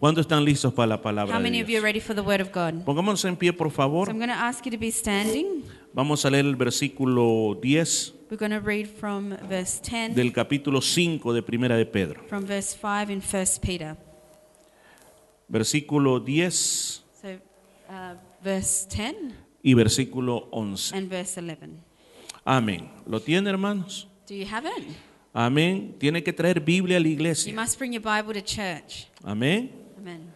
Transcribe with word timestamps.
¿Cuántos 0.00 0.26
están 0.26 0.44
listos 0.44 0.72
para 0.72 0.86
la 0.86 1.02
palabra 1.02 1.34
How 1.34 1.42
de 1.42 1.50
many 1.50 1.60
of 1.60 1.68
you 1.68 1.76
are 1.78 1.82
ready 1.84 1.98
for 1.98 2.14
the 2.14 2.22
word 2.22 2.40
of 2.40 2.52
God? 2.52 2.84
Pongámonos 2.84 3.24
en 3.24 3.34
pie, 3.36 3.52
por 3.52 3.68
So 3.68 3.74
favor. 3.76 4.08
I'm 4.08 4.18
going 4.18 4.28
to 4.28 4.32
ask 4.32 4.64
you 4.64 4.70
to 4.70 4.78
be 4.78 4.92
standing. 4.92 5.64
Vamos 5.92 6.24
a 6.24 6.30
leer 6.30 6.44
el 6.44 6.54
versículo 6.54 7.58
10 7.60 8.14
We're 8.30 8.36
going 8.38 8.52
to 8.52 8.60
read 8.64 8.86
from 8.86 9.30
verse 9.48 9.80
10, 9.82 10.14
del 10.14 10.32
capítulo 10.32 10.80
5 10.82 11.32
de 11.34 11.42
Primera 11.42 11.76
de 11.76 11.84
Pedro. 11.84 12.22
from 12.28 12.44
verse 12.46 12.76
5 12.80 13.10
in 13.10 13.20
1 13.20 13.58
Peter. 13.60 13.96
Versículo 15.48 16.20
10 16.20 16.52
So 17.20 17.28
uh, 17.88 18.14
verse 18.40 18.86
10 18.88 19.16
y 19.64 19.74
versículo 19.74 20.46
11. 20.52 20.96
and 20.96 21.08
verse 21.10 21.40
11. 21.40 21.70
Amén. 22.44 22.88
¿Lo 23.04 23.18
tiene, 23.20 23.50
hermanos? 23.50 24.06
Do 24.28 24.34
you 24.36 24.46
have 24.48 24.64
it? 24.64 24.84
Amén. 25.34 25.96
Tiene 25.98 26.22
que 26.22 26.32
traer 26.32 26.60
Biblia 26.60 26.98
a 26.98 27.00
la 27.00 27.06
You 27.08 27.14
iglesia. 27.14 27.52
must 27.52 27.76
bring 27.80 27.92
your 27.92 28.00
Bible 28.02 28.32
to 28.40 28.40
church. 28.46 29.08
Amén. 29.24 29.87
Amen. 30.08 30.32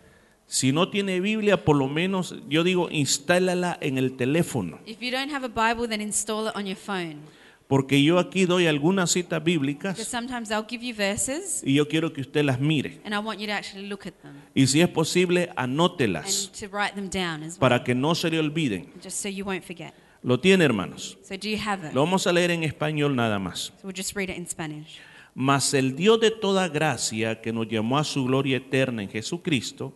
Si 0.47 0.71
no 0.71 0.91
tiene 0.91 1.21
Biblia, 1.21 1.65
por 1.65 1.77
lo 1.77 1.89
menos, 1.89 2.35
yo 2.49 2.63
digo, 2.63 2.91
instálala 2.91 3.79
en 3.81 3.97
el 3.97 4.17
teléfono. 4.17 4.79
If 4.85 5.01
you 5.01 5.11
don't 5.11 5.33
have 5.33 5.45
a 5.47 5.49
Bible, 5.49 5.89
then 5.89 6.01
install 6.03 6.49
it 6.49 6.57
on 6.57 6.67
your 6.67 6.77
phone. 6.77 7.21
Porque 7.69 8.03
yo 8.03 8.19
aquí 8.19 8.45
doy 8.45 8.67
algunas 8.67 9.11
citas 9.13 9.43
Because 9.43 9.45
bíblicas 9.45 9.99
sometimes 10.07 10.51
I'll 10.51 10.67
give 10.69 10.85
you 10.85 10.95
verses 10.95 11.63
y 11.65 11.75
yo 11.75 11.89
quiero 11.89 12.13
que 12.13 12.21
usted 12.21 12.45
las 12.45 12.61
mire. 12.61 13.01
and 13.03 13.15
I 13.15 13.19
want 13.19 13.41
you 13.41 13.47
to 13.47 13.53
actually 13.55 13.89
look 13.89 14.07
at 14.07 14.13
them 14.21 14.35
Y 14.55 14.67
si 14.67 14.83
es 14.83 14.89
posible, 14.89 15.49
and 15.57 15.81
anótelas 15.81 16.51
to 16.61 16.67
write 16.67 16.95
them 16.95 17.09
down 17.09 17.43
as 17.43 17.53
well, 17.55 17.61
para 17.61 17.83
que 17.83 17.95
no 17.95 18.15
se 18.15 18.29
le 18.29 18.39
olviden. 18.39 18.93
just 19.03 19.23
so 19.23 19.29
you 19.31 19.47
won't 19.47 19.65
forget. 19.65 19.95
Lo 20.23 20.39
tiene, 20.39 20.65
hermanos. 20.65 21.17
So 21.23 21.35
do 21.39 21.49
you 21.49 21.57
have 21.65 21.89
it? 21.89 21.95
Lo 21.95 22.03
vamos 22.05 22.27
a 22.27 22.33
leer 22.33 22.51
en 22.51 22.63
español 22.63 23.17
nada 23.17 23.39
más. 23.39 23.73
So 23.81 23.87
we'll 23.89 23.97
just 23.97 24.15
read 24.15 24.29
it 24.29 24.37
in 24.37 24.47
Spanish. 24.47 24.99
Mas 25.35 25.73
el 25.75 25.97
Dios 25.97 26.21
de 26.21 26.31
toda 26.31 26.69
gracia, 26.69 27.41
que 27.41 27.53
nos 27.53 27.69
llamó 27.69 27.99
a 27.99 28.05
su 28.05 28.25
gloria 28.25 28.59
eterna 28.59 29.03
en 29.03 29.09
Jesucristo, 29.09 29.93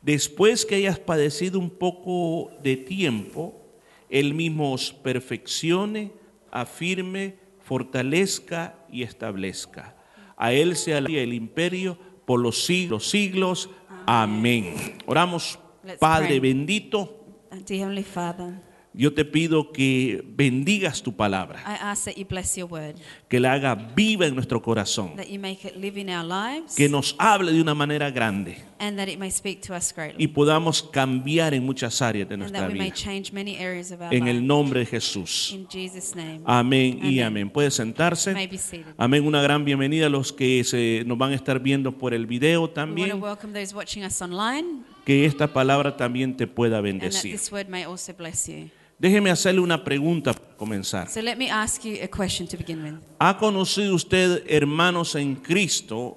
después 0.00 0.64
que 0.64 0.76
hayas 0.76 0.98
padecido 0.98 1.58
un 1.58 1.70
poco 1.70 2.52
de 2.62 2.76
tiempo, 2.76 3.60
Él 4.08 4.34
mismo 4.34 4.72
os 4.72 4.92
perfeccione, 4.92 6.12
afirme, 6.50 7.36
fortalezca 7.60 8.78
y 8.92 9.02
establezca. 9.02 9.96
A 10.36 10.52
Él 10.52 10.76
sea 10.76 10.98
el 10.98 11.34
imperio 11.34 11.98
por 12.24 12.40
los 12.40 12.64
siglos, 12.64 13.08
siglos. 13.10 13.70
Amén. 14.06 14.74
Oramos, 15.06 15.58
Let's 15.84 15.98
Padre 15.98 16.26
pray. 16.28 16.40
bendito, 16.40 17.16
Dear 17.50 17.80
Heavenly 17.80 18.04
Father, 18.04 18.54
yo 18.92 19.12
te 19.14 19.24
pido 19.24 19.72
que 19.72 20.22
bendigas 20.26 21.02
tu 21.02 21.14
palabra, 21.14 21.60
I 21.66 21.76
ask 21.80 22.04
that 22.06 22.14
you 22.16 22.26
bless 22.26 22.56
your 22.56 22.68
word, 22.70 22.96
que 23.28 23.38
la 23.38 23.52
haga 23.52 23.74
viva 23.74 24.26
en 24.26 24.34
nuestro 24.34 24.60
corazón. 24.60 25.14
that 25.16 25.28
you 25.28 25.38
make 25.38 25.66
it 25.66 25.76
live 25.76 25.98
in 26.00 26.08
our 26.10 26.24
lives, 26.24 26.74
que 26.74 26.88
nos 26.88 27.14
hable 27.18 27.52
de 27.52 27.60
una 27.60 27.74
manera 27.74 28.10
grande 28.10 28.58
and 28.80 28.96
that 28.98 29.08
it 29.08 29.18
may 29.18 29.30
speak 29.30 29.60
to 29.60 29.74
us 29.76 29.92
y 29.92 29.94
greatly, 29.94 30.26
podamos 30.26 30.82
cambiar 30.82 31.54
en 31.54 31.64
muchas 31.64 32.00
áreas 32.02 32.28
de 32.28 32.36
nuestra 32.36 32.60
that 32.62 32.68
we 32.68 32.74
may 32.78 32.86
vida. 32.90 32.96
change 32.96 33.32
many 33.32 33.56
areas 33.56 33.92
of 33.92 34.00
our 34.00 34.12
En 34.12 34.26
el 34.26 34.44
nombre 34.46 34.80
de 34.80 34.86
Jesús. 34.86 35.52
In 35.52 35.68
Jesus' 35.68 36.16
name. 36.16 36.40
Amén 36.44 36.98
y 37.02 37.20
Amén. 37.20 37.44
amén. 37.44 37.50
Puede 37.50 37.68
You 37.68 37.76
may 37.84 37.86
sentarse. 37.86 38.32
be 38.34 38.58
seated. 38.58 38.94
Amén. 38.96 39.24
Una 39.26 39.42
gran 39.42 39.64
bienvenida 39.64 40.06
a 40.06 40.08
los 40.08 40.32
que 40.32 40.64
se, 40.64 41.04
nos 41.06 41.16
van 41.18 41.32
a 41.32 41.34
estar 41.34 41.60
viendo 41.60 41.92
por 41.96 42.14
el 42.14 42.26
video 42.26 42.60
We 42.62 42.66
want 42.66 42.70
to 42.70 42.80
también. 42.80 43.20
welcome 43.22 43.52
those 43.52 43.74
watching 43.74 44.02
us 44.04 44.20
online, 44.22 44.82
Que 45.04 45.24
esta 45.24 45.52
palabra 45.52 45.96
también 45.96 46.36
te 46.36 46.46
pueda 46.46 46.78
and 46.78 46.86
that 46.86 46.92
bendecir. 47.10 47.32
this 47.32 47.50
word 47.50 47.68
may 47.68 47.84
also 47.84 48.12
bless 48.12 48.48
you. 48.48 48.70
Déjeme 48.98 49.30
hacerle 49.30 49.60
una 49.60 49.82
pregunta 49.82 50.34
para 50.34 50.56
comenzar. 50.56 51.08
So 51.08 51.22
let 51.22 51.36
me 51.36 51.50
ask 51.50 51.82
you 51.84 51.96
a 52.02 52.08
question 52.08 52.46
to 52.48 52.56
begin 52.58 52.82
with. 52.84 52.94
¿Ha 53.18 53.38
conocido 53.38 53.94
usted 53.94 54.44
hermanos 54.46 55.14
en 55.14 55.36
Cristo 55.36 56.16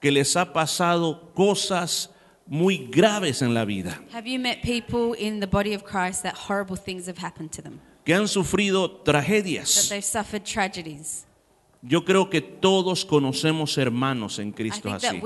que 0.00 0.10
les 0.10 0.34
ha 0.36 0.50
pasado 0.52 1.30
cosas 1.34 2.08
muy 2.46 2.88
graves 2.90 3.42
en 3.42 3.52
la 3.52 3.64
vida? 3.66 4.00
Have 4.14 4.26
you 4.26 4.38
met 4.40 4.62
people 4.62 5.14
in 5.18 5.40
the 5.40 5.46
body 5.46 5.74
of 5.74 5.84
Christ 5.84 6.22
that 6.22 6.34
horrible 6.48 6.76
things 6.76 7.06
have 7.06 7.18
happened 7.18 7.50
to 7.52 7.60
them? 7.62 7.80
Que 8.04 8.14
han 8.14 8.26
sufrido 8.26 8.88
That 9.04 9.12
tragedias. 9.12 9.88
they've 9.90 10.02
suffered 10.02 10.42
tragedies? 10.44 11.26
Yo 11.84 12.04
creo 12.04 12.30
que 12.30 12.40
todos 12.40 13.04
conocemos 13.04 13.76
hermanos 13.76 14.38
en 14.38 14.52
Cristo 14.52 14.88
así. 14.88 15.20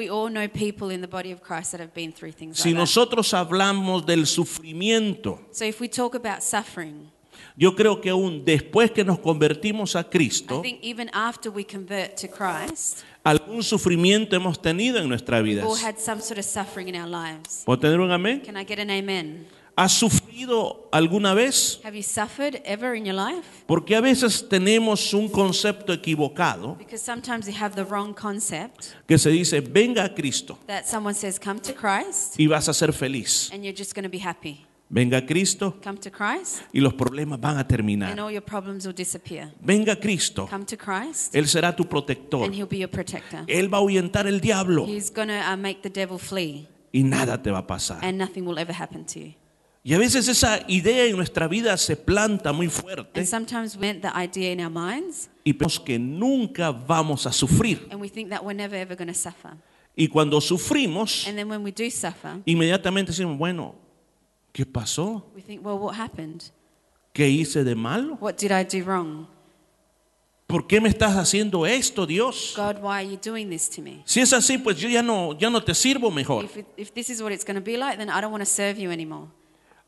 Si 2.53 2.73
nosotros 2.73 3.35
hablamos 3.35 4.07
del 4.07 4.27
sufrimiento, 4.27 5.39
So 5.51 5.67
if 5.67 5.81
we 5.83 5.89
talk 5.89 6.15
about 6.15 6.41
suffering, 6.41 7.11
yo 7.59 7.77
creo 7.77 8.01
que 8.01 8.09
aún 8.09 8.43
después 8.43 8.91
que 8.91 9.05
nos 9.05 9.19
convertimos 9.19 9.97
a 9.97 10.01
I 10.01 10.05
Cristo, 10.05 10.63
think 10.63 10.79
even 10.83 11.11
after 11.13 11.53
we 11.53 11.63
convert 11.63 12.19
to 12.19 12.29
Christ, 12.29 13.03
algún 13.23 13.63
sufrimiento 13.63 14.35
hemos 14.35 14.61
tenido 14.61 14.99
en 14.99 15.11
nuestra 15.11 15.43
vida. 15.43 15.63
sort 15.63 16.39
of 16.39 16.45
suffering 16.45 16.89
in 16.89 16.97
our 16.97 17.09
lives. 17.09 17.65
¿Puedo 17.67 17.81
tener 17.81 18.01
un 18.01 18.11
amén? 18.11 18.43
¿Has 19.79 19.93
sufrido 19.93 20.89
alguna 20.91 21.35
vez? 21.35 21.81
Have 21.85 21.95
you 21.95 22.03
suffered 22.03 22.63
ever 22.65 22.97
in 22.97 23.05
your 23.05 23.15
life? 23.15 23.47
Porque 23.67 23.95
a 23.95 24.01
veces 24.01 24.49
tenemos 24.49 25.13
un 25.13 25.29
concepto 25.29 25.93
equivocado 25.93 26.77
Because 26.79 27.05
sometimes 27.05 27.47
you 27.47 27.53
have 27.61 27.75
the 27.75 27.85
wrong 27.85 28.15
concept 28.15 28.95
que 29.07 29.19
se 29.19 29.29
dice, 29.29 29.61
venga 29.61 30.05
a 30.05 30.15
Cristo 30.15 30.59
that 30.67 30.85
someone 30.87 31.15
says, 31.15 31.39
Come 31.39 31.61
to 31.61 31.75
Christ, 31.75 32.39
y 32.39 32.47
vas 32.47 32.69
a 32.71 32.73
ser 32.73 32.93
feliz. 32.95 33.51
and 33.53 33.63
you're 33.65 33.77
just 33.77 33.95
going 33.95 34.05
to 34.05 34.09
be 34.11 34.19
happy. 34.19 34.65
Venga 34.89 35.19
a 35.19 35.27
Cristo 35.27 35.75
Come 35.83 35.99
to 35.99 36.11
Christ, 36.11 36.63
y 36.73 36.81
los 36.81 36.95
problemas 36.95 37.39
van 37.39 37.57
a 37.57 37.61
and 37.61 37.69
terminar. 37.69 38.19
all 38.19 38.31
your 38.33 38.41
problems 38.45 38.87
will 38.87 38.95
disappear. 38.95 39.53
Venga 39.61 39.93
a 39.93 39.97
Cristo, 40.01 40.47
Come 40.49 40.65
to 40.65 40.79
Christ, 40.79 41.35
Él 41.35 41.47
será 41.49 41.77
tu 41.77 41.85
protector. 41.87 42.45
and 42.45 42.55
He'll 42.55 42.67
be 42.69 42.79
your 42.79 42.89
protector. 42.91 43.45
Él 43.47 43.69
va 43.71 43.77
a 43.77 43.81
ahuyentar 43.81 44.27
el 44.27 44.41
diablo 44.41 44.87
He's 44.87 45.11
going 45.13 45.29
to 45.29 45.35
uh, 45.53 45.55
make 45.59 45.83
the 45.83 45.91
devil 45.91 46.19
flee, 46.19 46.67
y 46.95 47.03
nada 47.03 47.43
te 47.43 47.51
va 47.51 47.59
a 47.59 47.67
pasar. 47.67 47.99
and 48.03 48.17
nothing 48.17 48.47
will 48.47 48.59
ever 48.59 48.73
happen 48.73 49.05
to 49.05 49.19
you. 49.21 49.35
Y 49.89 49.95
a 49.95 49.99
veces 49.99 50.27
esa 50.27 50.65
idea 50.67 51.05
en 51.05 51.15
nuestra 51.15 51.47
vida 51.47 51.77
se 51.77 51.95
planta 51.97 52.53
muy 52.53 52.67
fuerte 52.67 53.21
And 53.21 53.29
sometimes 53.29 53.77
we 53.77 53.95
the 53.95 54.11
idea 54.21 54.51
in 54.51 54.61
our 54.61 54.69
minds, 54.69 55.31
y 55.45 55.53
pensamos 55.53 55.79
que 55.79 55.97
nunca 55.97 56.73
vamos 56.73 57.25
a 57.25 57.33
sufrir. 57.33 57.87
and 57.93 58.01
we 58.01 58.09
think 58.09 58.31
that 58.31 58.43
we're 58.43 58.53
never 58.53 58.77
ever 58.77 58.97
going 58.97 59.07
to 59.07 59.15
suffer. 59.15 59.53
Y 59.95 60.09
cuando 60.09 60.41
sufrimos, 60.41 61.25
And 61.29 61.39
then 61.39 61.49
when 61.49 61.63
we 61.63 61.71
do 61.71 61.89
suffer, 61.89 62.43
inmediatamente 62.45 63.13
decimos, 63.13 63.39
bueno, 63.39 63.77
¿qué 64.53 64.67
pasó? 64.67 65.25
we 65.37 65.41
think, 65.41 65.65
well, 65.65 65.79
what 65.79 65.95
happened? 65.95 66.43
¿Qué 67.13 67.29
hice 67.29 67.63
de 67.63 67.77
malo? 67.77 68.19
What 68.21 68.39
did 68.39 68.51
I 68.51 68.65
do 68.65 68.85
wrong? 68.85 69.29
¿Por 70.49 70.67
qué 70.67 70.81
me 70.81 70.89
estás 70.89 71.17
haciendo 71.17 71.65
esto, 71.65 72.07
Dios? 72.07 72.55
God, 72.57 72.79
why 72.83 73.05
are 73.05 73.09
you 73.09 73.21
doing 73.25 73.49
this 73.51 73.71
to 73.71 73.83
me? 73.83 74.03
Si 74.05 74.19
es 74.21 74.33
así, 74.33 74.59
pues 74.59 74.81
yo 74.81 74.89
ya 74.89 75.03
no, 75.03 75.39
ya 75.39 75.49
no 75.49 75.63
te 75.63 75.75
sirvo 75.75 76.11
mejor. 76.11 76.45
If, 76.45 76.57
it, 76.57 76.67
if 76.77 76.93
this 76.93 77.09
is 77.09 77.23
what 77.23 77.31
it's 77.31 77.45
going 77.45 77.55
to 77.55 77.65
be 77.65 77.77
like, 77.77 77.99
then 77.99 78.11
I 78.11 78.21
don't 78.21 78.33
want 78.33 78.43
to 78.43 78.51
serve 78.51 78.81
you 78.81 78.91
anymore. 78.91 79.29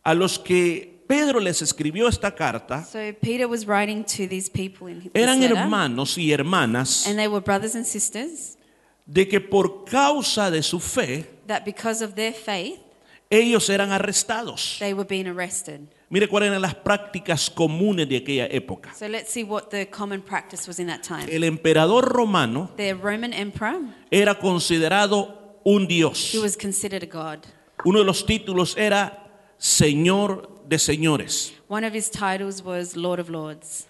A 0.08 0.14
los 0.14 0.38
que 0.38 1.04
Pedro 1.06 1.38
les 1.38 1.60
escribió 1.60 2.08
esta 2.08 2.34
carta, 2.34 2.82
So 2.82 2.98
Peter 3.20 3.46
was 3.46 3.66
writing 3.66 4.02
to 4.04 4.26
these 4.26 4.48
people 4.48 4.90
in 4.90 5.10
eran 5.12 5.38
letter, 5.38 5.54
hermanos 5.54 6.16
y 6.16 6.32
hermanas 6.32 7.06
and 7.06 7.18
they 7.18 7.28
were 7.28 7.44
brothers 7.44 7.74
and 7.74 7.84
sisters 7.84 8.56
de 9.04 9.28
que 9.28 9.38
por 9.38 9.84
causa 9.84 10.50
de 10.50 10.62
su 10.62 10.80
fe, 10.80 11.26
that 11.46 11.62
because 11.66 12.02
of 12.02 12.14
their 12.14 12.32
faith, 12.32 12.80
ellos 13.28 13.68
eran 13.68 13.92
arrestados. 13.92 14.78
they 14.78 14.94
were 14.94 15.06
being 15.06 15.26
arrested. 15.26 15.80
Mire 16.08 16.26
cuáles 16.26 16.48
eran 16.48 16.62
las 16.62 16.74
prácticas 16.74 17.50
comunes 17.50 18.08
de 18.08 18.16
aquella 18.16 18.46
época. 18.46 18.94
So 18.94 19.08
let's 19.08 19.30
see 19.30 19.44
what 19.44 19.68
the 19.68 19.90
common 19.90 20.22
practice 20.22 20.66
was 20.66 20.78
in 20.78 20.86
that 20.86 21.02
time. 21.02 21.26
El 21.30 21.44
emperador 21.44 22.06
romano 22.06 22.70
The 22.78 22.94
Roman 22.94 23.34
emperor, 23.34 23.80
era 24.10 24.38
considerado 24.38 25.60
un 25.64 25.86
dios. 25.86 26.32
he 26.32 26.38
was 26.38 26.56
considered 26.56 27.02
a 27.02 27.06
god. 27.06 27.40
Uno 27.84 27.98
de 27.98 28.06
los 28.06 28.24
títulos 28.24 28.74
era 28.78 29.27
Señor 29.58 30.48
de 30.68 30.78
señores. 30.78 31.54
One 31.68 31.86
of 31.86 31.94
his 31.94 32.10
titles 32.10 32.62
was 32.62 32.96
Lord 32.96 33.20
of 33.20 33.28
Lords. 33.28 33.86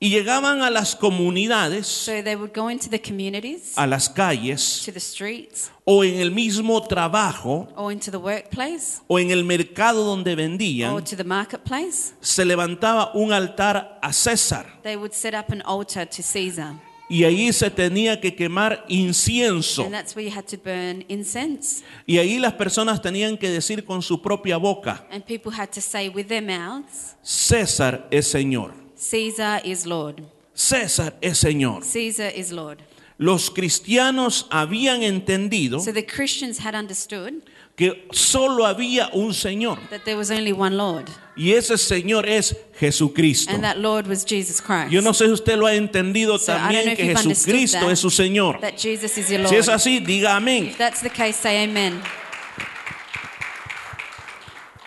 Y 0.00 0.08
llegaban 0.08 0.62
a 0.62 0.70
las 0.70 0.96
comunidades, 0.96 1.86
So 1.86 2.24
they 2.24 2.34
would 2.34 2.52
go 2.52 2.68
into 2.68 2.90
the 2.90 3.00
communities, 3.00 3.74
a 3.76 3.86
las 3.86 4.08
calles, 4.08 4.82
to 4.84 4.90
the 4.90 4.98
streets, 4.98 5.70
o 5.84 6.02
en 6.02 6.18
el 6.20 6.32
mismo 6.32 6.82
trabajo, 6.88 7.68
or 7.76 7.92
into 7.92 8.10
the 8.10 8.16
workplace, 8.16 9.00
o 9.06 9.20
en 9.20 9.30
el 9.30 9.44
mercado 9.44 10.02
donde 10.02 10.32
or 10.32 10.36
vendían, 10.38 11.04
to 11.04 11.16
the 11.16 11.22
marketplace. 11.22 12.14
se 12.20 12.44
levantaba 12.44 13.12
un 13.14 13.32
altar 13.32 14.00
a 14.02 14.12
César. 14.12 14.80
They 14.82 14.96
would 14.96 15.12
set 15.12 15.34
up 15.34 15.52
an 15.52 15.62
altar 15.64 16.04
to 16.04 16.20
Caesar. 16.20 16.74
Y 17.12 17.24
ahí 17.24 17.52
se 17.52 17.70
tenía 17.70 18.18
que 18.18 18.34
quemar 18.34 18.86
incienso. 18.88 19.82
And 19.82 19.92
that's 19.92 20.16
where 20.16 20.26
you 20.26 20.34
had 20.34 20.46
to 20.46 20.56
burn 20.56 21.04
incense. 21.08 21.84
Y 22.06 22.16
ahí 22.16 22.38
las 22.38 22.54
personas 22.54 23.02
tenían 23.02 23.36
que 23.36 23.50
decir 23.50 23.84
con 23.84 24.00
su 24.00 24.22
propia 24.22 24.56
boca, 24.56 25.06
And 25.10 25.22
people 25.22 25.52
had 25.52 25.68
to 25.72 25.82
say 25.82 26.08
with 26.08 26.28
their 26.28 26.40
mouths, 26.42 27.14
César 27.22 28.08
es 28.10 28.28
Señor. 28.28 28.72
Caesar 28.96 29.60
is 29.62 29.84
Lord. 29.84 30.22
César 30.54 31.18
es 31.20 31.36
Señor. 31.36 31.82
Caesar 31.82 32.32
is 32.34 32.50
Lord. 32.50 32.78
Los 33.18 33.50
cristianos 33.50 34.46
habían 34.48 35.02
entendido 35.02 35.80
So 35.80 35.92
the 35.92 36.06
Christians 36.06 36.64
had 36.64 36.74
understood 36.74 37.42
que 37.82 38.06
solo 38.12 38.64
había 38.64 39.08
un 39.12 39.34
Señor. 39.34 39.78
that 39.90 40.04
there 40.04 40.16
was 40.16 40.30
only 40.30 40.52
one 40.52 40.76
Lord, 40.76 41.08
Y 41.36 41.52
ese 41.52 41.76
Señor 41.78 42.28
es 42.28 42.54
Jesucristo. 42.78 43.50
and 43.52 43.64
that 43.64 43.78
Lord 43.78 44.06
was 44.06 44.24
Jesus 44.24 44.60
Christ. 44.60 44.92
Yo 44.92 45.00
no 45.00 45.12
sé 45.12 45.26
si 45.26 45.32
usted 45.32 45.56
lo 45.58 45.66
ha 45.66 45.74
entendido 45.74 46.38
So 46.38 46.52
también 46.52 46.94
que 46.94 47.04
Jesucristo 47.16 47.90
es 47.90 47.98
su 47.98 48.10
Señor. 48.10 48.60
That 48.60 48.76
Jesus 48.78 49.18
is 49.18 49.28
your 49.30 49.48
Si 49.48 49.56
es 49.56 49.66
Lord. 49.66 49.76
así, 49.76 49.98
diga 49.98 50.36
amén. 50.36 50.66
If 50.66 50.78
that's 50.78 51.00
the 51.02 51.10
case, 51.10 51.36
say 51.36 51.64
amen. 51.64 52.00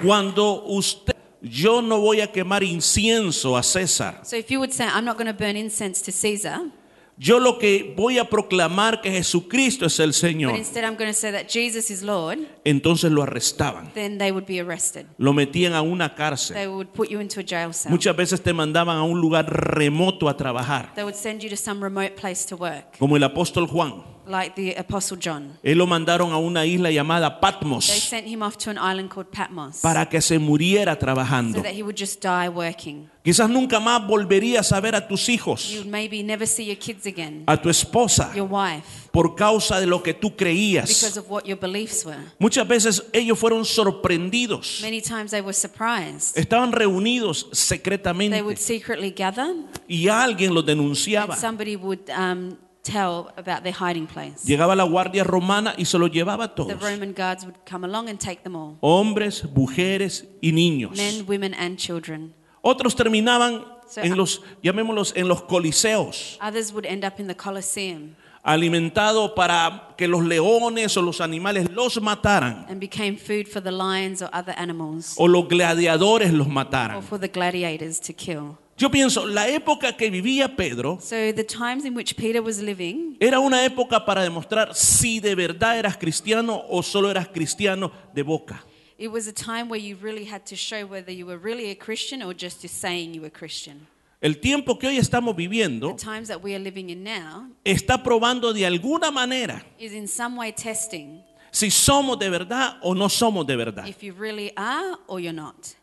Cuando 0.02 0.64
usted, 0.66 1.16
yo 1.42 1.82
no 1.82 2.00
voy 2.00 2.22
a 2.22 2.32
quemar 2.32 2.64
incienso 2.64 3.58
a 3.58 3.64
César. 3.64 4.22
So 4.24 4.36
if 4.38 4.50
you 4.50 4.60
would 4.60 4.72
say, 4.74 4.86
I'm 4.86 5.06
not 5.06 5.18
going 5.18 5.28
to 5.28 5.34
burn 5.34 5.56
incense 5.58 6.02
to 6.04 6.12
Caesar, 6.12 6.70
Yo 7.18 7.40
lo 7.40 7.58
que 7.58 7.94
voy 7.96 8.18
a 8.18 8.30
proclamar 8.30 9.00
que 9.00 9.10
Jesucristo 9.10 9.86
es 9.86 10.00
el 10.02 10.14
Señor. 10.14 10.56
instead 10.58 10.84
I'm 10.84 10.96
going 10.98 11.10
to 11.10 11.14
say 11.14 11.32
that 11.32 11.48
Jesus 11.48 11.90
is 11.90 12.04
Lord, 12.04 12.40
Entonces 12.66 13.10
lo 13.10 13.24
arrestaban. 13.24 13.92
then 13.94 14.18
they 14.18 14.32
would 14.32 14.46
be 14.46 14.60
arrested. 14.60 15.06
Lo 15.18 15.32
metían 15.32 15.74
a 15.74 15.82
una 15.82 16.14
cárcel. 16.14 16.56
They 16.56 16.68
would 16.68 16.90
put 16.90 17.10
you 17.10 17.22
into 17.22 17.40
a 17.40 17.44
jail 17.44 17.72
cell. 17.72 17.90
Muchas 17.92 18.16
veces 18.18 18.42
te 18.42 18.52
mandaban 18.52 18.98
a 18.98 19.04
un 19.04 19.22
lugar 19.22 19.46
remoto 19.46 20.28
a 20.28 20.36
trabajar. 20.36 20.94
They 20.96 21.04
would 21.06 21.16
send 21.16 21.42
you 21.42 21.50
to 21.50 21.56
some 21.58 21.82
remote 21.82 22.16
place 22.20 22.46
to 22.48 22.58
work, 22.58 22.98
Como 23.00 23.16
el 23.16 23.24
apóstol 23.24 23.68
Juan. 23.68 24.15
Like 24.28 24.56
the 24.56 24.76
Apostle 24.78 25.18
John. 25.20 25.58
Él 25.64 25.78
lo 25.78 25.88
mandaron 25.88 26.32
a 26.32 26.38
una 26.38 26.66
isla 26.66 26.92
llamada 26.92 27.30
They 27.30 27.40
Patmos 27.42 27.86
sent 27.86 28.28
him 28.28 28.42
off 28.42 28.58
to 28.58 28.70
an 28.70 28.78
island 28.78 29.10
called 29.10 29.30
Patmos 29.32 29.78
para 29.82 30.08
que 30.08 30.22
se 30.22 30.40
muriera 30.40 30.94
so 30.94 31.00
trabajando. 31.00 31.62
that 31.62 31.74
he 31.74 31.84
would 31.84 31.98
just 31.98 32.22
die 32.22 32.50
working. 32.50 33.10
Quizás 33.24 33.50
nunca 33.50 33.80
más 33.80 34.06
volverías 34.06 34.72
a 34.72 34.80
ver 34.80 34.94
a 34.96 35.08
tus 35.08 35.30
hijos, 35.30 35.74
would 35.78 35.88
maybe 35.88 36.22
never 36.22 36.46
see 36.46 36.64
your 36.64 36.78
kids 36.78 37.08
again, 37.08 37.44
a 37.48 37.58
tu 37.60 37.70
esposa, 37.70 38.32
your 38.36 38.48
wife, 38.48 39.10
por 39.12 39.34
causa 39.36 39.80
de 39.80 39.88
lo 39.88 40.04
que 40.04 40.14
tú 40.14 40.30
because 40.30 40.38
creías. 40.38 41.18
of 41.18 41.28
what 41.28 41.44
your 41.46 41.58
beliefs 41.60 42.06
were. 42.06 42.20
Muchas 42.38 42.68
veces 42.68 43.04
ellos 43.14 43.40
fueron 43.40 43.66
sorprendidos. 43.66 44.80
Many 44.84 45.02
times 45.02 45.32
they 45.32 45.42
were 45.42 45.54
surprised. 45.54 46.38
Estaban 46.38 46.72
reunidos 46.72 47.46
They 47.46 47.50
would 47.50 47.56
secretamente 47.58 48.58
secretly 48.58 49.12
gather, 49.12 49.56
y 49.90 50.08
alguien 50.08 50.54
los 50.54 50.62
and 50.62 50.68
denunciaba. 50.68 51.36
somebody 51.36 51.76
would 51.76 52.08
um, 52.12 52.56
tell 52.86 53.34
about 53.38 53.64
their 53.64 53.74
hiding 53.74 54.08
place. 54.08 54.46
Llegaba 54.46 54.76
la 54.76 54.84
guardia 54.84 55.24
romana 55.24 55.74
y 55.78 55.86
se 55.86 55.98
los 55.98 56.12
llevaba 56.12 56.46
a 56.46 56.48
The 56.50 56.56
todos. 56.56 56.82
Roman 56.82 57.14
guards 57.14 57.44
would 57.46 57.58
come 57.70 57.84
along 57.86 58.10
and 58.10 58.20
take 58.20 58.44
them 58.44 58.56
all 58.56 58.78
Hombres, 58.82 59.44
mujeres 59.56 60.26
y 60.42 60.52
niños. 60.52 60.96
men, 60.96 61.26
women, 61.28 61.54
and 61.56 61.78
children. 61.78 62.34
Otros 62.62 62.96
terminaban 62.96 63.66
So, 63.88 64.02
en 64.02 64.18
los, 64.18 64.42
llamémoslos, 64.64 65.14
en 65.16 65.28
los 65.28 65.44
coliseos, 65.44 66.40
Others 66.42 66.74
would 66.74 66.86
end 66.86 67.04
up 67.06 67.20
in 67.20 67.28
the 67.28 67.36
Colosseum 67.36 68.16
alimentados 68.46 69.32
para 69.32 69.94
que 69.98 70.08
los 70.08 70.24
leones 70.24 70.96
o 70.98 71.02
los 71.02 71.20
animales 71.20 71.68
los 71.72 72.00
mataran 72.00 72.66
and 72.70 72.80
became 72.80 73.18
food 73.18 73.48
for 73.48 73.62
the 73.62 73.72
lions 73.72 74.22
or 74.22 74.30
other 74.32 74.54
animals 74.58 75.16
o 75.18 75.28
los 75.28 75.48
gladiadores 75.48 76.32
los 76.32 76.46
or 76.48 76.54
mataran. 76.54 77.02
for 77.02 77.20
the 77.20 77.28
gladiators 77.28 78.00
to 78.00 78.14
kill. 78.14 78.58
Yo 78.78 78.90
pienso, 78.92 79.26
la 79.26 79.48
época 79.48 79.96
que 79.96 80.10
vivía 80.10 80.54
Pedro 80.54 80.98
So 81.00 81.16
the 81.34 81.46
times 81.46 81.86
in 81.86 81.96
which 81.96 82.16
Peter 82.18 82.42
was 82.42 82.60
living 82.62 83.16
era 83.22 83.40
una 83.40 83.64
época 83.64 84.04
para 84.06 84.22
demostrar 84.22 84.76
si 84.76 85.22
de 85.22 85.34
verdad 85.34 85.78
eras 85.80 85.96
cristiano 85.98 86.62
o 86.70 86.84
solo 86.84 87.10
eras 87.10 87.30
cristiano 87.30 87.92
de 88.14 88.22
boca. 88.24 88.64
It 88.98 89.10
was 89.10 89.28
a 89.28 89.34
time 89.34 89.70
where 89.70 89.80
you 89.82 89.96
really 90.02 90.26
had 90.26 90.46
to 90.48 90.56
show 90.56 90.86
whether 90.86 91.12
you 91.12 91.26
were 91.26 91.38
really 91.38 91.70
a 91.72 91.76
Christian 91.76 92.22
or 92.22 92.34
just 92.34 92.68
saying 92.68 93.14
you 93.14 93.22
were 93.22 93.30
Christian. 93.32 93.88
El 94.22 94.40
tiempo 94.40 94.78
que 94.78 94.88
hoy 94.90 94.98
estamos 94.98 95.36
The 95.36 95.44
viviendo 95.48 95.96
times 95.96 96.28
that 96.28 96.42
we 96.44 96.54
are 96.54 96.60
living 96.60 96.90
in 96.90 97.04
now 97.04 97.48
está 97.64 98.02
probando 98.04 98.52
de 98.54 98.66
alguna 98.66 99.10
manera 99.12 99.64
is 99.80 99.94
in 99.94 100.08
some 100.08 100.38
way 100.38 100.52
testing 100.52 101.22
si 101.52 101.70
somos 101.70 102.18
de 102.20 102.30
verdad 102.30 102.78
o 102.82 102.94
no 102.94 103.08
somos 103.08 103.46
de 103.48 103.56
verdad. 103.56 103.88
if 103.88 104.02
you 104.04 104.14
really 104.14 104.52
are 104.58 104.98
or 105.08 105.22
you're 105.22 105.32
not. 105.34 105.76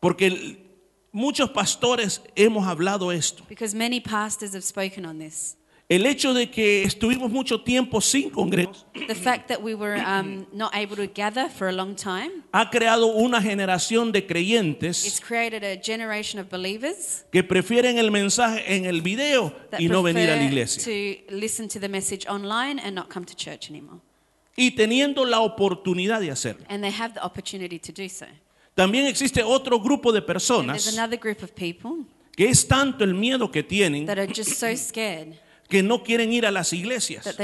Porque 0.00 0.26
el- 0.26 0.56
muchos 1.12 1.50
pastores 1.50 2.20
hemos 2.36 2.66
hablado 2.66 3.12
esto. 3.12 3.44
Because 3.48 3.74
many 3.74 4.00
pastors 4.00 4.54
have 4.54 4.64
spoken 4.64 5.04
on 5.04 5.18
this. 5.18 5.56
El 5.90 6.06
hecho 6.06 6.32
de 6.32 6.48
que 6.48 6.84
estuvimos 6.84 7.32
mucho 7.32 7.62
tiempo 7.62 8.00
sin 8.00 8.30
congresos 8.30 8.86
The 9.08 9.14
fact 9.16 9.48
that 9.48 9.60
we 9.60 9.74
were 9.74 10.00
um, 10.00 10.46
not 10.52 10.72
able 10.72 10.94
to 10.94 11.08
gather 11.08 11.48
for 11.48 11.68
a 11.68 11.72
long 11.72 11.96
time, 11.96 12.44
ha 12.52 12.70
creado 12.70 13.08
una 13.08 13.42
generación 13.42 14.12
de 14.12 14.20
it's 14.20 14.28
creyentes 14.28 15.20
created 15.20 15.64
a 15.64 15.76
generation 15.82 16.38
of 16.40 16.48
believers 16.48 17.24
que 17.32 17.42
prefieren 17.42 17.98
el 17.98 18.12
mensaje 18.12 18.62
en 18.72 18.84
el 18.84 19.00
video 19.00 19.52
that 19.72 19.80
y 19.80 19.88
no 19.88 20.04
venir 20.04 20.30
a 20.30 20.36
la 20.36 20.42
prefer 20.42 20.52
iglesia. 20.52 20.84
to 20.84 21.34
listen 21.34 21.66
to 21.66 21.80
the 21.80 21.88
message 21.88 22.24
online 22.28 22.78
and 22.78 22.94
not 22.94 23.08
come 23.12 23.26
to 23.26 23.34
church 23.34 23.68
anymore. 23.68 23.98
Y 24.56 24.70
teniendo 24.76 25.24
la 25.24 25.40
oportunidad 25.40 26.20
de 26.20 26.30
hacerlo. 26.30 26.64
And 26.68 26.84
they 26.84 26.92
have 26.92 27.14
the 27.14 27.24
opportunity 27.24 27.80
to 27.80 27.90
do 27.90 28.08
so. 28.08 28.26
También 28.80 29.06
existe 29.06 29.42
otro 29.42 29.78
grupo 29.78 30.10
de 30.10 30.22
personas 30.22 30.98
que 32.34 32.48
es 32.48 32.66
tanto 32.66 33.04
el 33.04 33.14
miedo 33.14 33.50
que 33.50 33.62
tienen 33.62 34.06
que 35.68 35.82
no 35.82 36.02
quieren 36.02 36.32
ir 36.32 36.46
a 36.46 36.50
las 36.50 36.72
iglesias. 36.72 37.36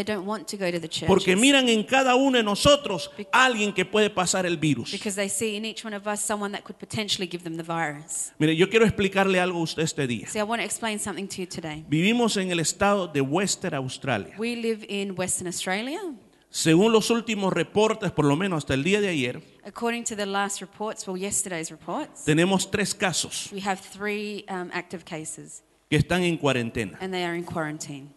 Porque 1.06 1.37
miran 1.37 1.69
en 1.69 1.85
cada 1.85 2.15
uno 2.17 2.38
de 2.38 2.43
nosotros 2.43 3.11
alguien 3.31 3.73
que 3.75 3.85
puede 3.85 4.09
pasar 4.09 4.47
el 4.47 4.56
virus. 4.56 4.91
because 4.91 5.15
they 5.15 5.29
see 5.29 5.56
in 5.56 5.67
each 5.67 5.85
one 5.85 5.94
of 5.94 6.06
us 6.06 6.21
someone 6.21 6.53
that 6.53 6.65
could 6.65 6.79
potentially 6.79 7.29
give 7.31 7.44
them 7.44 7.59
the 7.59 7.62
virus. 7.62 8.33
Mire, 8.38 8.56
yo 8.56 8.71
quiero 8.71 8.87
explicarle 8.87 9.38
algo 9.38 9.59
a 9.59 9.62
usted 9.62 9.83
este 9.83 10.06
día. 10.06 10.27
See, 10.29 10.41
I 10.41 10.43
want 10.43 10.61
to 10.61 10.65
explain 10.65 10.99
something 10.99 11.29
to 11.29 11.43
you 11.43 11.47
today. 11.47 11.85
Vivimos 11.87 12.38
en 12.38 12.50
el 12.50 12.61
estado 12.61 13.06
de 13.06 13.21
Western 13.21 13.75
Australia. 13.75 14.35
Según 16.56 16.91
los 16.91 17.11
últimos 17.11 17.53
reportes, 17.53 18.11
por 18.12 18.25
lo 18.25 18.35
menos 18.35 18.56
hasta 18.64 18.73
el 18.73 18.82
día 18.82 18.99
de 19.03 19.08
ayer, 19.08 19.43
According 19.67 20.05
to 20.05 20.17
the 20.17 20.25
last 20.25 20.62
reports, 20.62 21.06
well, 21.06 21.19
yesterday's 21.20 21.70
reports, 21.70 22.25
tenemos 22.25 22.70
tres 22.70 22.94
casos 22.94 23.50
we 23.53 23.61
have 23.61 23.79
three 23.79 24.43
um, 24.49 24.70
active 24.73 25.05
cases 25.05 25.62
que 25.91 25.99
están 25.99 26.23
en 26.23 26.38
cuarentena. 26.38 26.97
and 27.03 27.12
they 27.12 27.25
are 27.25 27.37
in 27.37 27.44
quarantine. 27.44 28.08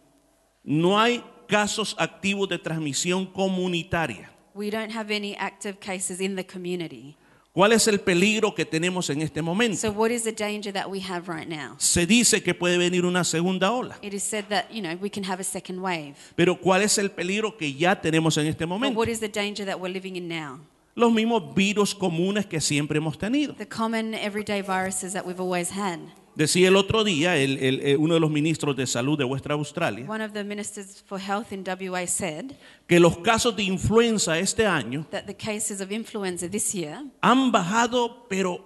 No 0.64 0.98
hay 0.98 1.22
casos 1.48 1.94
activos 1.98 2.48
de 2.48 2.56
transmisión 2.58 3.26
comunitaria. 3.26 4.30
We 4.54 4.70
don't 4.70 4.90
have 4.90 5.10
any 5.14 5.36
active 5.36 5.78
cases 5.78 6.18
in 6.22 6.34
the 6.34 6.44
community. 6.44 7.18
¿Cuál 7.52 7.72
es 7.72 7.88
el 7.88 7.98
peligro 8.00 8.54
que 8.54 8.64
tenemos 8.64 9.10
en 9.10 9.22
este 9.22 9.42
momento? 9.42 9.76
So, 9.76 9.90
what 9.90 10.10
is 10.10 10.22
the 10.22 10.30
danger 10.32 10.72
that 10.72 10.86
we 10.88 11.00
have 11.00 11.26
right 11.26 11.48
now? 11.48 11.74
Se 11.78 12.06
dice 12.06 12.44
que 12.44 12.54
puede 12.54 12.78
venir 12.78 13.04
una 13.04 13.24
segunda 13.24 13.72
ola, 13.72 13.98
It 14.02 14.14
is 14.14 14.22
said 14.22 14.44
that, 14.50 14.66
you 14.72 14.80
know, 14.80 14.96
we 15.00 15.10
can 15.10 15.24
have 15.24 15.40
a 15.40 15.44
second 15.44 15.80
wave. 15.80 16.14
pero 16.36 16.54
¿cuál 16.60 16.82
es 16.82 16.96
el 16.98 17.10
peligro 17.10 17.56
que 17.56 17.74
ya 17.74 18.00
tenemos 18.00 18.36
en 18.38 18.46
este 18.46 18.64
But 18.66 18.68
momento? 18.68 18.98
what 18.98 19.08
is 19.08 19.18
the 19.18 19.28
danger 19.28 19.66
that 19.66 19.80
we're 19.80 19.92
living 19.92 20.14
in 20.14 20.28
now? 20.28 20.60
Los 20.94 21.12
mismos 21.12 21.54
virus 21.54 21.92
comunes 21.94 22.46
que 22.46 22.60
siempre 22.60 22.98
hemos 22.98 23.18
tenido. 23.18 23.54
The 23.54 23.66
common 23.66 24.14
everyday 24.14 24.60
viruses 24.62 25.12
that 25.14 25.24
we've 25.26 25.40
always 25.40 25.70
had. 25.72 25.98
Decía 26.36 26.68
el 26.68 26.76
otro 26.76 27.02
día 27.04 27.36
el- 27.36 27.58
el- 27.58 27.80
eh, 27.80 27.96
uno 27.96 28.14
de 28.14 28.20
los 28.20 28.30
ministros 28.30 28.76
de 28.76 28.86
salud 28.86 29.18
de 29.18 29.24
vuestra 29.24 29.54
Australia 29.54 30.06
One 30.08 30.24
of 30.24 30.32
the 30.32 30.44
ministers 30.44 31.02
for 31.06 31.20
health 31.20 31.52
in 31.52 31.64
WA 31.64 32.06
said 32.06 32.52
que 32.86 33.00
los 33.00 33.18
casos 33.18 33.54
de 33.56 33.64
influenza 33.64 34.38
este 34.38 34.64
año 34.66 35.06
that 35.10 35.24
the 35.26 35.34
cases 35.36 35.80
of 35.80 35.90
influenza 35.90 36.48
this 36.48 36.72
year 36.72 37.02
han 37.20 37.50
bajado, 37.50 38.26
pero 38.28 38.64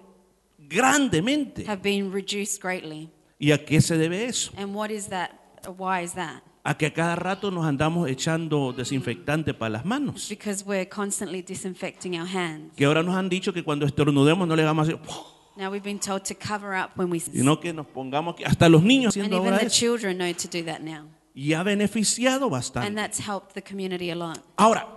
grandemente. 0.59 1.65
have 1.67 1.81
been 1.81 2.11
reduced 2.11 2.61
greatly. 2.61 3.09
¿Y 3.39 3.51
a 3.51 3.65
qué 3.65 3.81
se 3.81 3.97
debe 3.97 4.25
eso? 4.25 4.51
And 4.57 4.73
what 4.75 4.89
is 4.89 5.07
that? 5.09 5.31
Why 5.77 6.03
is 6.03 6.13
that? 6.13 6.43
A 6.63 6.75
que 6.77 6.87
a 6.87 6.93
cada 6.93 7.15
rato 7.15 7.51
nos 7.51 7.65
andamos 7.65 8.09
echando 8.09 8.73
desinfectante 8.73 9.53
para 9.53 9.69
las 9.69 9.85
manos. 9.85 10.27
Because 10.29 10.63
we're 10.65 10.87
constantly 10.87 11.41
disinfecting 11.43 12.19
our 12.19 12.27
hands. 12.27 12.73
Que 12.75 12.85
ahora 12.85 13.03
nos 13.03 13.15
han 13.15 13.29
dicho 13.29 13.53
que 13.53 13.63
cuando 13.63 13.85
estornudemos 13.85 14.47
no 14.47 14.55
le 14.55 14.63
así, 14.63 14.93
Now 15.57 15.71
we've 15.71 15.83
been 15.83 15.99
told 15.99 16.23
to 16.25 16.35
cover 16.35 16.75
up 16.75 16.97
when 16.97 17.09
we 17.09 17.19
sino 17.19 17.59
que 17.59 17.71
nos 17.73 17.85
pongamos 17.87 18.33
aquí. 18.35 18.43
Hasta 18.43 18.67
los 18.67 18.83
niños 18.83 19.15
and 19.15 19.25
haciendo 19.25 19.37
even 19.37 19.53
ahora 19.53 19.59
the 19.59 19.65
eso. 19.67 19.75
children 19.75 20.17
know 20.17 20.31
to 20.33 20.47
do 20.49 20.63
that 20.65 20.81
now. 20.81 21.07
Y 21.33 21.53
ha 21.53 21.63
beneficiado 21.63 22.43
And 22.43 22.51
bastante. 22.51 22.93
that's 22.95 23.19
helped 23.19 23.53
the 23.53 23.61
community 23.61 24.09
a 24.11 24.15
lot. 24.15 24.39
Ahora, 24.57 24.87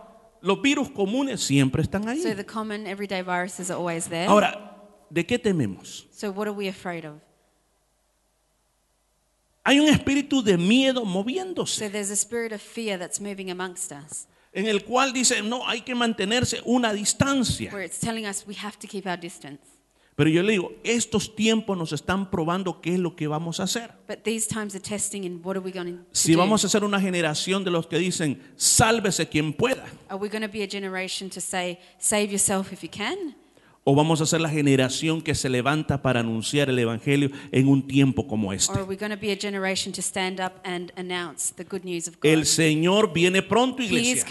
los 0.41 0.61
virus 0.61 0.89
comunes 0.91 1.41
siempre 1.41 1.83
están 1.83 2.09
ahí. 2.09 2.23
So 2.23 2.35
the 2.35 2.45
common 2.45 2.87
everyday 2.87 3.23
viruses 3.23 3.71
are 3.71 3.79
always 3.79 4.09
there. 4.09 4.27
Ahora, 4.27 4.77
¿de 5.11 5.25
qué 5.25 5.39
tememos? 5.39 6.07
So 6.13 6.31
what 6.33 6.47
are 6.49 6.53
we 6.57 6.69
afraid 6.69 7.05
of? 7.05 7.21
Hay 9.65 9.79
un 9.81 9.89
espíritu 9.89 10.43
de 10.43 10.57
miedo 10.57 11.01
So 11.01 11.07
moviéndose, 11.07 11.91
there's 11.91 12.11
a 12.11 12.17
spirit 12.17 12.53
of 12.53 12.61
fear 12.63 12.97
that's 12.99 13.21
moving 13.21 13.51
amongst 13.51 13.93
us, 13.93 14.27
en 14.53 14.67
el 14.67 14.81
cual 14.83 15.13
dice, 15.13 15.43
no, 15.43 15.63
hay 15.67 15.83
que 15.83 15.95
mantenerse 15.95 16.63
una 16.65 16.93
distancia. 16.93 17.71
where 17.71 17.85
it's 17.85 17.99
telling 18.01 18.25
us 18.27 18.47
we 18.47 18.55
have 18.55 18.79
to 18.79 18.87
keep 18.87 19.07
our 19.07 19.19
distance. 19.19 19.61
Pero 20.19 20.31
yo 20.31 20.43
le 20.43 20.51
digo, 20.51 20.73
estos 20.83 21.37
tiempos 21.37 21.79
nos 21.79 21.93
están 21.93 22.29
probando 22.29 22.81
qué 22.81 22.95
es 22.95 22.99
lo 22.99 23.15
que 23.15 23.29
vamos 23.29 23.61
a 23.61 23.63
hacer. 23.63 23.93
But 24.09 24.25
these 24.25 24.49
times 24.49 24.75
are 24.75 24.81
testing 24.83 25.23
in 25.23 25.41
what 25.45 25.55
are 25.57 25.61
we 25.65 25.71
going 25.71 25.87
to 25.95 26.05
Si 26.11 26.33
do? 26.33 26.39
vamos 26.39 26.65
a 26.65 26.69
ser 26.69 26.83
una 26.83 27.01
generación 27.01 27.63
de 27.63 27.71
los 27.71 27.87
que 27.87 27.99
dicen, 27.99 28.43
sálvese 28.57 29.29
quien 29.29 29.53
pueda, 29.53 29.85
Are 30.09 30.19
we 30.21 30.29
going 30.29 30.43
to 30.43 30.49
be 30.49 30.65
a 30.65 30.69
generation 30.69 31.31
to 31.31 31.41
say, 31.41 31.79
save 32.01 32.33
yourself 32.33 32.73
if 32.73 32.83
you 32.83 32.91
can? 32.91 33.37
o 33.85 33.95
vamos 33.95 34.21
a 34.21 34.27
ser 34.27 34.41
la 34.41 34.51
generación 34.51 35.23
que 35.23 35.37
se 35.37 35.49
levanta 35.49 36.03
para 36.03 36.19
anunciar 36.19 36.69
el 36.69 36.81
Evangelio 36.81 37.31
en 37.53 37.69
un 37.69 37.87
tiempo 37.87 38.27
como 38.27 38.49
Or 38.49 38.55
este. 38.57 38.73
are 38.73 38.83
we 38.83 38.97
going 38.97 39.13
to 39.13 39.17
be 39.17 39.31
a 39.31 39.37
generation 39.41 39.93
to 39.93 40.03
stand 40.03 40.41
up 40.41 40.55
and 40.65 40.93
announce 40.97 41.55
the 41.55 41.63
good 41.65 41.85
news 41.85 42.09
of 42.09 42.17
God? 42.17 42.33
El 42.33 42.45
Señor 42.45 43.13
viene 43.13 43.41
pronto, 43.41 43.85
iglesia. 43.85 44.25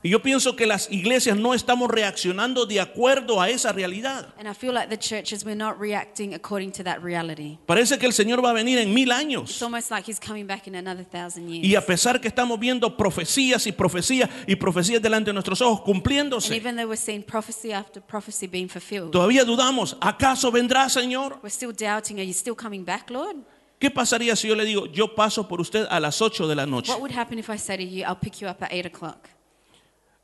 Y 0.00 0.10
yo 0.10 0.22
pienso 0.22 0.54
que 0.54 0.64
las 0.64 0.88
iglesias 0.92 1.36
no 1.36 1.54
estamos 1.54 1.90
reaccionando 1.90 2.66
de 2.66 2.80
acuerdo 2.80 3.40
a 3.40 3.50
esa 3.50 3.72
realidad. 3.72 4.32
And 4.38 4.48
I 4.48 4.54
feel 4.54 4.72
like 4.72 4.88
the 4.88 4.96
churches, 4.96 5.44
we're 5.44 5.56
not 5.56 5.76
reacting 5.80 6.34
according 6.34 6.70
to 6.72 6.84
that 6.84 7.02
reality. 7.02 7.58
Parece 7.66 7.98
que 7.98 8.06
el 8.06 8.12
Señor 8.12 8.44
va 8.44 8.50
a 8.50 8.52
venir 8.52 8.78
en 8.78 8.94
mil 8.94 9.10
años. 9.10 9.60
almost 9.60 9.90
like 9.90 10.08
he's 10.08 10.20
coming 10.20 10.46
back 10.46 10.68
in 10.68 10.76
another 10.76 11.04
thousand 11.04 11.48
years. 11.48 11.66
Y 11.66 11.74
a 11.74 11.84
pesar 11.84 12.20
que 12.20 12.28
estamos 12.28 12.60
viendo 12.60 12.96
profecías 12.96 13.66
y 13.66 13.72
profecías 13.72 14.30
y 14.46 14.54
profecías 14.54 15.02
delante 15.02 15.30
de 15.30 15.34
nuestros 15.34 15.60
ojos 15.62 15.80
cumpliéndose, 15.80 16.54
even 16.54 16.76
though 16.76 16.88
we're 16.88 16.96
seeing 16.96 17.24
prophecy 17.24 17.72
after 17.72 18.00
prophecy 18.00 18.46
being 18.46 18.68
fulfilled, 18.68 19.10
todavía 19.10 19.44
dudamos, 19.44 19.96
¿acaso 20.00 20.52
vendrá, 20.52 20.88
Señor? 20.88 21.40
we're 21.42 21.50
still 21.50 21.72
doubting, 21.72 22.20
are 22.20 22.26
you 22.26 22.32
still 22.32 22.54
coming 22.54 22.84
back, 22.84 23.10
Lord? 23.10 23.36
¿Qué 23.80 23.90
pasaría 23.90 24.36
si 24.36 24.46
yo 24.46 24.54
le 24.54 24.64
digo, 24.64 24.86
yo 24.86 25.14
paso 25.16 25.48
por 25.48 25.60
usted 25.60 25.86
a 25.90 25.98
las 25.98 26.22
8 26.22 26.46
de 26.46 26.54
la 26.54 26.66
noche? 26.66 26.92
What 26.92 27.00
would 27.00 27.16
happen 27.16 27.40
if 27.40 27.50
I 27.50 27.58
say 27.58 27.76
to 27.76 27.82
you, 27.82 28.04
I'll 28.04 28.14
pick 28.14 28.40
you 28.40 28.48
up 28.48 28.62
at 28.62 28.72
8 28.72 28.86
o'clock? 28.86 29.28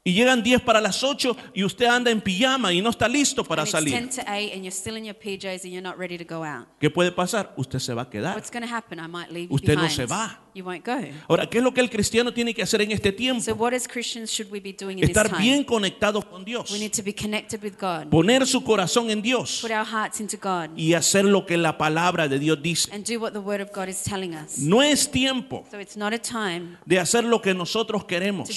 Y 0.07 0.13
llegan 0.13 0.43
10 0.43 0.61
para 0.61 0.83
las 0.83 1.03
8 1.03 1.35
y 1.55 1.65
usted 1.65 1.87
anda 1.87 2.11
en 2.11 2.21
pijama 2.21 2.71
y 2.75 2.83
no 2.83 2.91
está 2.91 3.09
listo 3.09 3.43
para 3.43 3.65
salir. 3.65 3.95
10 3.95 4.17
to 4.17 4.21
8 4.31 4.53
and 4.53 4.63
you're 4.63 4.71
still 4.71 4.99
in 4.99 5.05
your 5.07 5.17
PJs 5.17 5.65
and 5.65 5.73
you're 5.73 5.81
not 5.81 5.97
ready 5.97 6.19
to 6.19 6.25
go 6.25 6.45
out. 6.45 6.67
¿Qué 6.79 6.91
puede 6.91 7.11
pasar? 7.11 7.55
Usted 7.57 7.79
se 7.79 7.95
va 7.95 8.03
a 8.03 8.11
quedar. 8.11 8.37
What's 8.37 8.51
going 8.51 8.69
to 8.69 8.71
happen? 8.71 8.99
I 8.99 9.09
might 9.09 9.31
leave 9.31 9.49
you 9.49 9.55
Usted 9.55 9.77
no 9.77 9.89
se 9.89 10.05
va. 10.05 10.41
Ahora, 11.27 11.49
¿qué 11.49 11.59
es 11.59 11.65
lo 11.65 11.75
que 11.75 11.81
el 11.81 11.91
cristiano 11.91 12.33
tiene 12.33 12.55
que 12.55 12.63
hacer 12.63 12.81
en 12.83 12.93
este 12.93 13.11
tiempo? 13.11 13.41
Estar 15.01 15.39
bien 15.39 15.65
conectado 15.65 16.23
con 16.23 16.45
Dios. 16.45 16.71
We 16.71 16.79
need 16.79 16.93
to 16.93 17.03
be 17.03 17.15
connected 17.15 17.63
with 17.63 17.75
God. 17.81 18.09
Poner 18.09 18.47
su 18.47 18.63
corazón 18.63 19.11
en 19.11 19.21
Dios 19.21 19.67
y 20.77 20.93
hacer 20.93 21.25
lo 21.25 21.45
que 21.45 21.57
la 21.57 21.77
palabra 21.77 22.29
de 22.29 22.39
Dios 22.39 22.63
dice. 22.63 22.89
No 24.59 24.83
es 24.83 25.11
tiempo 25.11 25.65
de 26.87 26.99
hacer 27.01 27.25
lo 27.25 27.43
que 27.43 27.55
nosotros 27.55 28.05
queremos 28.05 28.49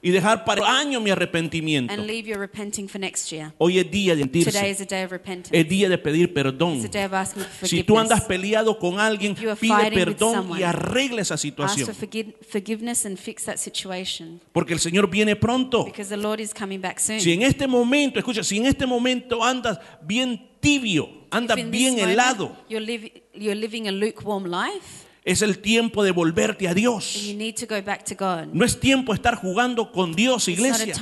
y 0.00 0.10
dejar 0.10 0.27
para 0.44 0.60
el 0.62 0.66
año 0.66 1.00
mi 1.00 1.10
arrepentimiento. 1.10 1.92
and 1.92 2.06
leave 2.06 2.28
your 2.28 2.38
repenting 2.38 2.88
for 2.88 3.00
next 3.00 3.30
year. 3.30 3.52
Hoy 3.58 3.78
es 3.78 3.90
día 3.90 4.14
de 4.14 4.24
Today 4.26 4.42
sentirse, 4.44 4.70
is 4.70 4.80
a 4.80 4.84
day 4.84 5.04
of 5.04 5.10
repentance. 5.10 5.50
es 5.58 5.68
día 5.68 5.88
de 5.88 5.98
pedir 5.98 6.32
perdón. 6.32 6.76
It's 6.76 6.84
a 6.84 6.88
day 6.88 7.04
of 7.04 7.12
asking 7.14 7.44
for 7.44 7.68
Si 7.68 7.82
tú 7.82 7.98
andas 7.98 8.20
forgiveness. 8.20 8.42
peleado 8.42 8.78
con 8.78 8.98
alguien, 9.00 9.34
you 9.36 9.50
are 9.50 9.58
pide 9.58 9.90
with 9.90 9.92
perdón 9.94 10.50
y 10.58 10.62
arregla 10.62 11.22
esa 11.22 11.34
Ask 11.34 11.42
situación. 11.42 11.86
for 11.86 11.94
forgi- 11.94 12.34
forgiveness 12.48 13.06
and 13.06 13.16
fix 13.18 13.44
that 13.44 13.56
situation 13.56 14.40
Porque 14.52 14.72
el 14.72 14.80
Señor 14.80 15.08
viene 15.10 15.36
pronto. 15.36 15.84
because 15.84 16.08
the 16.08 16.16
Lord 16.16 16.40
is 16.40 16.52
coming 16.52 16.80
back 16.80 16.98
soon. 16.98 17.20
Si 17.20 17.32
en 17.32 17.42
este 17.42 17.66
momento, 17.66 18.18
escucha, 18.18 18.42
si 18.42 18.58
en 18.58 18.66
este 18.66 18.86
momento 18.86 19.42
andas 19.44 19.78
bien 20.02 20.48
tibio, 20.60 21.08
andas 21.30 21.56
bien 21.70 21.94
moment 21.94 22.10
helado, 22.12 22.56
you're 22.68 23.54
living 23.54 23.86
a 23.88 23.92
lukewarm 23.92 24.44
life 24.46 25.06
es 25.24 25.42
el 25.42 25.58
tiempo 25.58 26.02
de 26.02 26.10
volverte 26.10 26.68
a 26.68 26.74
Dios. 26.74 27.26
you 27.26 27.36
need 27.36 27.54
to 27.54 27.66
go 27.66 27.80
back 27.82 28.04
to 28.04 28.14
God. 28.14 28.48
No 28.52 28.64
es 28.64 28.78
tiempo 28.78 29.12
de 29.12 29.16
estar 29.16 29.34
jugando 29.36 29.92
con 29.92 30.14
Dios, 30.14 30.48
It's 30.48 30.58
not 30.58 30.80
a 30.80 30.84
iglesia. 30.84 30.94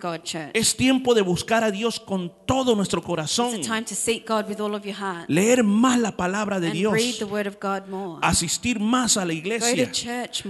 God. 0.00 0.50
Es 0.54 0.76
tiempo 0.76 1.14
de 1.14 1.22
buscar 1.22 1.64
a 1.64 1.70
Dios 1.70 1.98
con 1.98 2.32
todo 2.46 2.74
nuestro 2.74 3.02
corazón. 3.02 3.54
a 3.54 3.60
time 3.60 3.82
to 3.84 3.94
seek 3.94 4.28
God 4.28 4.48
with 4.48 4.60
all 4.60 4.74
of 4.74 4.84
your 4.84 4.96
heart 4.96 5.28
Leer 5.28 5.62
más 5.64 5.98
la 5.98 6.16
palabra 6.16 6.60
de 6.60 6.70
Dios. 6.70 6.92
the 7.18 7.24
word 7.24 7.46
of 7.46 7.56
God 7.60 7.88
more. 7.88 8.18
Asistir 8.22 8.78
más 8.78 9.16
a 9.16 9.24
la 9.24 9.32
iglesia. 9.32 9.90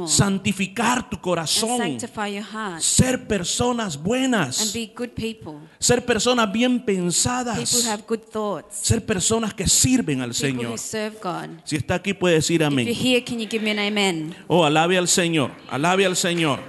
Santificar 0.07 1.09
tu 1.09 1.21
corazón. 1.21 1.79
sanctify 1.79 2.35
your 2.35 2.45
heart 2.45 2.81
Ser 2.81 3.26
personas 3.26 3.97
and 3.97 4.05
buenas. 4.05 4.73
be 4.73 4.93
good 4.95 5.11
people. 5.11 5.55
Ser 5.79 6.05
personas 6.05 6.50
bien 6.52 6.85
pensadas. 6.85 7.87
have 7.87 8.05
good 8.07 8.21
thoughts. 8.31 8.76
Ser 8.83 9.05
personas 9.05 9.55
que 9.55 9.67
sirven 9.69 10.21
al 10.21 10.35
Señor. 10.35 10.79
Si 11.64 11.76
está 11.76 11.97
aquí 11.97 12.14
puede 12.14 12.37
decir 12.37 12.62
If 12.66 12.73
you're 12.73 12.85
amén. 12.85 12.95
here, 12.95 13.21
can 13.23 13.38
you 13.40 13.47
give 13.47 13.62
me 13.62 13.71
an 13.71 13.78
amen? 13.78 14.35
Oh, 14.49 14.64
alabe 14.64 14.97
al 14.99 15.07
Señor, 15.09 15.50
alabe 15.71 16.04
al 16.07 16.16
Señor. 16.16 16.61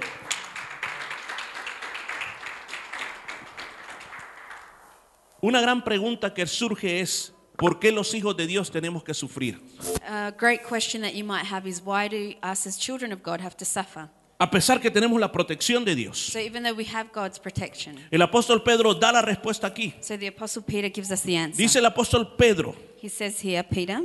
Una 5.40 5.60
gran 5.60 5.84
pregunta 5.84 6.32
que 6.32 6.46
surge 6.46 7.00
es, 7.00 7.32
¿por 7.56 7.78
qué 7.78 7.92
los 7.92 8.14
hijos 8.14 8.36
de 8.36 8.46
Dios 8.46 8.70
tenemos 8.70 9.04
que 9.04 9.12
sufrir? 9.12 9.60
A 10.08 10.30
great 10.38 10.62
question 10.62 11.02
that 11.02 11.12
you 11.14 11.24
might 11.24 11.44
have 11.44 11.68
is 11.68 11.82
why 11.84 12.08
do 12.08 12.34
us 12.42 12.66
as 12.66 12.78
children 12.78 13.12
of 13.12 13.22
God 13.22 13.40
have 13.40 13.56
to 13.56 13.64
suffer? 13.64 14.08
A 14.40 14.50
pesar 14.50 14.80
que 14.80 14.90
tenemos 14.90 15.20
la 15.20 15.30
protección 15.30 15.84
de 15.84 15.94
Dios. 15.94 16.18
So 16.18 16.38
even 16.40 16.62
though 16.64 16.74
we 16.76 16.84
have 16.84 17.10
God's 17.12 17.38
protection, 17.38 17.96
El 18.10 18.20
apóstol 18.22 18.64
Pedro 18.64 18.94
da 18.94 19.12
la 19.12 19.22
respuesta 19.22 19.66
aquí. 19.68 19.94
so 20.00 20.16
the 20.16 20.26
apostle 20.28 20.62
Peter 20.62 20.88
gives 20.88 21.10
us 21.10 21.22
the 21.22 21.36
answer. 21.36 21.56
Dice 21.62 21.76
el 21.78 21.86
apóstol 21.86 22.36
Pedro, 22.36 22.74
He 23.00 23.08
says 23.08 23.38
here, 23.40 23.62
Peter. 23.62 24.00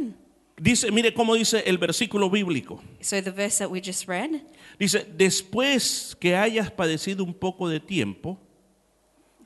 Dice, 0.62 0.92
mire 0.92 1.14
cómo 1.14 1.36
dice 1.36 1.64
el 1.66 1.78
versículo 1.78 2.30
bíblico. 2.30 2.82
So 3.02 3.22
the 3.22 3.32
verse 3.32 3.60
that 3.64 3.70
we 3.72 3.82
just 3.82 4.08
read, 4.08 4.42
Dice, 4.80 5.06
después 5.18 6.16
que 6.20 6.36
hayas 6.36 6.72
padecido 6.72 7.24
un 7.24 7.34
poco 7.34 7.68
de 7.70 7.80
tiempo, 7.80 8.38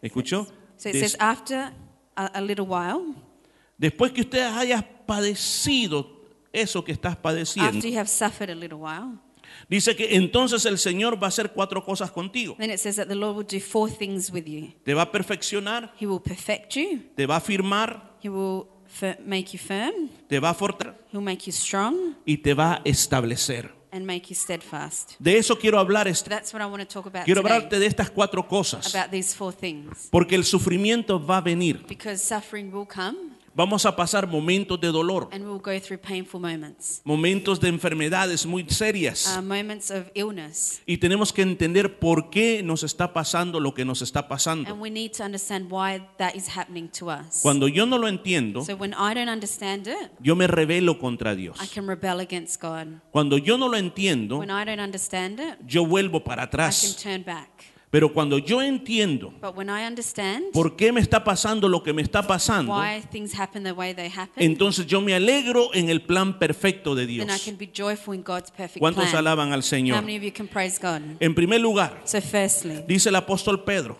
¿escuchó? 0.02 0.46
so 0.78 0.90
it 0.90 0.94
Des- 0.94 1.00
says 1.12 1.18
after 1.20 1.72
a, 2.16 2.26
a 2.28 2.42
little 2.42 2.66
while, 2.66 3.16
después 3.78 4.12
que 4.12 4.22
usted 4.22 4.42
haya 4.42 4.82
padecido 5.06 6.08
eso 6.52 6.84
que 6.84 6.92
estás 6.92 7.16
padeciendo, 7.16 7.78
after 7.78 7.90
you 7.90 7.98
have 7.98 8.08
suffered 8.10 8.50
a 8.50 8.56
little 8.56 8.78
while, 8.80 9.18
Dice 9.70 9.96
que 9.96 10.16
entonces 10.16 10.66
el 10.66 10.80
Señor 10.80 11.22
va 11.22 11.28
a 11.28 11.30
hacer 11.30 11.52
cuatro 11.52 11.84
cosas 11.86 12.10
contigo. 12.12 12.56
then 12.58 12.72
it 12.72 12.80
says 12.80 12.96
that 12.96 13.08
the 13.08 13.16
Lord 13.16 13.36
will 13.38 13.46
do 13.48 13.60
four 13.60 13.88
things 13.90 14.32
with 14.32 14.46
you. 14.46 14.74
Te 14.84 14.94
va 14.96 15.04
a 15.04 15.12
perfeccionar, 15.12 15.94
He 16.00 16.06
will 16.08 16.20
perfect 16.22 16.76
you. 16.76 17.02
te 17.16 17.26
va 17.28 17.36
a 17.38 17.40
firmar, 17.40 18.18
He 18.24 18.30
will 18.30 18.68
make 19.26 19.50
you 19.54 19.60
firm. 19.60 20.10
te 20.28 20.40
va 20.40 20.50
a 20.50 20.54
fortalecer 20.54 21.04
He'll 21.12 21.22
make 21.24 21.44
you 21.46 21.52
strong 21.52 22.16
y 22.26 22.38
te 22.38 22.54
va 22.54 22.74
a 22.76 22.82
establecer. 22.86 23.72
and 23.92 24.06
make 24.08 24.24
you 24.30 24.36
steadfast. 24.36 25.12
De 25.20 25.38
eso 25.38 25.56
quiero 25.60 25.78
hablar. 25.78 26.08
Este- 26.08 26.28
that's 26.28 26.52
what 26.52 26.62
I 26.64 26.66
want 26.66 26.80
to 26.82 26.88
talk 26.88 27.06
about 27.06 27.26
Quiero 27.26 27.42
today, 27.44 27.54
hablarte 27.58 27.78
de 27.80 27.86
estas 27.86 28.10
cuatro 28.10 28.48
cosas. 28.48 28.94
about 28.96 29.12
these 29.12 29.36
four 29.36 29.54
things. 29.54 30.08
Porque 30.10 30.34
el 30.36 30.44
sufrimiento 30.46 31.24
va 31.24 31.38
a 31.38 31.42
venir. 31.42 31.86
Because 31.88 32.18
suffering 32.24 32.74
will 32.74 32.88
come 32.88 33.33
Vamos 33.56 33.86
a 33.86 33.96
pasar 33.96 34.26
momentos 34.28 34.80
de 34.82 34.88
dolor, 34.92 35.30
and 35.32 35.44
we'll 35.46 35.60
go 35.62 35.80
through 35.80 36.00
painful 36.02 36.40
moments, 36.42 37.02
momentos 37.04 37.60
de 37.60 37.70
enfermedades 37.70 38.48
muy 38.48 38.66
serias. 38.68 39.28
uh, 39.38 39.42
moments 39.44 39.92
of 39.92 40.08
illness. 40.16 40.82
Y 40.88 40.98
tenemos 40.98 41.32
que 41.32 41.44
entender 41.44 42.00
por 42.00 42.32
qué 42.32 42.64
nos 42.64 42.82
está 42.82 43.14
pasando 43.14 43.60
lo 43.60 43.74
que 43.76 43.86
nos 43.86 44.02
está 44.02 44.28
pasando. 44.28 44.70
And 44.72 44.82
we 44.82 44.90
need 44.90 45.12
to 45.18 45.24
understand 45.24 45.72
why 45.72 46.02
that 46.18 46.34
is 46.36 46.48
happening 46.58 46.90
to 47.00 47.10
us. 47.12 47.42
Cuando 47.44 47.68
yo 47.68 47.86
no 47.86 48.00
lo 48.00 48.08
entiendo, 48.08 48.64
So 48.66 48.76
when 48.76 48.94
I 48.94 49.14
don't 49.14 49.30
understand 49.30 49.88
it, 49.88 50.10
yo 50.20 50.36
me 50.36 50.48
rebelo 50.48 50.98
contra 50.98 51.36
Dios. 51.36 51.58
I 51.62 51.68
can 51.68 51.88
rebel 51.88 52.22
against 52.22 52.60
God. 52.60 52.88
Cuando 53.12 53.38
yo 53.38 53.58
no 53.60 53.68
lo 53.70 53.78
entiendo, 53.78 54.40
When 54.40 54.50
I 54.50 54.66
don't 54.66 54.82
understand 54.82 55.40
it, 55.40 55.60
yo 55.68 55.86
vuelvo 55.86 56.24
para 56.24 56.44
I 56.44 56.46
can 56.48 56.50
atrás. 56.50 56.98
turn 57.04 57.24
back. 57.24 57.50
Pero 57.94 58.12
cuando 58.12 58.40
yo 58.40 58.60
entiendo 58.60 59.32
por 60.52 60.76
qué 60.76 60.92
me 60.92 61.00
está 61.00 61.24
pasando 61.24 61.70
lo 61.70 61.84
que 61.84 61.94
me 61.94 62.02
está 62.02 62.26
pasando, 62.26 62.76
entonces 64.36 64.88
yo 64.88 65.00
me 65.00 65.14
alegro 65.14 65.70
en 65.76 65.90
el 65.90 66.02
plan 66.02 66.40
perfecto 66.40 66.96
de 66.96 67.06
Dios. 67.06 67.28
¿Cuántos 68.80 69.14
alaban 69.14 69.54
al 69.54 69.60
How 69.60 69.62
Señor? 69.62 70.02
many 70.02 70.18
of 70.18 70.24
you 70.24 70.34
can 70.34 70.48
praise 70.48 70.80
God? 70.82 71.02
En 71.20 71.36
primer 71.36 71.62
lugar, 71.62 72.02
So 72.04 72.20
firstly, 72.20 72.84
dice 72.88 73.10
el 73.10 73.16
apóstol 73.16 73.64
Pedro 73.64 74.00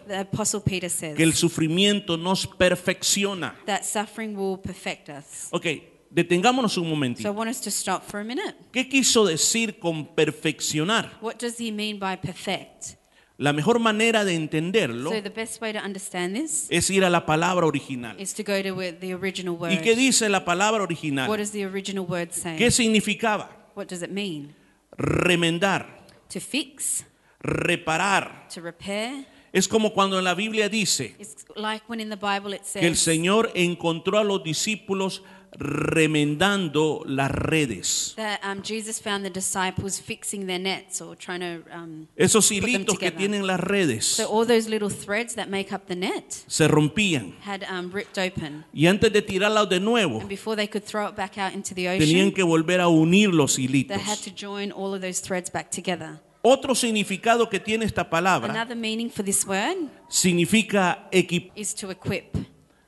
que 1.16 1.22
el 1.24 1.34
sufrimiento 1.36 2.18
nos 2.18 2.48
perfecciona. 2.48 3.54
that 3.68 3.84
suffering 3.84 4.36
will 4.36 4.58
perfect 4.60 5.10
us. 5.10 5.50
Ok, 5.52 5.68
detengámonos 6.10 6.78
un 6.78 6.86
So 6.86 6.88
I 6.88 6.90
momentito. 6.90 7.32
want 7.32 7.52
us 7.52 7.62
to 7.62 7.70
stop 7.70 8.02
for 8.10 8.22
a. 8.22 8.56
¿Qué 8.72 8.90
quiso 8.90 9.24
decir 9.24 9.78
con 9.78 10.16
perfeccionar? 10.16 11.12
What 11.22 11.36
does 11.40 11.60
he 11.60 11.72
mean 11.72 12.00
by 12.00 12.18
perfect? 12.18 13.03
La 13.38 13.52
mejor 13.52 13.80
manera 13.80 14.24
de 14.26 14.36
entenderlo 14.36 15.10
So 15.10 15.22
the 15.22 15.30
best 15.30 15.60
way 15.62 15.74
to 15.74 15.80
understand 15.80 16.36
this 16.36 16.68
es 16.70 16.90
ir 16.92 17.04
a 17.04 17.10
la 17.10 17.26
palabra 17.26 17.66
original. 17.66 18.20
is 18.20 18.34
to 18.34 18.44
go 18.44 18.62
to 18.62 18.76
the 19.00 19.14
original 19.14 19.56
word. 19.56 19.72
¿Y 19.74 19.78
qué 19.78 19.96
dice 19.96 20.30
la 20.30 20.46
palabra 20.46 20.82
What 20.82 20.90
original? 20.90 21.36
does 21.38 21.52
the 21.52 21.66
original 21.66 22.06
word 22.06 22.32
say? 22.32 22.58
¿Qué 22.58 22.70
significaba? 22.70 23.50
What 23.76 23.88
does 23.88 24.04
it 24.04 24.12
mean? 24.12 24.54
Remendar, 24.98 25.88
To 26.30 26.40
fix, 26.40 27.04
reparar. 27.42 28.48
to 28.54 28.62
repair. 28.62 29.26
Es 29.52 29.68
como 29.68 29.94
cuando 29.94 30.18
en 30.18 30.24
la 30.24 30.34
Biblia 30.34 30.68
dice 30.70 31.16
like 31.56 31.84
when 31.88 32.00
in 32.00 32.10
the 32.10 32.16
Bible 32.16 32.56
it 32.56 32.62
que 32.74 32.88
el 32.88 32.96
says 32.96 33.00
Señor 33.04 33.52
encontró 33.54 34.18
a 34.18 34.24
los 34.24 34.44
discípulos 34.44 35.22
remendando 35.58 37.04
las 37.06 37.32
redes. 37.32 38.14
that 38.18 38.40
um, 38.44 38.62
Jesus 38.62 39.00
found 39.00 39.24
the 39.26 39.30
disciples 39.30 40.00
fixing 40.00 40.48
their 40.48 40.60
nets 40.60 41.02
or 41.02 41.16
trying 41.16 41.40
to. 41.42 41.64
Um, 41.72 42.08
Esos 42.18 42.50
Put 42.50 42.62
them 42.62 42.70
hilitos 42.70 42.98
que 43.00 43.10
together. 43.12 43.18
tienen 43.18 43.48
las 43.48 43.60
redes 43.60 44.06
so 44.06 44.26
all 44.26 44.46
those 44.46 44.68
little 44.70 44.90
threads 44.90 45.36
that 45.36 45.50
make 45.50 45.72
up 45.74 45.88
the 45.88 45.96
net 45.96 46.44
se 46.48 46.68
rompían. 46.68 47.34
had 47.42 47.64
um, 47.70 47.92
ripped 47.92 48.18
open, 48.18 48.66
Y 48.74 48.88
antes 48.88 49.12
de 49.12 49.22
tirarlas 49.22 49.70
de 49.70 49.80
nuevo, 49.80 50.20
and 50.20 50.30
before 50.30 50.56
they 50.56 50.68
could 50.68 50.84
throw 50.84 51.08
it 51.08 51.16
back 51.16 51.38
out 51.38 51.54
into 51.54 51.74
the 51.74 51.86
tenían 51.86 52.28
ocean, 52.28 52.32
que 52.34 52.44
volver 52.44 52.80
a 52.80 52.88
unir 52.90 53.32
los 53.34 53.56
they 53.56 53.64
hilitos. 53.64 53.98
had 54.02 54.18
to 54.20 54.32
join 54.32 54.72
all 54.72 54.94
of 54.94 55.02
those 55.02 55.20
threads 55.22 55.50
back 55.52 55.70
together. 55.70 56.20
Otro 56.46 56.76
significado 56.76 57.50
que 57.50 57.58
tiene 57.60 57.86
esta 57.86 58.10
palabra 58.10 58.50
Another 58.52 58.76
meaning 58.76 59.10
for 59.10 59.24
this 59.24 59.46
word 59.48 59.90
significa 60.10 61.08
equip, 61.12 61.52
is 61.56 61.74
to 61.74 61.90
equip, 61.90 62.36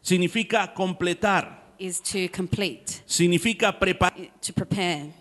significa 0.01 0.73
completar, 0.73 1.64
is 1.79 2.01
to 2.01 2.27
complete, 2.29 3.01
significa 3.05 3.77
preparar. 3.77 4.13
to 4.41 4.53
prepare. 4.53 5.11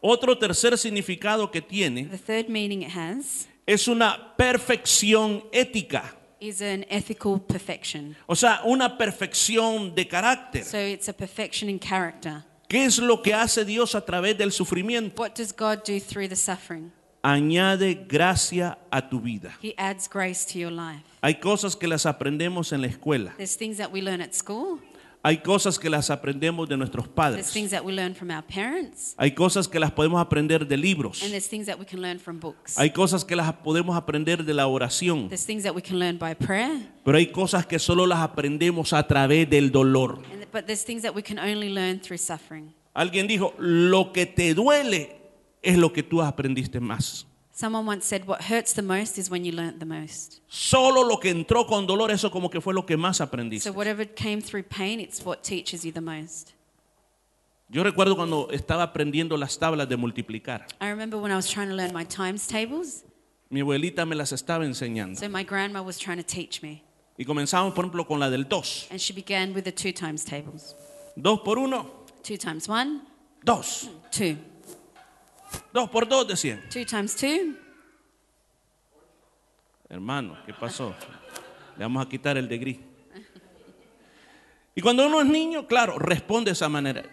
Otro 0.00 0.36
tercer 0.38 0.76
significado 0.78 1.50
que 1.50 1.60
tiene 1.60 2.04
The 2.04 2.18
third 2.18 2.48
meaning 2.48 2.82
it 2.82 2.90
has 2.90 3.48
es 3.66 3.88
una 3.88 4.34
perfección 4.36 5.42
ética. 5.52 6.14
is 6.38 6.60
an 6.60 6.84
ethical 6.90 7.40
perfection. 7.40 8.14
O 8.28 8.34
sea, 8.34 8.60
una 8.64 8.96
perfección 8.98 9.94
de 9.94 10.06
carácter. 10.06 10.64
So 10.64 10.78
it's 10.78 11.08
a 11.08 11.12
perfection 11.12 11.68
in 11.70 11.78
character. 11.78 12.44
¿Qué 12.68 12.84
es 12.84 12.98
lo 12.98 13.22
que 13.22 13.32
hace 13.32 13.64
Dios 13.64 13.94
a 13.94 14.04
través 14.04 14.36
del 14.36 14.52
sufrimiento? 14.52 15.20
What 15.20 15.34
does 15.36 15.52
God 15.52 15.84
do 15.84 15.98
through 16.00 16.28
the 16.28 16.36
suffering? 16.36 16.92
Añade 17.22 18.06
gracia 18.06 18.78
a 18.90 19.08
tu 19.08 19.20
vida. 19.20 19.56
He 19.62 19.74
adds 19.78 20.08
grace 20.08 20.44
to 20.52 20.58
your 20.58 20.70
life. 20.70 21.02
Hay 21.22 21.36
cosas 21.40 21.74
que 21.74 21.88
las 21.88 22.06
aprendemos 22.06 22.72
en 22.72 22.82
la 22.82 22.86
escuela. 22.88 23.34
There's 23.36 23.56
things 23.56 23.78
that 23.78 23.90
we 23.90 24.00
learn 24.00 24.20
at 24.20 24.32
school, 24.34 24.78
Hay 25.26 25.38
cosas 25.38 25.76
que 25.76 25.90
las 25.90 26.08
aprendemos 26.08 26.68
de 26.68 26.76
nuestros 26.76 27.08
padres. 27.08 27.50
things 27.52 27.72
that 27.72 27.82
we 27.84 27.92
learn 27.92 28.14
from 28.14 28.30
our 28.30 28.44
parents, 28.44 29.12
Hay 29.18 29.32
cosas 29.32 29.66
que 29.66 29.80
las 29.80 29.90
podemos 29.90 30.20
aprender 30.20 30.64
de 30.68 30.76
libros. 30.76 31.20
and 31.20 31.32
there's 31.32 31.48
things 31.48 31.66
that 31.66 31.76
we 31.80 31.84
can 31.84 32.00
learn 32.00 32.20
from 32.20 32.38
books. 32.38 32.78
Hay 32.78 32.90
cosas 32.92 33.24
que 33.24 33.34
las 33.34 33.52
podemos 33.54 33.96
aprender 33.96 34.44
de 34.44 34.54
la 34.54 34.68
oración. 34.68 35.28
There's 35.28 35.44
things 35.44 35.64
that 35.64 35.74
we 35.74 35.82
can 35.82 35.98
learn 35.98 36.16
by 36.16 36.34
prayer, 36.36 36.92
Pero 37.04 37.18
hay 37.18 37.26
cosas 37.32 37.66
que 37.66 37.80
solo 37.80 38.06
las 38.06 38.20
aprendemos 38.20 38.92
a 38.92 39.04
través 39.04 39.50
del 39.50 39.72
dolor. 39.72 40.20
and 40.30 40.36
th- 40.42 40.48
but 40.52 40.64
there's 40.66 40.84
things 40.84 41.02
that 41.02 41.12
we 41.12 41.24
can 41.24 41.40
only 41.40 41.70
learn 41.70 41.98
through 42.00 42.18
suffering. 42.18 42.72
Alguien 42.94 43.26
dijo, 43.26 43.52
lo 43.58 44.12
que 44.12 44.26
te 44.26 44.54
duele 44.54 45.16
es 45.60 45.76
lo 45.76 45.92
que 45.92 46.04
tú 46.04 46.22
aprendiste 46.22 46.78
más. 46.78 47.26
Someone 47.56 47.86
once 47.86 48.04
said, 48.04 48.26
what 48.26 48.42
hurts 48.42 48.74
the 48.74 48.82
most 48.82 49.16
is 49.16 49.30
when 49.30 49.42
you 49.42 49.50
learn 49.50 49.78
the 49.78 49.86
most. 49.86 50.42
Solo 50.46 51.02
lo 51.08 51.16
que 51.16 51.30
entró 51.30 51.66
con 51.66 51.86
dolor, 51.86 52.10
eso 52.10 52.30
como 52.30 52.50
que 52.50 52.60
fue 52.60 52.74
lo 52.74 52.84
que 52.84 52.98
más 52.98 53.22
aprendiste. 53.22 53.70
So 53.70 53.72
whatever 53.72 54.04
came 54.04 54.42
through 54.42 54.64
pain, 54.64 55.00
it's 55.00 55.24
what 55.24 55.42
teaches 55.42 55.82
you 55.82 55.90
the 55.90 56.02
most. 56.02 56.52
Yo 57.70 57.82
recuerdo 57.82 58.14
cuando 58.14 58.50
estaba 58.50 58.82
aprendiendo 58.82 59.38
las 59.38 59.58
tablas 59.58 59.88
de 59.88 59.96
multiplicar. 59.96 60.66
I 60.82 60.90
remember 60.90 61.18
when 61.18 61.32
I 61.32 61.36
was 61.36 61.48
trying 61.48 61.70
to 61.70 61.74
learn 61.74 61.94
my 61.94 62.04
times 62.04 62.46
tables. 62.46 63.04
Mi 63.48 63.60
abuelita 63.60 64.06
me 64.06 64.16
las 64.16 64.32
estaba 64.32 64.66
enseñando. 64.66 65.18
So 65.18 65.30
my 65.30 65.42
grandma 65.42 65.80
was 65.80 65.96
trying 65.96 66.18
to 66.18 66.26
teach 66.26 66.60
me. 66.62 66.82
Y 67.16 67.24
comenzamos, 67.24 67.72
por 67.72 67.86
ejemplo, 67.86 68.06
con 68.06 68.20
la 68.20 68.28
del 68.28 68.44
2. 68.44 68.88
And 68.90 69.00
she 69.00 69.14
began 69.14 69.54
with 69.54 69.64
the 69.64 69.72
two 69.72 69.92
times 69.92 70.26
tables. 70.26 70.74
2 71.16 71.40
por 71.42 71.58
1. 71.58 71.86
2 72.22 72.36
times 72.36 72.68
1. 72.68 73.00
2. 73.46 73.88
2. 74.10 74.36
Dos 75.72 75.90
por 75.90 76.08
dos 76.08 76.26
de 76.28 76.36
100. 76.36 76.68
Two 76.68 76.84
times 76.84 77.16
two. 77.16 77.54
Hermano, 79.88 80.36
¿qué 80.44 80.52
pasó? 80.52 80.94
Le 81.76 81.84
vamos 81.84 82.04
a 82.04 82.08
quitar 82.08 82.36
el 82.36 82.48
de 82.48 82.58
gris. 82.58 82.78
Y 84.74 84.80
cuando 84.80 85.06
uno 85.06 85.20
es 85.20 85.26
niño, 85.26 85.66
claro, 85.66 85.98
responde 85.98 86.50
de 86.50 86.52
esa 86.52 86.68
manera. 86.68 87.04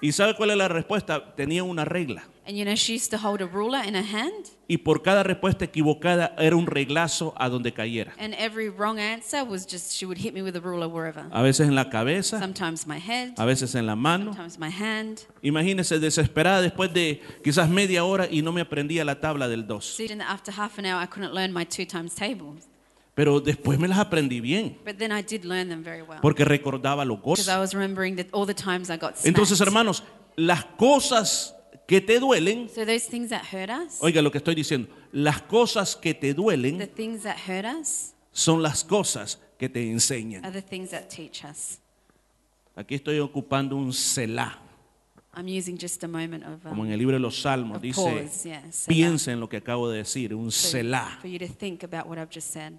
¿Y 0.00 0.12
sabe 0.12 0.34
cuál 0.34 0.50
es 0.50 0.56
la 0.56 0.68
respuesta? 0.68 1.34
Tenía 1.36 1.62
una 1.62 1.84
regla 1.84 2.24
and 2.46 2.56
you 2.56 2.64
know 2.64 2.74
she 2.74 2.94
used 2.94 3.10
to 3.10 3.18
hold 3.18 3.40
a 3.40 3.46
ruler 3.46 3.82
in 3.86 3.94
her 3.94 4.02
hand, 4.04 4.48
Y 4.68 4.78
por 4.78 5.02
cada 5.02 5.22
respuesta 5.22 5.64
equivocada 5.66 6.34
era 6.38 6.56
un 6.56 6.66
reglazo 6.66 7.34
a 7.36 7.48
donde 7.48 7.72
cayera. 7.72 8.12
and 8.18 8.34
every 8.38 8.68
wrong 8.68 8.98
answer 8.98 9.44
was 9.44 9.66
just 9.66 9.92
she 9.92 10.06
would 10.06 10.18
hit 10.18 10.32
me 10.34 10.42
with 10.42 10.56
a 10.56 10.60
ruler 10.60 10.86
wherever. 10.88 11.24
A 11.30 11.42
veces 11.42 11.68
en 11.68 11.74
la 11.74 11.90
cabeza, 11.90 12.38
Sometimes 12.40 12.86
my 12.86 12.98
head, 12.98 13.34
a 13.36 13.44
veces 13.44 13.74
en 13.74 13.86
la 13.86 13.94
mano. 13.96 14.32
sometimes 14.32 14.58
my 14.58 14.70
hand. 14.70 15.20
Imagínese 15.42 15.98
desesperada 16.00 16.62
después 16.62 16.92
de 16.92 17.20
quizás 17.44 17.68
media 17.68 18.04
hora 18.04 18.26
y 18.30 18.42
no 18.42 18.50
me 18.52 18.60
aprendía 18.62 19.04
la 19.04 19.20
tabla 19.20 19.48
del 19.48 19.66
2. 19.66 19.84
So 19.84 20.06
then 20.06 20.20
after 20.22 20.52
half 20.52 20.78
an 20.78 20.86
hour, 20.86 21.02
I 21.02 21.06
couldn't 21.06 21.34
learn 21.34 21.52
my 21.52 21.64
two 21.64 21.84
times 21.86 22.14
tables. 22.14 22.68
Pero 23.14 23.40
después 23.40 23.78
me 23.78 23.88
las 23.88 23.98
aprendí 23.98 24.40
bien, 24.40 24.78
But 24.86 24.96
then 24.96 25.12
I 25.12 25.20
did 25.22 25.44
learn 25.44 25.68
them 25.68 25.82
very 25.84 26.00
well. 26.00 26.18
porque 26.22 26.46
recordaba 26.46 27.04
los 27.04 27.18
Because 27.18 27.42
I 27.46 27.56
goles. 27.56 27.60
was 27.60 27.74
remembering 27.74 28.16
that 28.16 28.28
all 28.32 28.46
the 28.46 28.54
times 28.54 28.88
I 28.88 28.96
got 28.96 29.16
Entonces, 29.24 29.60
hermanos, 29.60 30.02
las 30.34 30.64
cosas 30.78 31.54
que 31.92 32.00
te 32.00 32.18
duelen, 32.18 32.70
So 32.74 32.86
those 32.86 33.06
things 33.06 33.28
that 33.28 33.42
hurt 33.52 33.68
us, 33.68 33.98
oiga 34.00 34.22
lo 34.22 34.30
que 34.30 34.38
estoy 34.38 34.54
diciendo, 34.54 34.88
las 35.12 35.42
cosas 35.42 35.94
que 35.94 36.14
te 36.14 36.28
the 36.28 36.34
duelen 36.34 36.88
things 36.94 37.22
that 37.22 37.36
hurt 37.46 37.66
us, 37.66 38.14
son 38.32 38.62
las 38.62 38.82
cosas 38.82 39.38
que 39.58 39.68
te 39.68 39.80
are 39.80 39.90
enseñan. 39.92 40.50
the 40.52 40.62
things 40.62 40.90
that 40.90 41.08
teach 41.08 41.44
us. 41.44 41.78
Aquí 42.74 42.94
estoy 42.94 43.18
ocupando 43.18 43.76
un 43.76 43.92
selah, 43.92 44.58
I'm 45.36 45.46
using 45.48 45.76
just 45.78 46.02
a 46.04 46.08
moment 46.08 46.44
of, 46.44 46.62
como 46.62 46.82
um, 46.82 46.86
en 46.86 46.92
el 46.92 46.98
libro 46.98 47.14
de 47.14 47.20
los 47.20 47.40
Salmos, 47.42 47.80
dice, 47.82 48.00
pause. 48.00 48.44
Yeah, 48.48 48.62
selah. 48.72 48.88
piensa 48.88 49.32
en 49.32 49.40
lo 49.40 49.48
que 49.50 49.58
acabo 49.58 49.90
de 49.90 49.98
decir, 49.98 50.34
un 50.34 50.50
So 50.50 50.68
selah. 50.70 51.18
for 51.20 51.28
you 51.28 51.38
to 51.38 51.46
think 51.48 51.82
about 51.84 52.06
what 52.06 52.16
I've 52.18 52.30
just 52.34 52.50
said. 52.52 52.72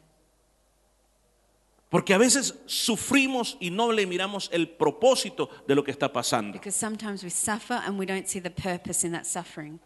Porque 1.94 2.16
a 2.16 2.18
veces 2.18 2.56
sufrimos 2.66 3.56
y 3.60 3.70
no 3.70 3.92
le 3.92 4.08
miramos 4.08 4.50
el 4.52 4.68
propósito 4.68 5.48
de 5.68 5.76
lo 5.76 5.84
que 5.84 5.92
está 5.92 6.12
pasando. 6.12 6.54
Because 6.54 6.76
sometimes 6.76 7.24
we 7.24 7.30
suffer 7.30 7.76
and 7.86 8.00
we 8.00 8.08
don't 8.08 8.28
see 8.28 8.42
the 8.42 8.50
purpose 8.50 9.06
in 9.06 9.14
that 9.14 9.28
suffering. 9.28 9.80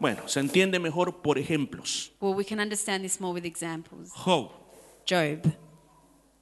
Bueno, 0.00 0.26
se 0.26 0.40
entiende 0.40 0.80
mejor 0.80 1.22
por 1.22 1.38
ejemplos. 1.38 2.10
Well, 2.20 2.34
we 2.34 2.44
can 2.44 2.58
understand 2.58 3.04
this 3.04 3.20
more 3.20 3.32
with 3.32 3.44
examples. 3.46 4.10
Job, 4.12 4.50
Job, 5.06 5.52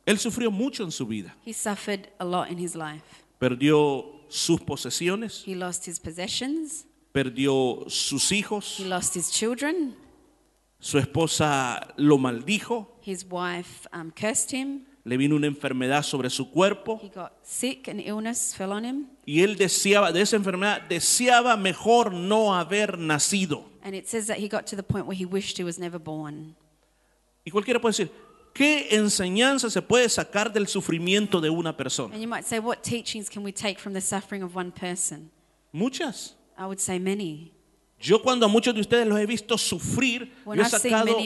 él 0.07 0.19
sufrió 0.19 0.51
mucho 0.51 0.85
en 0.85 0.91
su 0.91 1.05
vida. 1.07 1.35
he 1.45 1.53
suffered 1.53 2.09
a 2.19 2.25
lot 2.25 2.51
in 2.51 2.57
his 2.57 2.75
life. 2.75 3.23
Perdió 3.39 4.07
sus 4.31 4.59
posesiones, 4.61 5.45
He 5.45 5.55
lost 5.55 5.85
his 5.87 5.99
possessions, 6.01 6.87
perdió 7.13 7.85
sus 7.91 8.33
hijos, 8.33 8.79
he 8.79 8.87
lost 8.87 9.15
his 9.17 9.31
children, 9.31 9.95
su 10.79 10.97
esposa 10.99 11.93
lo 11.99 12.17
maldijo, 12.17 12.87
his 13.03 13.23
wife 13.27 13.87
um, 13.93 14.11
cursed 14.11 14.51
him, 14.53 14.87
le 15.05 15.17
vino 15.17 15.37
una 15.37 15.47
enfermedad 15.47 16.03
sobre 16.03 16.29
su 16.31 16.51
cuerpo 16.51 17.01
he 17.03 17.09
got 17.09 17.33
sick, 17.43 17.89
an 17.89 18.01
illness 18.01 18.55
fell 18.55 18.73
on 18.73 18.85
him. 18.85 19.07
y 19.25 19.43
él 19.43 19.57
deseaba, 19.57 20.13
de 20.13 20.21
esa 20.21 20.37
enfermedad, 20.37 20.83
deseaba 20.89 21.57
mejor 21.57 22.13
no 22.13 22.55
haber 22.55 22.99
nacido. 22.99 23.65
And 23.83 23.95
it 23.95 24.07
says 24.07 24.27
that 24.27 24.39
he 24.39 24.49
got 24.49 24.67
to 24.67 24.77
the 24.77 24.83
point 24.83 25.07
where 25.07 25.17
he 25.17 25.25
wished 25.25 25.57
he 25.57 25.65
was 25.65 25.79
never 25.79 25.99
born. 25.99 26.55
Y 27.45 27.51
cualquiera 27.51 27.81
puede 27.81 27.93
decir, 27.93 28.11
¿qué 28.53 28.89
enseñanza 28.91 29.71
se 29.71 29.81
puede 29.81 30.09
sacar 30.09 30.53
del 30.53 30.67
sufrimiento 30.69 31.41
de 31.41 31.49
una 31.49 31.75
persona? 31.77 32.13
And 32.15 32.23
you 32.23 32.29
might 32.29 32.45
say, 32.45 32.59
what 32.59 32.83
teachings 32.83 33.31
can 33.31 33.43
we 33.43 33.53
take 33.53 33.79
from 33.79 33.95
the 33.95 34.01
suffering 34.01 34.43
of 34.43 34.55
one 34.55 34.71
person? 34.71 35.31
Muchas. 35.73 36.35
I 36.59 36.67
would 36.67 36.79
say 36.79 36.99
many. 36.99 37.53
Yo 38.01 38.23
cuando 38.23 38.47
a 38.47 38.49
muchos 38.49 38.75
de 38.75 38.81
ustedes 38.81 39.07
los 39.07 39.19
he 39.21 39.27
visto 39.27 39.59
sufrir, 39.59 40.33
When 40.45 40.59
yo 40.59 40.65
he 40.65 40.69
sacado, 40.69 41.19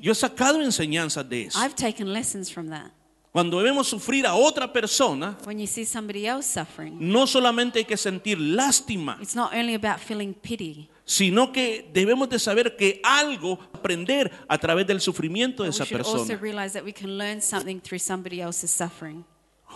yo 0.00 0.12
he 0.12 0.14
sacado 0.14 0.62
enseñanzas 0.62 1.28
de 1.28 1.44
eso. 1.44 1.58
I've 1.58 1.74
taken 1.74 2.12
lessons 2.12 2.50
from 2.50 2.70
that. 2.70 2.92
Cuando 3.30 3.58
vemos 3.58 3.86
sufrir 3.86 4.26
a 4.26 4.34
otra 4.34 4.72
persona, 4.72 5.36
When 5.44 5.58
you 5.58 5.66
see 5.66 5.84
somebody 5.84 6.26
else 6.26 6.48
suffering, 6.48 6.96
no 6.98 7.26
solamente 7.26 7.80
hay 7.80 7.84
que 7.84 7.98
sentir 7.98 8.40
lástima, 8.40 9.18
it's 9.20 9.36
not 9.36 9.52
only 9.52 9.74
about 9.74 9.98
feeling 10.00 10.32
pity, 10.32 10.88
sino 11.04 11.52
que 11.52 11.90
debemos 11.92 12.30
de 12.30 12.38
saber 12.38 12.74
que 12.76 12.98
algo 13.04 13.58
aprender 13.74 14.32
a 14.48 14.56
través 14.56 14.86
del 14.86 15.02
sufrimiento 15.02 15.62
de 15.64 15.68
esa 15.68 15.84
persona. 15.84 16.24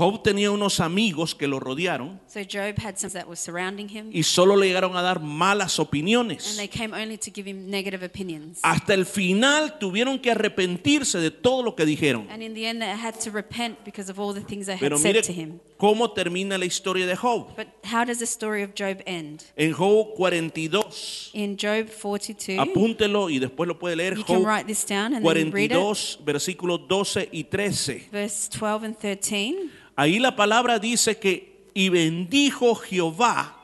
Job 0.00 0.22
tenía 0.22 0.50
unos 0.50 0.80
amigos 0.80 1.34
que 1.34 1.46
lo 1.46 1.60
rodearon 1.60 2.18
So 2.26 2.40
Job 2.40 2.78
had 2.78 2.96
some 2.96 3.12
that 3.12 3.26
were 3.26 3.36
surrounding 3.36 3.86
him, 3.86 4.08
y 4.12 4.22
solo 4.22 4.56
le 4.56 4.66
llegaron 4.66 4.96
a 4.96 5.02
dar 5.02 5.20
malas 5.20 5.78
and 5.78 5.86
opiniones. 5.88 6.56
they 6.56 6.68
came 6.68 6.94
only 6.94 7.18
to 7.18 7.30
give 7.30 7.46
him 7.46 7.68
negative 7.68 8.02
opinions. 8.02 8.60
Hasta 8.62 8.94
el 8.94 9.04
final 9.04 9.78
tuvieron 9.78 10.18
que 10.18 10.30
arrepentirse 10.30 11.18
de 11.18 11.30
todo 11.30 11.62
lo 11.62 11.74
que 11.76 11.84
dijeron. 11.84 12.26
And 12.30 12.42
in 12.42 12.54
the 12.54 12.66
end, 12.66 12.80
they 12.80 12.88
had 12.88 13.14
to 13.24 13.30
repent 13.30 13.84
because 13.84 14.10
of 14.10 14.18
all 14.18 14.32
the 14.32 14.40
things 14.40 14.66
they 14.66 14.76
had 14.76 14.80
Pero 14.80 14.96
said 14.96 15.12
mire 15.16 15.22
to 15.22 15.32
him. 15.32 15.60
cómo 15.76 16.12
termina 16.12 16.56
la 16.56 16.64
historia 16.64 17.06
de 17.06 17.16
Job. 17.16 17.54
But 17.56 17.68
how 17.84 18.04
does 18.04 18.20
the 18.20 18.26
story 18.26 18.62
of 18.62 18.70
Job 18.74 19.02
end? 19.04 19.42
En 19.56 19.74
Job 19.74 20.14
42, 20.16 21.30
In 21.34 21.56
Job 21.56 21.88
42, 21.88 22.58
apúntelo 22.58 23.28
y 23.28 23.38
después 23.38 23.66
lo 23.68 23.78
puede 23.78 23.96
leer. 23.96 24.16
you 24.16 24.24
can 24.24 24.36
Job 24.36 24.46
write 24.46 24.66
this 24.66 24.86
down 24.86 25.14
and 25.14 25.26
then 25.26 25.50
read 25.52 25.72
it. 25.72 25.76
42, 25.76 26.20
versículos 26.24 26.86
12 26.88 27.28
y 27.32 27.44
13. 27.44 28.08
Verse 28.10 28.48
12 28.48 28.84
and 28.84 28.96
13. 28.96 29.70
Ahí 30.00 30.18
la 30.18 30.34
palabra 30.34 30.78
dice 30.78 31.18
que 31.18 31.68
y 31.74 31.90
bendijo 31.90 32.74
Jehová 32.74 33.54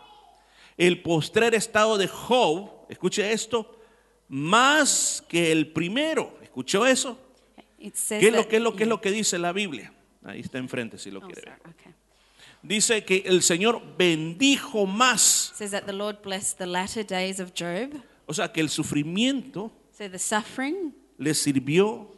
el 0.76 1.00
postrer 1.00 1.54
estado 1.54 1.96
de 1.96 2.08
Job, 2.08 2.70
escuche 2.90 3.32
esto, 3.32 3.78
más 4.28 5.24
que 5.30 5.50
el 5.50 5.72
primero. 5.72 6.38
¿Escuchó 6.42 6.84
eso? 6.84 7.18
¿Qué 7.78 7.86
es 7.88 8.34
lo 8.34 8.40
es 8.40 8.60
lo 8.60 8.76
es 8.76 8.86
lo 8.86 9.00
que 9.00 9.10
dice 9.12 9.38
la 9.38 9.52
Biblia? 9.54 9.94
Ahí 10.24 10.40
está 10.40 10.58
enfrente 10.58 10.98
si 10.98 11.10
lo 11.10 11.20
Oh, 11.20 11.22
quiere 11.22 11.40
ver. 11.40 11.58
okay. 11.70 11.94
Dice 12.62 13.02
que 13.06 13.22
el 13.24 13.42
Señor 13.42 13.80
bendijo 13.96 14.84
más, 14.84 15.54
says 15.56 15.70
that 15.70 15.84
the 15.84 15.92
Lord 15.94 16.20
blessed 16.22 16.58
the 16.58 16.66
latter 16.66 17.02
days 17.02 17.40
of 17.40 17.52
Job. 17.58 17.98
o 18.26 18.34
sea, 18.34 18.52
que 18.52 18.60
el 18.60 18.68
sufrimiento 18.68 19.72
So 19.96 20.10
the 20.10 20.18
suffering, 20.18 20.94
le 21.16 21.32
sirvió 21.32 22.14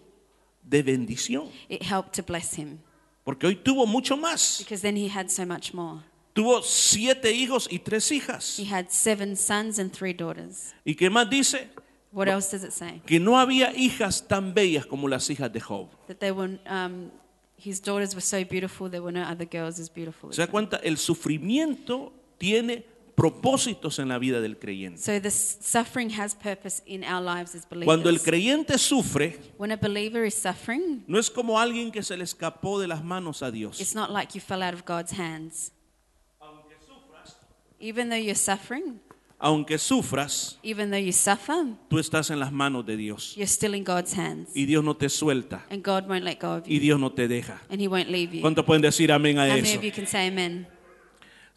de 0.64 0.82
bendición, 0.82 1.48
it 1.68 1.84
helped 1.84 2.14
to 2.16 2.24
bless 2.24 2.58
him 2.58 2.80
porque 3.28 3.46
hoy 3.46 3.56
tuvo 3.56 3.86
mucho 3.86 4.16
más. 4.16 4.56
because 4.58 4.80
then 4.80 4.96
he 4.96 5.06
had 5.06 5.28
so 5.28 5.44
much 5.44 5.74
more. 5.74 6.00
Tuvo 6.32 6.62
siete 6.62 7.30
hijos 7.30 7.68
y 7.70 7.78
tres 7.78 8.10
hijas. 8.10 8.58
He 8.58 8.64
had 8.64 8.88
seven 8.88 9.36
sons 9.36 9.78
and 9.78 9.92
three 9.92 10.14
daughters. 10.14 10.72
¿Y 10.82 10.94
qué 10.94 11.10
más 11.10 11.28
dice? 11.28 11.68
What 12.10 12.26
else 12.26 12.50
does 12.50 12.64
it 12.64 12.72
say? 12.72 13.02
Que 13.04 13.20
no 13.20 13.38
había 13.38 13.74
hijas 13.76 14.26
tan 14.26 14.54
bellas 14.54 14.86
como 14.86 15.08
las 15.08 15.28
hijas 15.28 15.52
de 15.52 15.60
Job. 15.60 15.90
That 16.06 16.20
they 16.20 16.30
were, 16.30 16.58
um, 16.66 17.10
his 17.58 17.82
daughters 17.82 18.14
were 18.14 18.22
so 18.22 18.42
beautiful, 18.46 18.88
there 18.88 19.02
were 19.02 19.12
no 19.12 19.24
other 19.30 19.44
girls 19.46 19.78
as 19.78 19.90
beautiful 19.90 20.30
as 20.30 20.36
¿Se 20.36 20.40
da 20.40 20.46
them. 20.46 20.52
cuenta? 20.52 20.76
El 20.82 20.96
sufrimiento 20.96 22.14
tiene 22.38 22.86
propósitos 23.18 23.98
en 23.98 24.08
la 24.08 24.18
vida 24.18 24.40
del 24.40 24.58
creyente. 24.58 25.00
So 25.02 25.20
the 25.20 25.30
suffering 25.30 26.08
has 26.10 26.36
purpose 26.36 26.80
in 26.86 27.02
our 27.02 27.20
lives 27.20 27.54
as 27.56 27.68
believers. 27.68 27.86
Cuando 27.86 28.08
el 28.10 28.20
creyente 28.20 28.78
sufre, 28.78 29.36
when 29.58 29.72
a 29.72 29.76
believer 29.76 30.24
is 30.24 30.34
suffering, 30.34 31.02
no 31.08 31.18
es 31.18 31.28
como 31.28 31.58
alguien 31.58 31.90
que 31.90 32.04
se 32.04 32.16
le 32.16 32.22
escapó 32.22 32.78
de 32.80 32.86
las 32.86 33.02
manos 33.02 33.42
a 33.42 33.50
Dios. 33.50 33.80
it's 33.80 33.94
not 33.94 34.10
like 34.10 34.34
you 34.36 34.40
fell 34.40 34.62
out 34.62 34.72
of 34.72 34.84
God's 34.84 35.12
hands. 35.18 35.72
Even 37.80 38.08
though 38.08 38.16
you're 38.16 38.34
suffering, 38.34 39.00
Aunque 39.40 39.78
sufras, 39.78 40.58
even 40.64 40.90
though 40.90 40.98
you 41.00 41.12
suffer, 41.12 41.64
tú 41.88 41.98
estás 42.00 42.30
en 42.30 42.40
las 42.40 42.50
manos 42.52 42.84
de 42.86 42.96
Dios. 42.96 43.34
you're 43.36 43.46
still 43.46 43.74
in 43.74 43.84
God's 43.84 44.12
hands. 44.16 44.50
Y 44.54 44.64
Dios 44.64 44.82
no 44.84 44.94
te 44.94 45.08
suelta. 45.08 45.64
And 45.70 45.84
God 45.84 46.08
won't 46.08 46.24
let 46.24 46.38
go 46.40 46.56
of 46.56 46.66
Y 46.68 46.74
you. 46.74 46.80
Dios 46.80 47.00
no 47.00 47.10
te 47.10 47.26
deja. 47.28 47.60
And 47.70 47.80
He 47.80 47.86
won't 47.88 48.08
leave 48.10 48.32
you. 48.34 48.42
¿Cuántos 48.42 48.64
pueden 48.64 48.82
decir 48.82 49.10
amén 49.12 49.38
a 49.38 49.44
How 49.46 49.54
many 49.56 49.68
eso? 49.68 49.78
of 49.78 49.84
you 49.84 49.92
can 49.92 50.06
say 50.06 50.26
amen? 50.28 50.66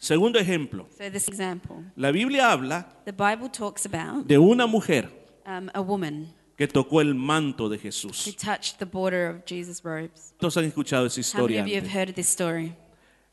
Segundo 0.02 0.40
ejemplo. 0.40 0.88
So 0.98 1.08
this 1.10 1.28
example, 1.28 1.76
La 1.94 2.10
Biblia 2.10 2.50
habla 2.50 2.86
the 3.04 3.12
Bible 3.12 3.48
talks 3.48 3.86
about 3.86 4.26
de 4.26 4.36
una 4.36 4.66
mujer 4.66 5.08
um, 5.46 5.70
a 5.74 5.80
woman 5.80 6.26
que 6.58 6.66
tocó 6.66 7.00
el 7.00 7.14
manto 7.14 7.68
de 7.68 7.76
who 7.76 7.82
Jesús. 7.84 8.24
touched 8.36 8.78
the 8.80 8.84
border 8.84 9.28
of 9.28 9.44
Jesus' 9.46 9.80
robes. 9.84 10.34
Todos 10.40 10.56
han 10.56 10.64
escuchado 10.64 11.06
esa 11.06 11.20
How 11.38 11.44
many 11.46 11.54
historia. 11.54 11.62
of 11.62 11.68
you 11.68 11.76
have 11.76 11.84
antes. 11.84 11.94
heard 11.94 12.08
of 12.08 12.14
this 12.16 12.28
story? 12.28 12.74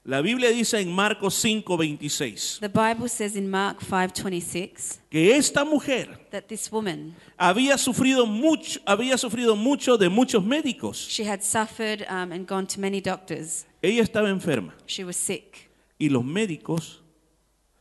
La 0.05 0.21
Biblia 0.21 0.51
dice 0.51 0.79
en 0.79 0.91
Marcos 0.91 1.43
5:26 1.43 2.59
The 2.59 2.69
Bible 2.69 3.09
says 3.09 3.35
in 3.35 3.49
Mark 3.49 3.79
5:26 3.81 4.99
que 5.09 5.35
esta 5.35 5.65
mujer 5.65 6.19
that 6.29 6.43
this 6.49 6.71
woman, 6.71 7.15
había 7.35 7.79
sufrido 7.79 8.27
mucho, 8.27 8.79
había 8.85 9.17
sufrido 9.17 9.55
mucho 9.55 9.97
de 9.97 10.07
muchos 10.07 10.43
médicos. 10.43 10.97
she 10.97 11.27
had 11.27 11.41
suffered 11.41 12.05
um, 12.09 12.31
and 12.31 12.47
gone 12.47 12.67
to 12.67 12.79
many 12.79 13.01
doctors. 13.01 13.65
Ella 13.81 14.03
estaba 14.03 14.29
enferma 14.29 14.73
She 14.85 15.03
was 15.03 15.15
sick, 15.17 15.68
y 15.99 16.09
los 16.09 16.23
médicos 16.23 17.03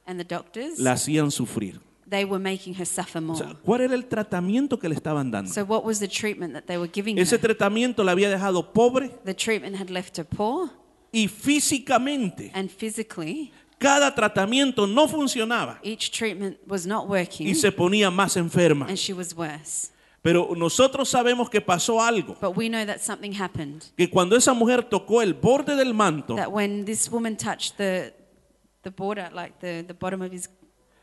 and 0.05 0.21
the 0.21 0.25
doctors 0.35 0.79
la 0.79 0.93
hacían 0.93 1.31
sufrir. 1.31 1.81
they 2.11 2.25
were 2.25 2.43
making 2.43 2.75
her 2.75 2.85
suffer 2.87 3.19
O 3.19 3.23
more. 3.23 3.39
sea, 3.39 3.55
¿Cuál 3.65 3.83
era 3.83 3.95
el 3.95 4.07
tratamiento 4.07 4.79
que 4.79 4.89
le 4.89 4.95
estaban 4.95 5.31
dando? 5.31 5.51
So 5.53 5.63
what 5.65 5.85
was 5.85 5.99
the 6.01 6.09
treatment 6.09 6.53
that 6.55 6.65
they 6.65 6.77
were 6.77 6.91
giving 6.93 7.19
Ese 7.19 7.33
her? 7.37 7.41
tratamiento 7.41 8.03
la 8.05 8.13
había 8.13 8.29
dejado 8.29 8.73
pobre 8.73 9.11
The 9.25 9.35
treatment 9.35 9.77
had 9.81 9.89
left 9.91 10.19
her 10.19 10.27
poor, 10.27 10.71
y 11.13 11.29
físicamente 11.29 12.51
and 12.55 12.69
physically, 12.71 13.53
cada 13.79 14.15
tratamiento 14.15 14.87
no 14.87 15.07
funcionaba 15.09 15.79
each 15.83 16.11
treatment 16.11 16.59
was 16.67 16.87
not 16.87 17.07
working, 17.09 17.47
y 17.47 17.55
se 17.55 17.71
ponía 17.71 18.11
más 18.11 18.37
enferma. 18.37 18.87
and 18.89 18.97
she 18.97 19.13
was 19.13 19.35
worse. 19.37 19.91
Pero 20.29 20.55
nosotros 20.55 21.09
sabemos 21.09 21.49
que 21.49 21.59
pasó 21.62 22.03
algo, 22.03 22.37
But 22.38 22.55
we 22.55 22.69
know 22.69 22.85
that 22.85 22.99
something 22.99 23.33
happened. 23.33 23.83
que 23.97 24.11
cuando 24.11 24.37
esa 24.37 24.53
mujer 24.53 24.83
tocó 24.87 25.23
el 25.23 25.33
borde 25.33 25.75
del 25.75 25.95
manto, 25.95 26.37
That 26.37 26.51
when 26.51 26.85
this 26.85 27.11
woman 27.11 27.35
touched 27.35 27.79
the 27.79 28.12
the 28.83 28.91
border, 28.91 29.31
like 29.33 29.55
the, 29.61 29.83
the 29.85 29.95
bottom 29.95 30.21
of 30.21 30.31
his 30.31 30.51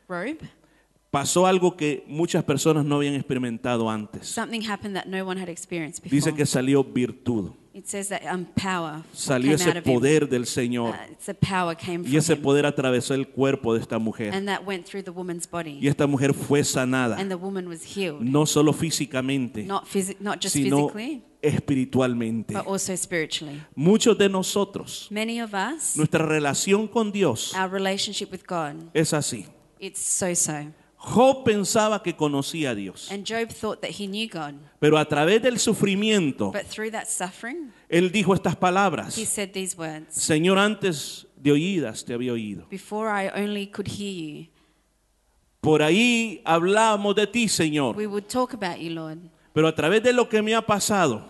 robe, 0.07 0.37
pasó 1.09 1.47
algo 1.47 1.75
que 1.75 2.03
muchas 2.07 2.43
personas 2.43 2.85
no 2.85 2.97
habían 2.97 3.15
experimentado 3.15 3.89
antes. 3.89 4.27
something 4.27 4.61
happened 4.61 4.95
that 4.95 5.07
no 5.07 5.25
one 5.25 5.41
had 5.41 5.49
experienced 5.49 6.03
before. 6.03 6.15
Dice 6.15 6.33
que 6.35 6.45
salió 6.45 6.83
virtud, 6.83 7.51
It 7.77 7.87
says 7.87 8.07
that 8.07 8.21
um, 8.25 8.45
power 8.55 9.03
salió 9.13 9.47
came 9.49 9.55
ese 9.55 9.67
out 9.67 9.75
of 9.75 9.85
him. 9.85 9.93
poder 9.95 10.29
del 10.29 10.45
Señor 10.45 10.95
Uh, 10.95 11.11
it's 11.11 11.29
power 11.41 11.75
came 11.75 12.03
y 12.05 12.07
from 12.11 12.17
ese 12.19 12.29
him, 12.33 12.41
poder 12.41 12.65
atravesó 12.65 13.13
el 13.13 13.27
cuerpo 13.27 13.73
de 13.73 13.81
esta 13.81 13.99
mujer 13.99 14.33
and 14.33 14.47
that 14.47 14.65
went 14.65 14.85
through 14.85 15.03
the 15.03 15.11
woman's 15.11 15.45
y 15.45 15.49
body, 15.51 15.85
esta 15.89 16.07
mujer 16.07 16.33
fue 16.33 16.63
sanada, 16.63 17.17
and 17.19 17.29
the 17.29 17.35
woman 17.35 17.67
was 17.67 17.83
healed, 17.83 18.21
no 18.21 18.45
solo 18.45 18.71
físicamente, 18.71 19.65
not 19.65 19.83
physi- 19.85 20.15
not 20.21 20.39
just 20.41 20.53
sino 20.53 20.87
physically, 20.87 21.21
espiritualmente. 21.41 22.53
but 22.53 22.65
also 22.65 22.95
spiritually. 22.95 23.61
Muchos 23.75 24.17
de 24.17 24.29
nosotros, 24.29 25.07
Many 25.11 25.41
of 25.41 25.53
us, 25.53 25.97
nuestra 25.97 26.25
relación 26.25 26.87
con 26.87 27.11
Dios 27.11 27.53
our 27.55 27.69
relationship 27.69 28.31
with 28.31 28.43
God, 28.47 28.89
es 28.93 29.11
así. 29.13 29.47
it's 29.79 29.99
so-so. 29.99 30.71
Job 31.05 31.43
pensaba 31.43 32.01
que 32.01 32.15
conocía 32.15 32.71
a 32.71 32.75
Dios, 32.75 33.11
And 33.11 33.25
Job 33.25 33.49
thought 33.49 33.79
that 33.81 33.91
he 33.91 34.07
knew 34.07 34.27
God, 34.27 34.55
pero 34.79 34.97
a 34.97 35.05
través 35.05 35.41
del 35.41 35.59
sufrimiento, 35.59 36.51
but 36.51 36.63
through 36.63 36.91
that 36.91 37.05
suffering, 37.07 37.71
él 37.87 38.11
dijo 38.11 38.33
estas 38.33 38.55
palabras. 38.55 39.15
he 39.17 39.25
said 39.25 39.51
these 39.51 39.77
words. 39.77 40.15
Señor, 40.15 40.57
antes 40.57 41.27
de 41.35 41.51
oídas 41.51 42.03
te 42.03 42.13
había 42.13 42.33
oído. 42.33 42.65
Before 42.69 43.07
I 43.09 43.29
only 43.35 43.67
could 43.67 43.87
hear 43.87 44.11
you, 44.11 44.47
Por 45.61 45.81
ahí 45.81 46.41
hablamos 46.43 47.15
de 47.15 47.27
ti, 47.27 47.47
Señor, 47.47 47.95
we 47.95 48.07
would 48.07 48.25
talk 48.27 48.53
about 48.53 48.79
you, 48.79 48.89
Lord. 48.89 49.19
pero 49.53 49.67
a 49.67 49.73
través 49.73 50.03
de 50.03 50.11
lo 50.11 50.27
que 50.27 50.41
me 50.41 50.53
ha 50.53 50.61
pasado, 50.61 51.25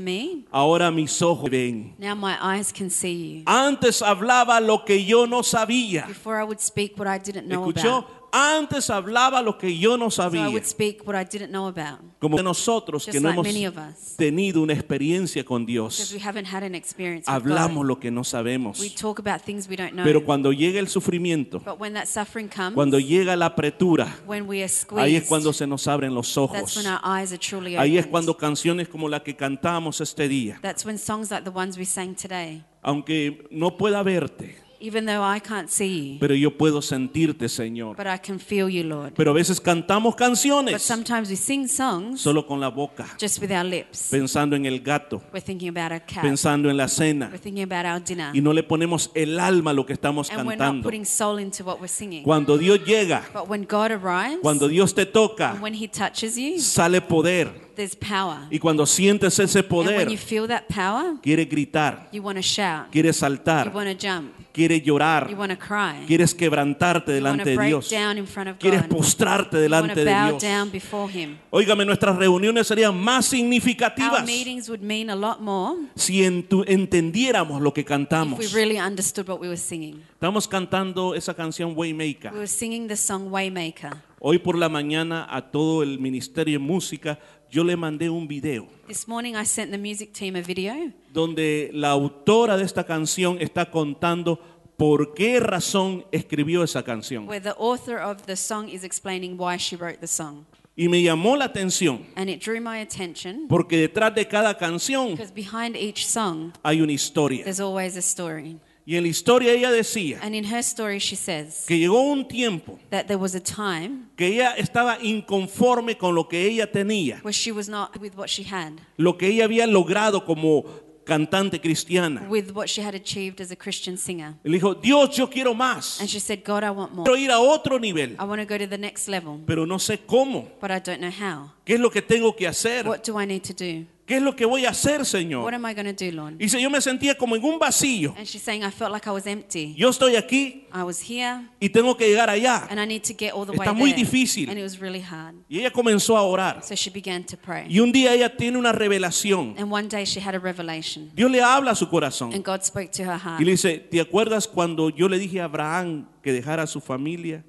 me, 0.00 0.44
ahora 0.50 0.90
mis 0.90 1.20
ojos 1.20 1.50
ven. 1.50 1.94
now 1.98 2.14
my 2.14 2.34
eyes 2.40 2.72
can 2.72 2.88
see 2.88 3.40
you. 3.40 3.42
Antes 3.46 4.00
hablaba 4.00 4.58
lo 4.60 4.84
que 4.84 5.04
yo 5.04 5.26
no 5.26 5.42
sabía. 5.42 6.06
Before 6.06 6.40
I 6.40 6.44
would 6.44 6.60
speak 6.60 6.98
what 6.98 7.06
I 7.06 7.18
didn't 7.18 7.46
know 7.46 7.68
¿Escuchó? 7.68 8.06
Antes 8.32 8.90
hablaba 8.90 9.42
lo 9.42 9.58
que 9.58 9.76
yo 9.76 9.96
no 9.96 10.10
So 10.10 10.22
I 10.22 10.26
sabía. 10.26 10.48
would 10.50 10.64
speak 10.64 11.06
what 11.06 11.14
I 11.20 11.24
didn't 11.24 11.50
know 11.50 11.66
about. 11.66 12.00
Como 12.20 12.40
nosotros 12.42 13.04
Just 13.04 13.12
que 13.12 13.20
no 13.20 13.30
like 13.30 13.40
hemos 13.50 14.16
tenido 14.16 14.62
una 14.62 14.72
experiencia 14.72 15.44
con 15.44 15.64
Dios, 15.66 16.12
we 16.12 16.20
haven't 16.22 16.46
had 16.46 16.62
an 16.62 16.74
experience 16.74 17.26
with 17.26 17.34
hablamos 17.34 17.86
lo 17.86 17.98
que 17.98 18.10
no 18.10 18.22
sabemos. 18.24 18.78
We 18.80 18.90
talk 18.90 19.18
about 19.18 19.42
things 19.42 19.68
we 19.68 19.76
don't 19.76 19.92
know. 19.92 20.04
Pero 20.04 20.24
cuando 20.24 20.52
llega 20.52 20.78
el 20.78 20.88
sufrimiento, 20.88 21.60
but 21.60 21.80
when 21.80 21.94
that 21.94 22.06
suffering 22.06 22.48
comes, 22.48 22.74
cuando 22.74 22.98
llega 22.98 23.34
la 23.36 23.46
apretura, 23.46 24.14
are 24.28 24.40
ahí 24.40 24.62
es 24.62 24.80
squeezed, 24.82 25.28
cuando 25.28 25.52
se 25.52 25.66
nos 25.66 25.86
abren 25.88 26.14
los 26.14 26.26
that's 26.26 26.36
ojos. 26.36 26.76
when 26.76 26.86
our 26.86 27.00
eyes 27.02 27.32
are 27.32 27.38
truly 27.38 27.76
Ahí 27.76 27.96
es 27.98 28.06
cuando 28.06 28.36
canciones 28.36 28.88
como 28.88 29.08
la 29.08 29.22
que 29.22 29.34
cantamos 29.34 30.00
este 30.00 30.28
día, 30.28 30.58
like 30.62 32.14
today, 32.14 32.62
aunque 32.82 33.46
no 33.50 33.76
pueda 33.76 34.02
verte, 34.02 34.56
even 34.80 35.04
though 35.06 35.22
I 35.22 35.40
can't 35.40 35.68
see 35.68 36.12
you, 36.14 36.18
pero 36.18 36.34
yo 36.34 36.56
puedo 36.56 36.80
sentirte, 36.82 37.48
Señor. 37.48 37.96
but 37.96 38.06
I 38.06 38.18
can 38.18 38.38
feel 38.40 38.68
you, 38.68 38.82
Lord. 38.84 39.12
Pero 39.14 39.30
a 39.30 39.34
veces 39.34 39.60
cantamos 39.60 40.14
But 40.14 40.18
canciones 40.18 40.82
sometimes 40.82 41.28
we 41.30 41.36
sing 41.36 41.68
songs 41.68 42.20
solo 42.20 42.46
con 42.46 42.60
la 42.60 42.68
boca, 42.70 43.06
just 43.20 43.40
with 43.40 43.50
our 43.50 43.64
lips. 43.64 44.08
pensando 44.10 44.56
en 44.56 44.66
el 44.66 44.80
gato, 44.80 45.22
We're 45.32 45.40
thinking 45.44 45.68
about 45.68 45.92
our 45.92 46.00
cat. 46.06 46.22
pensando 46.22 46.70
en 46.70 46.76
la 46.76 46.88
cena, 46.88 47.26
We're 47.30 47.38
thinking 47.38 47.64
about 47.70 47.86
our 47.86 48.00
dinner. 48.02 48.30
y 48.34 48.40
no 48.40 48.52
le 48.52 48.62
ponemos 48.62 49.10
el 49.14 49.38
alma 49.38 49.70
a 49.72 49.74
lo 49.74 49.84
que 49.84 49.92
estamos 49.92 50.30
And 50.30 50.40
we're 50.46 50.56
not 50.56 50.58
cantando. 50.58 50.82
putting 50.84 51.04
soul 51.04 51.38
into 51.40 51.62
what 51.64 51.78
we're 51.80 51.88
singing. 51.88 52.22
Cuando 52.24 52.56
Dios 52.56 52.80
llega, 52.84 53.22
But 53.32 53.48
when 53.48 53.66
God 53.68 53.90
arrives, 53.92 54.38
cuando 54.42 54.66
Dios 54.68 54.94
te 54.94 55.02
and 55.02 55.12
toca, 55.12 55.58
when 55.60 55.74
He 55.74 55.88
touches 55.88 56.36
you, 56.36 56.58
sale 56.60 57.00
poder. 57.00 57.69
There's 57.74 57.96
power. 57.96 58.46
Y 58.50 58.58
cuando 58.58 58.86
sientes 58.86 59.38
ese 59.38 59.60
And 59.60 59.70
when 59.72 59.86
poder, 59.86 60.08
you 60.10 60.18
feel 60.18 60.46
that 60.48 60.64
power, 60.68 61.16
quieres 61.22 61.48
gritar, 61.48 62.08
you 62.12 62.22
want 62.22 62.36
to 62.36 62.42
shout, 62.42 62.90
quieres 62.90 63.16
you 63.16 63.20
saltar, 63.20 63.72
want 63.72 63.88
to 63.88 63.94
jump, 63.96 64.32
quieres 64.52 64.82
llorar, 64.84 65.28
you 65.30 65.36
want 65.36 65.52
to 65.52 65.58
cry, 65.58 66.04
quieres 66.06 66.34
quebrantarte 66.34 67.16
you 67.16 67.22
want 67.24 67.38
delante 67.38 67.44
to 67.44 67.50
de 67.50 67.56
break 67.56 67.68
Dios, 67.68 67.90
down 67.90 68.18
in 68.18 68.26
front 68.26 68.50
of 68.50 68.58
quieres 68.58 68.82
God, 68.82 68.90
postrarte 68.90 69.56
you 69.56 69.70
want 69.70 69.86
delante 69.88 69.94
to 69.94 70.04
de 70.04 70.10
bow 70.10 70.28
Dios. 70.30 70.42
down 70.42 70.70
before 70.70 71.10
Him. 71.12 71.38
Óigame, 71.50 71.84
nuestras 71.84 72.16
reuniones 72.16 72.66
serían 72.66 72.96
más 72.96 73.26
Our 73.26 73.38
significativas 73.38 74.24
meetings 74.24 74.68
would 74.68 74.82
mean 74.82 75.10
a 75.10 75.16
lot 75.16 75.40
more 75.40 75.76
si 75.94 76.22
entendiéramos 76.24 77.60
lo 77.60 77.72
que 77.72 77.82
if 77.82 77.86
cantamos. 77.86 78.38
we 78.38 78.46
really 78.48 78.78
understood 78.78 79.28
what 79.28 79.40
we 79.40 79.48
were 79.48 79.56
singing. 79.56 80.02
Estamos 80.14 80.46
cantando 80.46 81.14
esa 81.14 81.34
canción 81.34 81.74
We 81.76 81.92
were 82.32 82.46
singing 82.46 82.88
the 82.88 82.96
song 82.96 83.30
Waymaker. 83.30 83.96
Hoy 84.22 84.38
por 84.38 84.58
la 84.58 84.68
mañana 84.68 85.26
a 85.30 85.50
todo 85.50 85.82
el 85.82 85.98
ministerio 85.98 86.58
de 86.58 86.64
música 86.64 87.18
yo 87.50 87.64
le 87.64 87.74
mandé 87.74 88.10
un 88.10 88.28
video 88.28 88.68
This 88.86 89.08
morning 89.08 89.32
I 89.34 89.46
sent 89.46 89.70
the 89.70 89.78
music 89.78 90.12
team 90.12 90.36
a 90.36 90.42
video 90.42 90.92
donde 91.10 91.70
la 91.72 91.88
autora 91.92 92.58
de 92.58 92.64
esta 92.64 92.84
canción 92.84 93.38
está 93.40 93.70
contando 93.70 94.38
por 94.76 95.14
qué 95.14 95.40
razón 95.40 96.04
escribió 96.12 96.62
esa 96.62 96.82
canción. 96.82 97.26
where 97.26 97.40
the 97.40 97.54
author 97.58 97.96
of 97.96 98.26
the 98.26 98.36
song 98.36 98.68
is 98.68 98.84
explaining 98.84 99.38
why 99.38 99.56
she 99.56 99.74
wrote 99.74 100.00
the 100.00 100.06
song. 100.06 100.44
Y 100.76 100.88
me 100.88 101.02
llamó 101.02 101.36
la 101.38 101.46
atención 101.46 102.04
And 102.14 102.28
it 102.28 102.44
drew 102.44 102.60
my 102.60 102.80
attention 102.82 103.48
porque 103.48 103.78
detrás 103.78 104.14
de 104.14 104.28
cada 104.28 104.54
canción 104.58 105.12
because 105.12 105.32
behind 105.32 105.76
each 105.76 106.04
song 106.04 106.52
hay 106.62 106.82
una 106.82 106.92
historia. 106.92 107.42
there's 107.44 107.58
always 107.58 107.96
a 107.96 108.02
story. 108.02 108.58
Y 108.90 108.96
en 108.96 109.04
la 109.04 109.08
historia 109.08 109.52
ella 109.52 109.70
decía 109.70 110.18
And 110.20 110.34
in 110.34 110.44
her 110.44 110.58
story 110.58 110.98
she 110.98 111.14
says 111.14 111.64
que 111.64 111.78
llegó 111.78 112.00
un 112.00 112.26
tiempo 112.26 112.76
that 112.90 113.04
there 113.04 113.20
was 113.20 113.36
a 113.36 113.40
time 113.40 114.08
que 114.16 114.26
ella 114.26 114.56
estaba 114.56 114.98
inconforme 115.00 115.96
con 115.96 116.12
lo 116.12 116.26
que 116.26 116.44
ella 116.44 116.68
tenía, 116.68 117.20
where 117.22 117.32
she 117.32 117.52
was 117.52 117.68
not 117.68 117.96
with 118.00 118.14
what 118.16 118.26
she 118.26 118.42
had, 118.42 118.72
lo 118.96 119.16
que 119.16 119.28
ella 119.28 119.44
había 119.44 119.68
logrado 119.68 120.24
como 120.24 120.64
cantante 121.04 121.60
cristiana. 121.60 122.26
with 122.28 122.50
what 122.52 122.68
she 122.68 122.82
had 122.82 122.96
achieved 122.96 123.40
as 123.40 123.52
a 123.52 123.56
Christian 123.56 123.96
singer. 123.96 124.34
Le 124.42 124.58
dijo, 124.58 124.74
Dios, 124.74 125.16
yo 125.16 125.28
quiero 125.28 125.54
más. 125.54 126.00
And 126.00 126.10
she 126.10 126.18
said, 126.18 126.42
God, 126.44 126.64
I 126.64 126.70
want 126.70 126.92
more. 126.92 127.04
Quiero 127.04 127.16
ir 127.16 127.30
a 127.30 127.38
otro 127.38 127.78
nivel, 127.78 128.16
I 128.18 128.24
want 128.24 128.40
to 128.40 128.44
go 128.44 128.58
to 128.58 128.66
the 128.66 128.78
next 128.78 129.06
level, 129.06 129.38
pero 129.46 129.66
no 129.66 129.78
sé 129.78 130.00
cómo. 130.04 130.48
but 130.60 130.72
I 130.72 130.80
don't 130.80 130.98
know 130.98 131.12
how. 131.12 131.52
¿Qué 131.64 131.74
es 131.74 131.80
lo 131.80 131.90
que 131.90 132.02
tengo 132.02 132.34
que 132.34 132.48
hacer? 132.48 132.88
What 132.88 133.04
do 133.06 133.16
I 133.20 133.24
need 133.24 133.44
to 133.44 133.54
do? 133.54 133.86
¿Qué 134.10 134.16
es 134.16 134.22
lo 134.22 134.34
que 134.34 134.44
voy 134.44 134.66
a 134.66 134.70
hacer, 134.70 134.98
What 134.98 135.04
Señor? 135.06 135.54
am 135.54 135.64
I 135.66 135.72
going 135.72 135.86
to 135.86 136.04
do, 136.04 136.10
Lord? 136.10 136.32
Y 136.34 136.46
dice, 136.46 136.60
yo 136.60 136.68
me 136.68 136.80
sentía 136.80 137.16
como 137.16 137.36
en 137.36 137.44
un 137.44 137.60
vacío. 137.60 138.12
And 138.18 138.26
she's 138.26 138.42
saying, 138.42 138.64
I 138.64 138.72
felt 138.72 138.90
like 138.90 139.08
I 139.08 139.12
was 139.12 139.24
empty. 139.24 139.72
Yo 139.76 139.88
estoy 139.88 140.16
aquí 140.16 140.66
I 140.74 140.82
was 140.82 141.00
here 141.00 141.48
y 141.60 141.68
tengo 141.68 141.96
que 141.96 142.08
llegar 142.08 142.28
allá. 142.28 142.66
and 142.68 142.80
I 142.80 142.86
need 142.86 143.02
to 143.04 143.14
get 143.16 143.32
all 143.32 143.46
the 143.46 143.52
Está 143.52 143.70
way 143.70 143.78
muy 143.78 143.90
there. 143.92 144.04
difícil. 144.04 144.48
And 144.50 144.58
it 144.58 144.64
was 144.64 144.80
really 144.80 145.00
hard. 145.00 145.36
Y 145.48 145.60
ella 145.60 145.70
comenzó 145.70 146.16
a 146.16 146.22
orar. 146.22 146.60
So 146.64 146.74
she 146.74 146.90
began 146.90 147.22
to 147.26 147.36
pray. 147.36 147.66
Y 147.68 147.78
un 147.78 147.92
día 147.92 148.12
ella 148.12 148.36
tiene 148.36 148.58
una 148.58 148.72
revelación. 148.72 149.54
And 149.56 149.70
one 149.70 149.86
day 149.88 150.04
she 150.04 150.18
had 150.18 150.34
a 150.34 150.40
revelation. 150.40 151.12
Dios 151.14 151.30
le 151.30 151.40
habla 151.40 151.70
a 151.70 151.74
su 151.76 151.88
corazón. 151.88 152.34
And 152.34 152.44
God 152.44 152.64
spoke 152.64 152.90
to 152.90 153.04
her 153.04 153.16
heart. 153.16 153.40
Y 153.40 153.44
le 153.44 153.52
dice, 153.52 153.78
¿te 153.78 154.00
acuerdas 154.00 154.48
cuando 154.48 154.90
yo 154.90 155.08
le 155.08 155.20
dije 155.20 155.40
a 155.40 155.44
Abraham 155.44 156.08
que 156.20 156.32
dejara 156.32 156.64
a 156.64 156.66
su 156.66 156.80
familia 156.80 157.44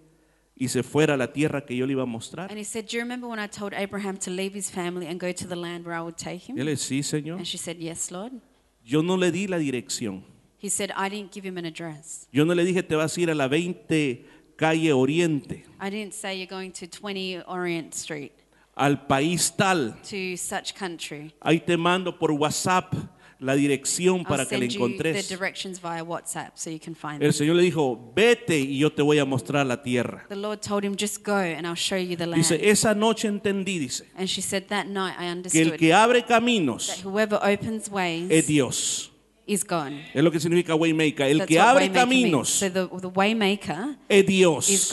y 0.63 0.67
se 0.67 0.84
fuera 0.84 1.15
a 1.15 1.17
la 1.17 1.34
tierra 1.34 1.65
que 1.65 1.76
yo 1.76 1.88
le 1.88 1.93
iba 1.93 2.04
a 2.04 2.06
mostrar? 2.06 2.52
And 2.52 2.60
he 2.60 2.63
said, 2.63 2.86
Do 2.86 2.95
you 2.97 3.02
remember 3.02 3.28
when 3.28 3.39
I 3.39 3.47
told 3.47 3.74
Abraham 3.74 4.17
to 4.19 4.30
leave 4.30 4.54
his 4.54 4.69
family 4.69 5.08
and 5.08 5.19
go 5.19 5.32
to 5.32 5.47
the 5.47 5.56
land 5.56 5.86
where 5.86 5.95
I 5.97 6.02
would 6.02 6.17
take 6.17 6.43
Y 6.50 6.54
él 6.54 6.60
him? 6.60 6.65
le 6.65 6.76
sí, 6.78 7.02
Señor. 7.02 7.38
And 7.38 7.47
she 7.47 7.58
said, 7.58 7.78
Yes, 7.80 8.12
Lord. 8.12 8.34
Yo 8.86 9.02
no 9.02 9.15
le 9.15 9.32
di 9.32 9.47
la 9.47 9.58
dirección. 9.58 10.24
He 10.60 10.69
said, 10.69 10.91
I 10.95 11.10
didn't 11.10 11.32
give 11.34 11.43
him 11.43 11.58
an 11.58 11.65
address. 11.65 12.28
Yo 12.32 12.43
no 12.45 12.54
le 12.54 12.63
dije, 12.63 12.84
te 12.88 12.95
vas 12.95 13.17
a 13.17 13.21
ir 13.21 13.32
a 13.32 13.34
la 13.36 13.47
20 13.47 14.24
calle 14.56 14.93
Oriente, 14.93 15.65
I 15.80 15.89
didn't 15.89 16.13
say 16.13 16.36
you're 16.38 16.45
going 16.45 16.71
to 16.74 16.86
20 16.88 17.41
Orient 17.47 17.95
Street, 17.95 18.32
al 18.76 19.08
país 19.08 19.52
tal. 19.58 19.95
to 20.04 20.38
such 20.38 20.76
country. 20.76 21.34
Ahí 21.41 21.60
te 21.65 21.76
mando 21.78 22.12
por 22.12 22.30
WhatsApp 22.32 22.93
la 23.41 23.56
dirección 23.56 24.23
para 24.23 24.45
que 24.45 24.58
the 24.58 24.65
encontres. 24.65 25.32
El. 27.19 27.34
Señor 27.34 27.56
le 27.56 27.63
dijo, 27.63 28.13
vete 28.15 28.60
y 28.60 28.77
yo 28.77 28.93
te 28.93 29.01
voy 29.01 29.17
a 29.17 29.25
mostrar 29.25 29.65
la 29.65 29.82
tierra. 29.82 30.25
The 30.30 30.36
Lord 30.36 30.60
told 30.62 30.86
him, 30.86 30.95
Just 30.97 31.25
go 31.25 31.34
and 31.34 31.65
I'll 31.65 31.75
show 31.75 31.97
you 31.97 32.15
the 32.15 32.27
land. 32.27 32.38
Dice, 32.43 32.69
esa 32.69 32.93
noche 32.93 33.27
entendí, 33.27 33.80
dice, 33.80 34.06
And 34.15 34.27
she 34.27 34.41
said, 34.41 34.65
That 34.67 34.86
night 34.86 35.15
I 35.19 35.49
que 35.49 35.62
el 35.62 35.75
que 35.75 35.93
abre 35.93 36.23
caminos 36.23 37.04
whoever 37.04 37.39
opens 37.41 37.89
ways 37.89 38.27
es 38.30 38.45
Dios. 38.45 39.12
is 39.47 39.65
gone. 39.65 40.06
Es 40.13 40.23
lo 40.23 40.32
que 40.32 40.39
significa 40.39 40.75
Waymaker. 40.75 41.27
El 41.27 41.39
That's 41.39 41.49
que 41.49 41.60
abre 41.60 41.91
caminos 41.91 42.47
So 42.49 42.69
the, 42.71 42.88
the 43.01 43.08
waymaker 43.08 43.97
es 44.08 44.25
Dios. 44.25 44.69
is. 44.69 44.88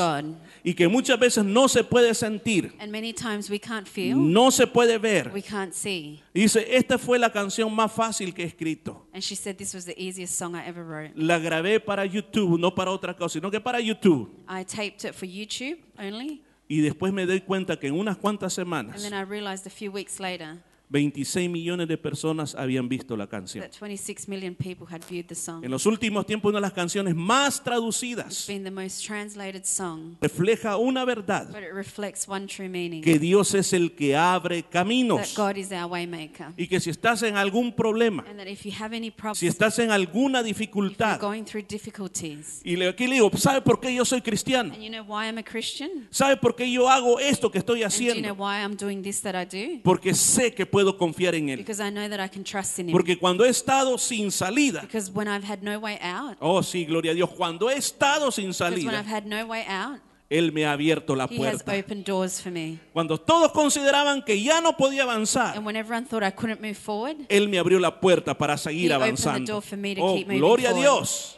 Y 0.68 0.74
que 0.74 0.86
muchas 0.86 1.18
veces 1.18 1.46
no 1.46 1.66
se 1.66 1.82
puede 1.82 2.12
sentir, 2.12 2.74
And 2.78 2.92
many 2.92 3.14
times 3.14 3.48
we 3.48 3.58
can't 3.58 3.86
feel, 3.88 4.16
no 4.18 4.50
se 4.50 4.66
puede 4.66 4.98
ver. 4.98 5.30
we 5.32 5.40
can't 5.40 5.72
see. 5.72 6.20
Y 6.34 6.42
dice, 6.42 6.76
esta 6.76 6.98
fue 6.98 7.18
la 7.18 7.30
canción 7.32 7.74
más 7.74 7.90
fácil 7.90 8.34
que 8.34 8.42
he 8.42 8.46
escrito. 8.46 9.06
And 9.14 9.22
she 9.22 9.34
said 9.34 9.56
this 9.56 9.72
was 9.74 9.86
the 9.86 9.94
easiest 9.96 10.34
song 10.38 10.54
I 10.54 10.68
ever 10.68 10.84
wrote. 10.84 11.12
La 11.16 11.38
grabé 11.38 11.80
para 11.80 12.04
YouTube, 12.04 12.58
no 12.58 12.74
para 12.74 12.90
otra 12.90 13.16
cosa, 13.16 13.38
sino 13.38 13.50
que 13.50 13.60
para 13.62 13.80
YouTube. 13.80 14.28
I 14.46 14.62
taped 14.64 15.08
it 15.08 15.14
for 15.14 15.26
YouTube 15.26 15.78
only. 15.98 16.42
Y 16.68 16.82
después 16.82 17.14
me 17.14 17.24
doy 17.24 17.40
cuenta 17.40 17.78
que 17.80 17.86
en 17.86 17.94
unas 17.94 18.18
cuantas 18.18 18.58
And 18.58 18.66
semanas, 18.66 19.02
then 19.02 19.14
I 19.14 19.22
realized 19.22 19.66
a 19.66 19.70
few 19.70 19.90
weeks 19.90 20.20
later 20.20 20.58
26 20.90 21.50
millones 21.50 21.86
de 21.88 21.98
personas 21.98 22.54
habían 22.54 22.88
visto 22.88 23.16
la 23.16 23.26
canción. 23.26 23.62
that 23.62 23.72
26 23.78 24.26
million 24.28 24.54
people 24.54 24.86
had 24.90 25.02
viewed 25.08 25.26
the 25.26 25.34
song. 25.34 25.62
En 25.64 25.70
los 25.70 25.84
últimos 25.86 26.24
tiempos, 26.26 26.48
una 26.50 26.58
de 26.58 26.62
las 26.62 26.72
canciones 26.72 27.14
más 27.14 27.56
It's 27.56 27.64
traducidas 27.64 28.46
been 28.46 28.64
the 28.64 28.70
most 28.70 29.04
translated 29.06 29.64
song, 29.64 30.16
refleja 30.20 30.76
una 30.78 31.04
verdad, 31.04 31.48
but 31.50 31.62
it 31.62 31.72
reflects 31.74 32.26
one 32.28 32.46
true 32.46 32.68
meaning 32.68 33.02
que 33.02 33.18
Dios 33.18 33.54
es 33.54 33.72
el 33.72 33.94
que 33.94 34.16
abre 34.16 34.62
that 34.62 34.70
caminos. 34.70 35.34
God 35.36 35.56
is 35.56 35.70
our 35.72 35.90
waymaker. 35.90 36.52
Y 36.56 36.66
que 36.68 36.80
si 36.80 36.90
estás 36.90 37.22
en 37.22 37.36
algún 37.36 37.72
problema, 37.74 38.24
And 38.28 38.38
that 38.38 38.46
if 38.48 38.64
you 38.64 38.72
have 38.78 38.96
any 38.96 39.10
problems, 39.10 39.38
si 39.40 39.46
estás 39.46 39.78
en 39.80 39.90
alguna 39.90 40.40
if 40.40 40.46
you're 40.46 40.54
dificultad, 40.54 41.20
going 41.20 41.44
through 41.44 41.66
difficulties, 41.68 42.60
y 42.64 42.76
le, 42.76 42.88
aquí 42.88 43.06
le 43.06 43.14
digo, 43.16 43.30
¿sabe 43.36 43.60
por 43.60 43.78
qué 43.80 43.94
yo 43.94 44.04
soy 44.04 44.22
cristiano? 44.22 44.72
and 44.72 44.82
you 44.82 44.88
know 44.90 45.04
why 45.04 45.26
I'm 45.26 45.38
a 45.38 45.42
Christian? 45.44 46.06
¿Sabe 46.10 46.36
por 46.36 46.54
qué 46.56 46.70
yo 46.70 46.88
hago 46.88 47.18
esto 47.20 47.50
que 47.50 47.58
estoy 47.58 47.82
And 47.82 47.92
do 47.92 47.98
you 48.00 48.22
know 48.22 48.32
haciendo? 48.32 48.34
why 48.42 48.62
I'm 48.62 48.76
doing 48.76 49.02
this 49.02 49.20
that 49.22 49.34
I 49.34 49.44
do? 49.44 49.80
Porque 49.82 50.14
sé 50.14 50.54
que 50.54 50.64
puedo 50.64 50.77
confiar 50.96 51.34
en 51.34 51.48
Él. 51.48 51.58
Because 51.58 51.80
I 51.80 51.90
know 51.90 52.08
that 52.08 52.20
I 52.20 52.28
can 52.28 52.44
trust 52.44 52.78
in 52.78 52.88
Him. 52.88 52.92
Porque 52.92 53.18
cuando 53.18 53.44
he 53.44 53.48
estado 53.50 53.98
sin 53.98 54.30
salida, 54.30 54.82
Because 54.82 55.10
when 55.12 55.28
I've 55.28 55.44
had 55.46 55.62
no 55.62 55.78
way 55.78 55.98
out, 56.02 56.36
oh 56.40 56.62
sí, 56.62 56.84
gloria 56.86 57.12
a 57.12 57.14
Dios, 57.14 57.30
cuando 57.30 57.68
he 57.70 57.76
estado 57.76 58.30
sin 58.30 58.48
because 58.50 58.60
when 58.84 58.94
I've 58.94 59.04
salida, 59.06 59.08
had 59.08 59.24
no 59.26 59.46
way 59.46 59.64
out, 59.68 60.00
Él 60.30 60.52
me 60.52 60.66
ha 60.66 60.72
abierto 60.72 61.16
la 61.16 61.26
He 61.30 61.36
has 61.46 61.62
puerta. 61.62 61.72
opened 61.86 62.04
doors 62.04 62.40
for 62.42 62.50
me. 62.52 62.78
Cuando 62.92 63.16
todos 63.18 63.50
consideraban 63.52 64.22
que 64.22 64.42
ya 64.42 64.60
no 64.60 64.76
podía 64.76 65.04
avanzar, 65.04 65.56
And 65.56 65.64
when 65.64 65.74
everyone 65.74 66.04
thought 66.06 66.22
I 66.22 66.30
couldn't 66.30 66.60
move 66.60 66.76
forward, 66.76 67.16
Él 67.30 67.48
me 67.48 67.58
abrió 67.58 67.78
la 67.80 67.98
puerta 67.98 68.36
para 68.36 68.56
seguir 68.58 68.90
He 68.90 68.94
opened 68.94 69.16
the 69.16 69.22
avanzando. 69.28 69.52
door 69.54 69.62
for 69.62 69.78
me 69.78 69.94
to 69.94 70.02
Oh, 70.02 70.14
keep 70.16 70.26
moving 70.26 70.38
gloria 70.40 70.68
a 70.68 70.72
forward. 70.72 70.82
Dios. 70.84 71.34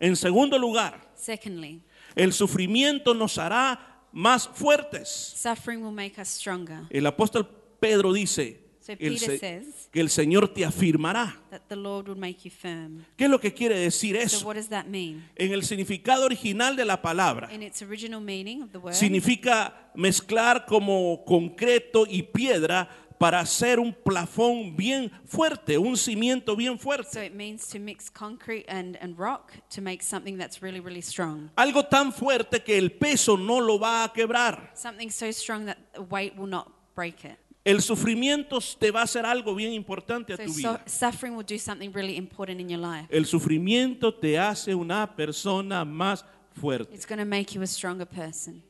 En 0.00 0.16
segundo 0.16 0.58
lugar, 0.58 1.00
secondly, 1.14 1.80
el 2.16 2.32
sufrimiento 2.32 3.14
nos 3.14 3.38
hará 3.38 3.78
más 4.12 4.48
fuertes. 4.48 5.08
suffering 5.36 5.82
will 5.82 5.92
make 5.94 6.20
us 6.20 6.28
stronger. 6.28 6.82
El 6.90 7.06
apóstol 7.06 7.48
Pedro 7.88 8.12
dice 8.12 8.60
So 8.80 8.92
el 8.98 9.18
says 9.18 9.88
que 9.90 10.00
el 10.00 10.10
Señor 10.10 10.48
te 10.52 10.62
afirmará. 10.64 11.40
that 11.50 11.62
the 11.68 11.76
Lord 11.76 12.06
will 12.08 12.18
make 12.18 12.40
you 12.44 12.50
firm. 12.50 13.04
¿Qué 13.16 13.24
es 13.24 13.30
lo 13.30 13.40
que 13.40 13.54
quiere 13.54 13.78
decir 13.78 14.14
So 14.16 14.22
eso? 14.22 14.46
what 14.46 14.56
does 14.56 14.68
that 14.68 14.84
mean? 14.86 15.24
En 15.36 15.52
el 15.52 15.62
significado 15.64 16.26
original 16.26 16.76
de 16.76 16.84
la 16.84 17.00
palabra, 17.00 17.50
In 17.52 17.62
its 17.62 17.80
original 17.80 18.20
meaning 18.20 18.62
of 18.62 18.72
the 18.72 18.78
word, 18.78 18.94
significa 18.94 19.90
mezclar 19.94 20.66
como 20.66 21.24
concreto 21.24 22.04
y 22.06 22.24
piedra 22.24 22.88
para 23.18 23.40
hacer 23.40 23.78
un 23.80 23.94
plafón 23.94 24.76
bien 24.76 25.10
fuerte, 25.24 25.78
un 25.78 25.96
cimiento 25.96 26.54
bien 26.54 26.76
so 26.76 26.82
fuerte. 26.82 27.24
it 27.24 27.32
means 27.32 27.66
to 27.68 27.78
mix 27.78 28.10
concrete 28.10 28.66
and, 28.68 28.98
and 29.00 29.16
rock 29.18 29.52
to 29.70 29.80
make 29.80 30.02
something 30.02 30.36
that's 30.36 30.60
really, 30.60 30.80
really 30.80 31.00
strong. 31.00 31.48
Algo 31.56 31.86
tan 31.86 32.12
fuerte 32.12 32.62
que 32.62 32.76
el 32.76 32.90
peso 32.90 33.38
no 33.38 33.60
lo 33.60 33.78
va 33.78 34.04
a 34.04 34.12
quebrar. 34.12 34.72
Something 34.74 35.08
so 35.10 35.30
strong 35.32 35.64
that 35.64 35.78
the 35.94 36.02
weight 36.02 36.36
will 36.36 36.50
not 36.50 36.70
break 36.94 37.24
it. 37.24 37.38
El 37.64 37.80
sufrimiento 37.80 38.58
te 38.78 38.90
va 38.90 39.00
a 39.00 39.04
hacer 39.04 39.24
algo 39.24 39.54
bien 39.54 39.72
importante 39.72 40.34
a 40.34 40.36
So 40.36 40.44
tu 40.44 40.52
vida. 40.52 40.82
suffering 40.86 41.34
will 41.34 41.46
do 41.46 41.58
something 41.58 41.90
really 41.94 42.16
important 42.16 42.60
in 42.60 42.68
your 42.68 42.78
life. 42.80 43.06
El 43.10 43.24
sufrimiento 43.24 44.12
te 44.12 44.38
hace 44.38 44.74
una 44.74 45.16
persona 45.16 45.82
más 45.84 46.26
fuerte. 46.52 46.94
It's 46.94 47.06
going 47.06 47.18
to 47.18 47.24
make 47.24 47.54
you 47.54 47.62
a 47.62 47.66
stronger 47.66 48.06
person. 48.06 48.62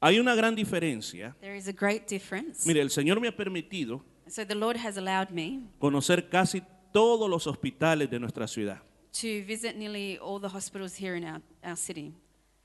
Hay 0.00 0.18
una 0.18 0.34
gran 0.34 0.56
diferencia. 0.56 1.36
There 1.40 1.56
is 1.56 1.68
a 1.68 1.72
great 1.72 2.08
difference. 2.08 2.66
Mire, 2.66 2.80
el 2.80 2.90
Señor 2.90 3.20
me 3.20 3.28
ha 3.28 3.36
permitido 3.36 4.04
So 4.26 4.44
the 4.44 4.54
Lord 4.54 4.76
has 4.78 4.96
allowed 4.96 5.30
me 5.30 5.60
conocer 5.78 6.28
casi 6.28 6.62
todos 6.92 7.30
los 7.30 7.46
hospitales 7.46 8.10
de 8.10 8.18
nuestra 8.18 8.48
ciudad. 8.48 8.82
To 9.12 9.42
visit 9.44 9.76
nearly 9.76 10.18
all 10.18 10.38
the 10.38 10.48
hospitals 10.48 10.94
here 10.94 11.14
in 11.14 11.24
our, 11.24 11.40
our 11.64 11.76
city. 11.76 12.12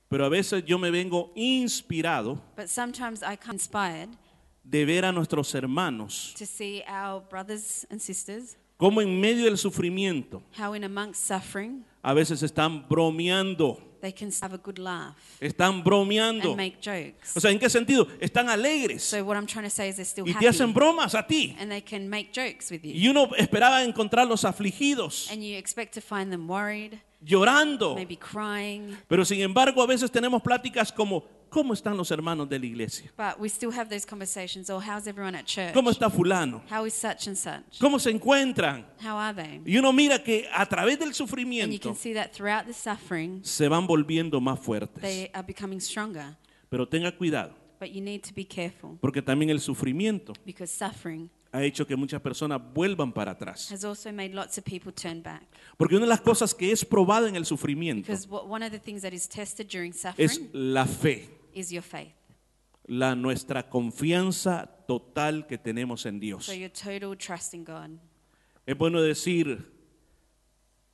Pero 0.10 0.26
a 0.26 0.30
veces 0.30 0.64
yo 0.66 0.78
me 0.78 0.90
vengo 0.90 1.32
inspirado 1.36 2.40
But 2.56 2.70
sometimes 2.70 3.22
I 3.22 3.36
come 3.36 3.56
inspired 3.56 4.10
de 4.64 4.86
ver 4.86 5.06
a 5.06 5.12
nuestros 5.12 5.54
hermanos 5.54 6.34
to 6.38 6.46
see 6.46 6.84
our 6.88 7.22
brothers 7.22 7.86
and 7.90 8.02
sisters 8.02 8.56
como 8.78 9.02
en 9.02 9.20
medio 9.20 9.46
del 9.46 9.58
sufrimiento 9.58 10.42
how 10.58 10.74
in 10.74 10.84
amongst 10.84 11.26
suffering 11.26 11.84
a 12.04 12.14
veces 12.14 12.42
están 12.42 12.88
bromeando, 12.88 13.82
they 14.02 14.12
can 14.14 14.32
have 14.42 14.54
a 14.54 14.58
good 14.58 14.78
laugh 14.80 15.16
están 15.40 15.84
bromeando. 15.84 16.50
and 16.50 16.58
make 16.58 16.78
jokes. 16.82 17.36
O 17.36 17.40
sea, 17.40 17.52
¿en 17.52 17.60
qué 17.60 17.70
sentido? 17.70 18.08
Están 18.20 18.50
alegres 18.50 19.04
So 19.04 19.24
what 19.24 19.36
I'm 19.38 19.46
trying 19.48 19.66
to 19.66 19.70
say 19.70 19.90
is 19.90 19.96
they're 19.98 20.06
still 20.06 20.28
y 20.28 20.34
te 20.34 20.48
hacen 20.48 20.70
happy 20.70 20.74
bromas 20.80 21.16
a 21.16 21.26
ti. 21.26 21.56
and 21.60 21.72
they 21.72 21.82
can 21.82 22.10
make 22.10 22.32
jokes 22.34 22.70
with 22.72 22.82
you. 22.84 22.94
Y 22.94 23.08
uno 23.08 23.30
esperaba 23.38 23.84
encontrarlos 23.84 24.44
afligidos, 24.46 25.30
And 25.32 25.44
you 25.44 25.58
expect 25.58 25.94
to 25.96 26.02
find 26.02 26.32
them 26.32 26.48
worried, 26.48 27.00
llorando. 27.24 27.96
maybe 27.96 28.18
crying. 28.18 28.98
Pero 29.08 29.26
sin 29.26 29.42
embargo, 29.42 29.82
a 29.82 29.88
veces 29.88 30.12
tenemos 30.12 30.42
pláticas 30.42 30.92
como, 30.92 31.24
¿cómo 31.58 31.74
están 31.74 31.98
los 31.98 32.12
hermanos 32.12 32.48
de 32.48 32.60
la 32.60 32.66
iglesia? 32.68 33.12
But 33.18 33.40
we 33.40 33.50
still 33.50 33.72
have 33.72 33.90
those 33.90 34.06
conversations. 34.06 34.70
Or 34.70 34.80
how's 34.80 35.08
everyone 35.08 35.36
at 35.36 35.46
church? 35.46 35.74
¿Cómo 35.74 35.90
está 35.90 36.08
fulano? 36.08 36.62
How 36.70 36.86
is 36.86 36.94
such 36.94 37.28
and 37.28 37.36
such? 37.36 37.80
¿Cómo 37.80 37.98
se 38.00 38.12
encuentran? 38.12 38.86
How 39.04 39.18
are 39.18 39.34
they? 39.34 39.62
Y 39.66 39.78
uno 39.78 39.92
mira 39.92 40.22
que 40.24 40.48
a 40.54 40.68
través 40.68 41.00
del 41.00 41.08
And 41.08 41.18
you 41.18 41.26
sufrimiento 41.26 41.90
can 41.90 41.96
see 41.96 42.14
that 42.14 42.32
throughout 42.32 42.68
the 42.68 42.74
suffering, 42.74 43.44
se 43.44 43.68
van 43.68 43.88
volviendo 43.88 44.40
más 44.40 44.60
fuertes. 44.60 45.02
they 45.02 45.32
are 45.34 45.46
becoming 45.46 45.80
stronger. 45.80 46.38
Pero 46.70 46.88
tenga 46.88 47.12
cuidado, 47.12 47.56
But 47.80 47.90
you 47.90 48.02
need 48.02 48.22
to 48.22 48.34
be 48.36 48.46
careful 48.46 48.98
porque 49.02 49.22
también 49.22 49.50
el 49.50 49.60
sufrimiento 49.60 50.34
because 50.46 50.72
suffering 50.72 51.30
ha 51.52 51.64
hecho 51.64 51.88
que 51.88 51.96
muchas 51.96 52.22
personas 52.22 52.62
vuelvan 52.74 53.12
para 53.12 53.32
atrás. 53.32 53.72
has 53.72 53.84
also 53.84 54.12
made 54.12 54.30
lots 54.34 54.58
of 54.58 54.64
people 54.64 54.92
turn 54.92 55.24
back. 55.24 55.44
Porque 55.78 55.96
una 55.96 56.06
de 56.06 56.10
las 56.10 56.22
cosas 56.22 56.54
que 56.54 56.72
es 56.72 56.86
probada 56.86 57.28
en 57.28 57.36
el 57.36 57.46
sufrimiento 57.46 58.06
Because 58.06 58.28
what, 58.28 58.46
one 58.48 58.64
of 58.64 58.72
the 58.72 58.80
things 58.80 59.02
that 59.02 59.14
is 59.14 59.28
tested 59.28 59.68
during 59.68 59.92
es 59.92 60.02
suffering 60.34 60.50
la 60.54 60.86
fe, 60.86 61.37
is 61.58 61.72
your 61.72 61.84
faith. 61.84 62.14
la 62.86 63.16
nuestra 63.16 63.70
confianza 63.70 64.70
total 64.88 65.46
que 65.48 65.58
tenemos 65.58 66.06
en 66.06 66.20
Dios. 66.20 66.46
So 66.46 66.54
your 66.54 66.70
total 66.72 67.16
trust 67.18 67.54
in 67.54 67.64
God. 67.66 68.00
Es 68.66 68.78
bueno 68.78 69.02
decir, 69.02 69.66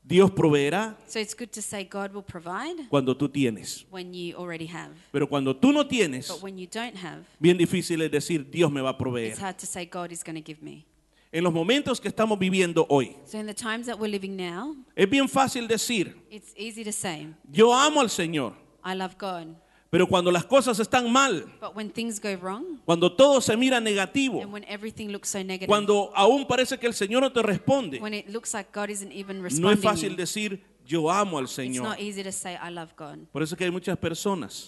Dios 0.06 0.32
proveerá 0.32 0.98
So 1.08 1.20
it's 1.20 1.34
good 1.34 1.50
to 1.52 1.62
say 1.62 1.86
God 1.86 2.14
will 2.14 2.24
provide 2.24 2.88
cuando 2.90 3.16
tú 3.16 3.30
tienes. 3.30 3.86
when 3.90 4.14
you 4.14 4.36
already 4.36 4.66
have. 4.68 4.92
Pero 5.12 5.28
cuando 5.30 5.56
tú 5.56 5.72
no 5.72 5.86
tienes, 5.88 6.28
But 6.28 6.42
when 6.44 6.58
you 6.58 6.68
don't 6.68 6.96
have, 6.98 7.24
bien 7.40 7.58
difícil 7.58 8.02
es 8.02 8.12
decir, 8.12 8.50
Dios 8.50 8.72
me 8.72 8.82
va 8.82 8.90
a 8.90 8.92
it's 8.94 9.00
proveer. 9.00 9.38
hard 9.40 9.58
to 9.60 9.66
say 9.66 9.86
God 9.86 10.12
is 10.12 10.24
going 10.24 10.36
to 10.36 10.42
give 10.46 10.62
me. 10.62 10.86
En 11.32 11.44
los 11.44 11.54
momentos 11.54 12.00
que 12.02 12.10
estamos 12.10 12.38
viviendo 12.38 12.86
hoy, 12.90 13.16
So 13.26 13.40
in 13.40 13.48
the 13.48 13.54
times 13.56 13.86
that 13.88 13.98
we're 13.98 14.12
living 14.12 14.36
now, 14.36 14.76
es 14.96 15.10
bien 15.10 15.28
fácil 15.30 15.68
decir, 15.68 16.16
it's 16.30 16.54
easy 16.58 16.84
to 16.84 16.92
say, 16.92 17.28
yo 17.52 17.72
amo 17.74 18.02
al 18.02 18.10
Señor, 18.10 18.54
I 18.84 18.94
love 18.96 19.18
God. 19.18 19.56
Pero 19.94 20.08
cuando 20.08 20.32
las 20.32 20.44
cosas 20.44 20.80
están 20.80 21.12
mal, 21.12 21.46
But 21.62 21.76
when 21.76 21.92
things 21.92 22.20
go 22.20 22.36
wrong 22.42 22.80
cuando 22.84 23.12
todo 23.12 23.40
se 23.42 23.56
mira 23.56 23.80
negativo, 23.80 24.42
and 24.42 24.52
when 24.52 24.66
everything 24.68 25.10
looks 25.10 25.30
so 25.30 25.44
negative, 25.44 25.68
cuando 25.68 26.12
aún 26.16 26.48
parece 26.48 26.80
que 26.80 26.88
el 26.88 26.96
Señor 26.96 27.22
no 27.22 27.32
te 27.32 27.44
responde, 27.44 28.00
when 28.02 28.16
it 28.16 28.28
looks 28.28 28.56
like 28.56 28.72
God 28.74 28.90
isn't 28.90 29.12
even 29.12 29.40
no 29.40 29.48
es 29.48 29.54
responding, 29.54 29.84
fácil 29.84 30.16
decir 30.16 30.64
yo 30.84 31.12
amo 31.12 31.38
al 31.38 31.44
it's 31.44 31.54
Señor. 31.54 31.84
not 31.84 32.00
easy 32.00 32.24
to 32.24 32.32
say 32.32 32.56
I 32.56 32.72
love 32.72 32.90
God. 32.98 33.20
Por 33.32 33.44
eso 33.44 33.54
es 33.54 33.58
que 33.60 33.66
hay 33.66 33.72
muchas 33.72 33.96
personas 34.00 34.68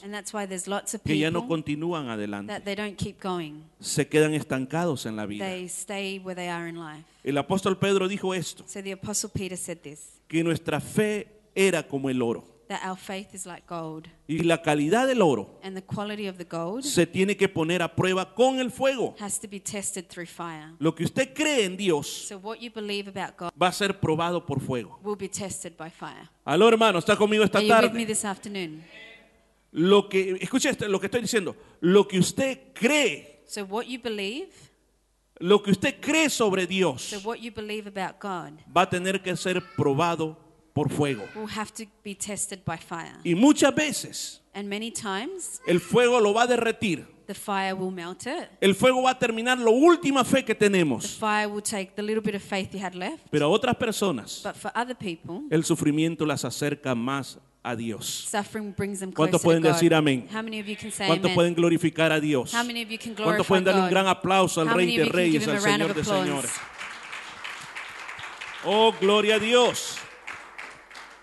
que 1.04 1.18
ya 1.18 1.32
no 1.32 1.48
continúan 1.48 2.08
adelante, 2.10 2.54
that 2.54 2.64
they 2.64 2.76
don't 2.76 2.96
keep 2.96 3.20
going. 3.20 3.64
se 3.80 4.08
quedan 4.08 4.36
estancados 4.36 5.08
en 5.08 5.16
la 5.16 5.26
vida. 5.26 5.44
They 5.44 5.66
stay 5.66 6.20
where 6.20 6.36
they 6.36 6.50
are 6.50 6.70
in 6.70 6.76
life. 6.76 7.04
El 7.24 7.40
apóstol 7.40 7.80
Pedro 7.80 8.08
dijo 8.08 8.36
esto, 8.36 8.64
So 8.68 8.84
the 8.84 8.92
apostle 8.92 9.32
Peter 9.34 9.58
said 9.58 9.80
this, 9.80 10.22
que 10.28 10.44
nuestra 10.44 10.80
fe 10.80 11.28
era 11.56 11.82
como 11.82 12.12
el 12.12 12.22
oro. 12.22 12.55
That 12.68 12.82
our 12.86 12.98
faith 12.98 13.34
is 13.34 13.46
like 13.46 13.64
gold. 13.68 14.08
Y 14.28 14.40
la 14.44 14.62
calidad 14.62 15.08
del 15.08 15.22
oro 15.22 15.60
And 15.64 15.76
the 15.76 15.84
quality 15.84 16.28
of 16.28 16.38
the 16.38 16.44
gold 16.46 16.84
se 16.84 17.06
tiene 17.06 17.36
que 17.38 17.48
poner 17.48 17.82
a 17.82 17.96
prueba 17.96 18.34
con 18.36 18.60
el 18.60 18.72
fuego. 18.72 19.16
has 19.20 19.40
to 19.40 19.48
be 19.48 19.60
tested 19.60 20.08
through 20.08 20.28
fire. 20.28 20.74
Lo 20.80 20.94
que 20.96 21.04
usted 21.06 21.34
cree 21.34 21.66
en 21.66 21.78
Dios 21.78 22.08
So 22.28 22.38
what 22.38 22.60
you 22.60 22.72
believe 22.72 23.08
about 23.10 23.38
God 23.38 23.52
va 23.62 23.68
a 23.68 23.72
ser 23.74 24.00
probado 24.00 24.46
por 24.46 24.60
fuego. 24.60 25.00
will 25.04 25.18
be 25.18 25.30
tested 25.30 25.76
by 25.78 25.90
fire. 25.90 26.30
Aló 26.46 26.68
hermano, 26.68 27.00
está 27.00 27.16
conmigo 27.16 27.44
esta 27.44 27.60
Are 27.60 27.68
you 27.68 27.74
with 27.74 27.82
me 27.94 28.00
tarde. 28.00 28.06
this 28.06 28.26
afternoon? 28.26 28.84
Lo 29.72 30.08
que, 30.08 30.38
escuche 30.40 30.70
esto, 30.70 30.88
lo 30.88 31.00
que 31.00 31.08
estoy 31.08 31.22
diciendo. 31.22 31.56
Lo 31.82 32.08
que 32.08 32.18
usted 32.18 32.60
cree, 32.74 33.42
So 33.46 33.64
what 33.66 33.86
you 33.88 34.00
believe, 34.02 34.48
lo 35.40 35.62
que 35.62 35.72
usted 35.72 36.00
cree 36.00 36.30
sobre 36.30 36.64
so 36.64 36.68
Dios 36.70 37.26
what 37.26 37.40
you 37.40 37.52
believe 37.52 37.88
about 37.88 38.20
God 38.22 38.54
va 38.76 38.84
a 38.84 38.90
tener 38.90 39.22
que 39.22 39.36
ser 39.36 39.62
probado 39.76 40.38
por 40.76 40.90
fuego. 40.90 41.24
will 41.36 41.48
have 41.48 41.72
to 41.74 41.86
be 42.04 42.14
tested 42.14 42.60
by 42.66 42.78
fire. 42.78 43.16
Y 43.24 43.34
muchas 43.34 43.74
veces 43.74 44.42
And 44.54 44.68
many 44.70 44.92
times 44.92 45.62
el 45.66 45.80
fuego 45.80 46.20
lo 46.20 46.34
va 46.34 46.44
a 46.44 46.48
derretir. 46.48 47.08
the 47.28 47.34
fire 47.34 47.74
will 47.74 47.92
melt 47.92 48.28
it. 48.28 48.50
El 48.62 48.76
fuego 48.76 49.02
va 49.02 49.12
a 49.12 49.18
terminar 49.20 49.58
la 49.58 49.72
última 49.72 50.24
fe 50.26 50.44
que 50.44 50.54
The 50.54 50.66
tenemos. 50.70 51.18
fire 51.18 51.48
will 51.48 51.64
take 51.64 51.94
the 51.96 52.02
little 52.04 52.22
bit 52.22 52.36
of 52.36 52.44
faith 52.44 52.74
you 52.74 52.80
had 52.84 52.94
left. 52.94 53.24
Pero 53.32 53.46
a 53.46 53.50
otras 53.50 53.76
personas 53.78 54.42
But 54.44 54.56
for 54.58 54.70
other 54.76 54.96
people, 54.96 55.44
el 55.50 55.64
sufrimiento 55.64 56.26
las 56.26 56.44
acerca 56.44 56.94
más 56.94 57.40
a 57.64 57.74
Dios. 57.76 58.06
suffering 58.30 58.74
brings 58.78 59.00
them 59.00 59.12
¿Cuántos 59.14 59.42
pueden 59.42 59.64
decir 59.64 59.94
amén? 59.96 60.28
¿Cuántos 61.08 61.32
pueden 61.32 61.56
glorificar 61.56 62.12
a 62.12 62.20
Dios? 62.20 62.52
¿Cuántos 63.24 63.48
pueden 63.48 63.64
darle 63.64 63.82
un 63.82 63.90
gran 63.90 64.08
aplauso 64.08 64.60
al 64.60 64.70
Rey 64.70 64.98
de 64.98 65.06
Reyes, 65.06 65.48
al 65.48 65.62
Señor 65.62 65.94
de? 65.96 66.04
Señores? 66.04 66.52
Oh, 68.66 68.94
gloria 69.00 69.36
a 69.36 69.40
Dios. 69.40 69.98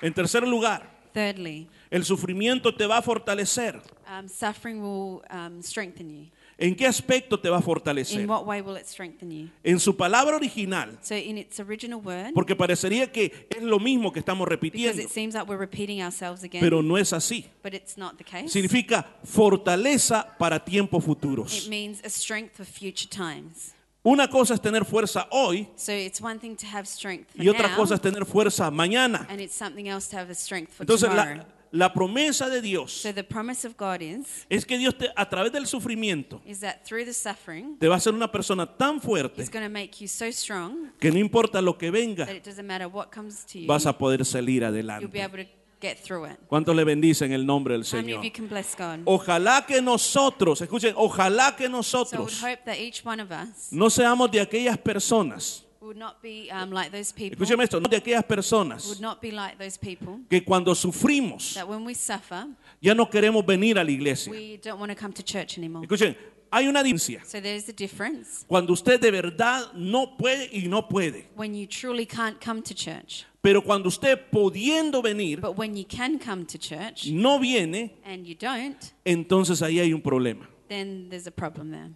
En 0.03 0.13
tercer 0.13 0.47
lugar, 0.47 0.91
Thirdly, 1.15 1.69
el 1.91 2.05
sufrimiento 2.05 2.75
te 2.75 2.87
va 2.87 2.99
a 2.99 3.03
fortalecer. 3.03 3.81
um, 4.09 4.29
suffering 4.29 4.81
will 4.83 5.23
um, 5.31 5.63
strengthen 5.63 6.11
you. 6.11 6.27
¿En 6.59 6.77
qué 6.77 6.87
aspecto 6.87 7.41
te 7.41 7.49
va 7.49 7.57
a 7.57 7.61
In 7.61 7.65
fortalecer? 7.65 8.27
what 8.29 8.45
way 8.47 8.61
will 8.61 8.77
it 8.77 8.87
strengthen 8.87 9.31
you? 9.31 9.49
En 9.65 9.81
su 9.81 9.97
palabra 9.97 10.37
original, 10.37 10.97
So 11.03 11.15
in 11.17 11.39
its 11.39 11.59
original 11.61 11.99
word, 11.99 12.33
porque 12.35 12.55
parecería 12.55 13.11
que 13.11 13.47
es 13.51 13.63
lo 13.63 13.79
mismo 13.81 14.13
que 14.13 14.21
estamos 14.21 14.47
because 14.47 14.55
repitiendo, 14.57 15.03
it 15.03 15.09
seems 15.09 15.35
like 15.35 15.49
we're 15.49 15.59
repeating 15.61 16.03
ourselves 16.03 16.45
again, 16.45 16.61
pero 16.61 16.83
no 16.83 16.97
es 16.99 17.13
así. 17.13 17.47
but 17.63 17.75
it's 17.75 17.97
not 17.97 18.17
the 18.17 18.25
case. 18.25 18.49
Significa 18.49 19.05
fortaleza 19.25 20.37
para 20.39 20.59
tiempos 20.65 21.03
It 21.03 21.07
futuros. 21.07 21.69
means 21.69 22.01
a 22.05 22.09
strength 22.11 22.57
for 22.57 22.65
future 22.67 23.09
times. 23.09 23.75
Una 24.05 24.27
cosa 24.29 24.55
es 24.55 24.61
tener 24.61 24.85
fuerza 24.85 25.29
hoy 25.31 25.69
So 25.77 25.93
it's 25.93 26.21
one 26.21 26.39
thing 26.41 26.57
to 26.57 26.67
have 26.67 26.87
strength 26.87 27.31
for 27.37 27.41
y 27.45 27.49
otra 27.49 27.69
now, 27.69 27.77
cosa 27.77 27.95
es 27.95 28.01
tener 28.01 28.25
fuerza 28.27 28.71
mañana. 28.71 29.27
and 29.29 29.41
it's 29.41 29.55
something 29.55 29.87
else 29.89 30.09
to 30.11 30.17
have 30.17 30.31
a 30.31 30.35
strength 30.35 30.73
for 30.73 30.83
Entonces 30.83 31.09
tomorrow. 31.09 31.37
la, 31.37 31.87
la 31.89 31.93
promesa 31.93 32.49
de 32.51 32.61
Dios 32.61 32.91
So 32.93 33.13
the 33.13 33.23
promise 33.23 33.65
of 33.65 33.77
God 33.77 34.01
is 34.03 34.45
es 34.51 34.67
que 34.67 34.77
Dios 34.77 34.99
te, 34.99 35.09
a 35.15 35.29
través 35.29 35.53
del 35.53 35.67
sufrimiento 35.69 36.43
is 36.45 36.59
that 36.61 36.85
through 36.85 37.05
the 37.05 37.13
suffering, 37.15 37.77
te 37.79 37.87
va 37.87 37.95
a 37.95 37.99
hacer 37.99 38.13
una 38.13 38.31
persona 38.33 38.67
tan 38.67 39.01
fuerte 39.01 39.41
it's 39.41 39.51
going 39.53 39.65
to 39.65 39.71
make 39.73 39.93
you 40.01 40.09
so 40.09 40.31
strong 40.33 40.91
que 40.99 41.13
no 41.13 41.19
importa 41.19 41.61
lo 41.63 41.79
que 41.79 41.93
venga, 41.93 42.27
that 42.27 42.35
it 42.35 42.45
doesn't 42.45 42.67
matter 42.67 42.89
what 42.89 43.07
comes 43.15 43.47
to 43.47 43.61
you, 43.61 43.69
vas 43.69 43.87
a 43.87 43.97
poder 43.97 44.25
salir 44.25 44.63
you'll 44.63 44.73
be 44.73 45.21
adelante. 45.21 45.23
able 45.23 45.45
to 45.45 45.51
get 45.83 45.99
through 45.99 46.25
it. 46.31 46.39
¿Cuántos 46.49 46.75
le 46.77 46.85
bendicen 46.85 47.33
el 47.33 47.45
nombre 47.45 47.75
del 47.75 47.83
How 47.85 47.97
many 47.97 48.13
Señor? 48.13 48.19
of 48.21 48.25
you 48.25 48.31
can 48.31 48.47
bless 48.47 48.75
God? 48.77 49.01
Ojalá 49.05 49.67
que 49.67 49.83
nosotros, 49.83 50.61
escuchen, 50.63 50.95
ojalá 50.97 51.57
que 51.57 51.65
So 51.65 51.69
I 51.69 51.73
would 51.73 51.77
nosotros 51.77 52.41
hope 52.43 52.65
that 52.65 52.79
each 52.79 53.05
one 53.05 53.21
of 53.21 53.31
us 53.33 53.73
no 53.73 53.91
seamos 53.91 54.31
de 54.31 54.41
aquellas 54.41 54.79
personas, 54.79 55.65
would 55.81 55.97
not 55.97 56.23
be 56.23 56.49
um, 56.53 56.71
like 56.71 56.93
those 56.93 57.13
people. 57.13 57.37
escúcheme 57.37 57.65
esto, 57.65 57.81
no 57.81 57.89
de 57.89 57.97
aquellas 57.97 58.23
Would 58.23 58.37
personas 58.39 59.01
not 59.01 59.21
be 59.21 59.33
like 59.33 59.59
those 59.59 59.77
people 59.77 60.21
que 60.31 60.43
cuando 60.45 60.75
sufrimos 60.75 61.55
that 61.55 61.67
when 61.69 61.85
we 61.85 61.93
suffer, 61.95 62.47
ya 62.81 62.95
no 62.95 63.11
queremos 63.11 63.45
venir 63.45 63.79
a 63.79 63.85
la 63.85 63.91
iglesia. 63.91 64.31
we 64.31 64.59
don't 64.63 64.79
want 64.79 64.91
to 64.91 64.97
come 64.97 65.13
to 65.13 65.23
church 65.25 65.59
anymore. 65.59 65.83
Escuchen, 65.85 66.17
hay 66.53 66.69
una 66.69 66.83
diferencia. 66.85 67.25
So 67.27 67.41
there's 67.41 67.65
the 67.65 67.73
difference 67.73 68.45
Cuando 68.47 68.73
usted 68.73 69.01
de 69.01 69.11
verdad 69.11 69.73
no 69.75 70.17
puede 70.17 70.49
y 70.53 70.69
no 70.69 70.83
puede. 70.89 71.25
when 71.35 71.55
you 71.55 71.67
truly 71.67 72.07
can't 72.07 72.41
come 72.41 72.63
to 72.63 72.75
church. 72.75 73.25
Pero 73.43 73.61
cuando 73.63 73.89
usted 73.89 74.17
pudiendo 74.31 75.03
venir 75.03 75.41
But 75.41 75.59
when 75.59 75.77
you 75.77 75.85
can 75.85 76.19
come 76.19 76.45
to 76.47 76.57
church 76.59 77.07
no 77.11 77.39
viene, 77.41 77.97
and 78.05 78.25
you 78.25 78.37
don't, 78.39 78.77
entonces 79.05 79.61
ahí 79.63 79.81
hay 79.81 79.93
un 79.93 80.01
problema. 80.01 80.49
then 80.69 81.09
there's 81.11 81.27
a 81.27 81.31
problem 81.33 81.71
there. 81.71 81.91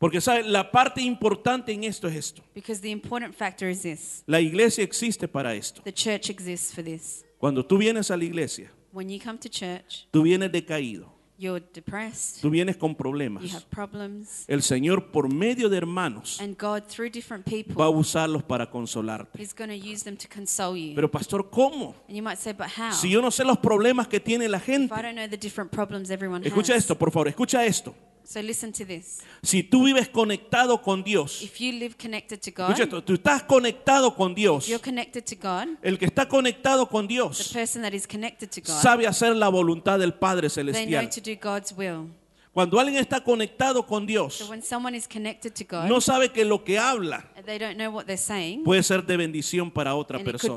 Porque 0.00 0.20
sabe, 0.20 0.44
la 0.44 0.70
parte 0.70 1.00
importante 1.02 1.72
en 1.72 1.82
esto 1.84 2.06
es 2.08 2.14
esto. 2.16 2.42
Because 2.54 2.80
the 2.80 2.90
important 2.90 3.34
factor 3.34 3.68
is 3.68 3.82
this 3.82 4.22
La 4.26 4.40
iglesia 4.40 4.82
existe 4.84 5.26
para 5.28 5.54
esto. 5.54 5.82
the 5.84 5.92
church 5.92 6.30
exists 6.30 6.72
for 6.74 6.82
this. 6.84 7.24
Cuando 7.38 7.64
tú 7.64 7.78
vienes 7.78 8.10
a 8.10 8.16
la 8.16 8.24
iglesia, 8.24 8.70
When 8.92 9.08
you 9.08 9.20
come 9.20 9.38
to 9.38 9.48
church, 9.48 10.06
tú 10.12 10.22
vienes 10.22 10.50
decaído, 10.50 11.12
you're 11.38 11.64
depressed, 11.72 12.42
tú 12.42 12.50
vienes 12.50 12.76
con 12.76 12.90
you 12.90 12.96
problemas. 12.96 13.54
have 13.54 13.64
problems, 13.70 14.44
El 14.48 14.62
Señor 14.62 15.10
por 15.12 15.32
medio 15.32 15.68
de 15.68 15.76
hermanos 15.78 16.40
and 16.40 16.56
God, 16.58 16.82
through 16.88 17.10
different 17.10 17.46
va 17.46 17.52
a 17.52 17.64
people, 17.64 17.84
usarlos 18.00 18.42
para 18.42 18.68
consolarte. 18.70 19.40
is 19.40 19.54
going 19.54 19.68
to 19.70 19.76
use 19.76 20.02
them 20.04 20.16
to 20.16 20.26
console 20.28 20.76
you. 20.76 20.94
Pero 20.94 21.08
pastor, 21.10 21.48
¿cómo? 21.48 21.94
And 22.08 22.16
you 22.16 22.22
might 22.22 22.38
say, 22.38 22.52
but 22.52 22.66
how? 22.76 22.92
Si 22.92 23.08
yo 23.08 23.22
no 23.22 23.30
sé 23.30 23.44
los 23.44 23.58
problemas 23.58 24.08
que 24.08 24.20
tiene 24.20 24.48
la 24.48 24.58
If 24.58 24.64
gente. 24.64 24.94
I 24.94 25.02
don't 25.02 25.14
know 25.14 25.28
the 25.28 25.36
different 25.36 25.70
problems 25.70 26.10
everyone 26.10 26.44
Escucha 26.46 26.74
has. 26.74 26.82
esto, 26.82 26.96
por 26.98 27.10
favor, 27.12 27.28
escucha 27.28 27.64
esto. 27.64 27.94
So 28.28 28.42
listen 28.42 28.72
to 28.72 28.84
this. 28.84 29.20
Si 29.42 29.62
tú 29.62 29.84
vives 29.84 30.10
conectado 30.10 30.82
con 30.82 31.02
Dios, 31.02 31.40
If 31.40 31.58
you 31.60 31.72
live 31.72 31.96
connected 31.96 32.38
to 32.42 32.50
escucha 32.50 32.66
God, 32.66 32.80
esto, 32.82 33.02
tú 33.02 33.14
estás 33.14 33.42
conectado 33.44 34.14
con 34.14 34.34
Dios. 34.34 34.66
you're 34.68 34.84
connected 34.84 35.24
to 35.24 35.34
God, 35.34 35.78
El 35.80 35.98
que 35.98 36.04
está 36.04 36.28
conectado 36.28 36.86
con 36.90 37.08
the 37.08 37.14
Dios 37.14 37.50
person 37.54 37.80
that 37.80 37.94
is 37.94 38.06
connected 38.06 38.50
to 38.50 38.60
God, 38.60 38.82
sabe 38.82 39.06
hacer 39.06 39.34
la 39.34 39.48
voluntad 39.48 39.98
del 39.98 40.12
Padre 40.12 40.50
they 40.50 40.62
know 40.62 40.72
Celestial. 40.74 41.08
to 41.08 41.20
do 41.22 41.36
God's 41.40 41.72
will. 41.74 42.10
Cuando 42.58 42.80
alguien 42.80 42.98
está 42.98 43.20
conectado 43.20 43.86
con 43.86 44.04
Dios, 44.04 44.44
God, 44.48 45.84
no 45.84 46.00
sabe 46.00 46.32
que 46.32 46.44
lo 46.44 46.64
que 46.64 46.76
habla 46.76 47.24
and 47.36 47.46
they 47.46 47.56
don't 47.56 47.76
know 47.76 47.88
what 47.88 48.06
they're 48.06 48.16
saying, 48.16 48.64
puede 48.64 48.82
ser 48.82 49.06
de 49.06 49.16
bendición 49.16 49.70
para 49.70 49.94
otra 49.94 50.18
persona. 50.18 50.56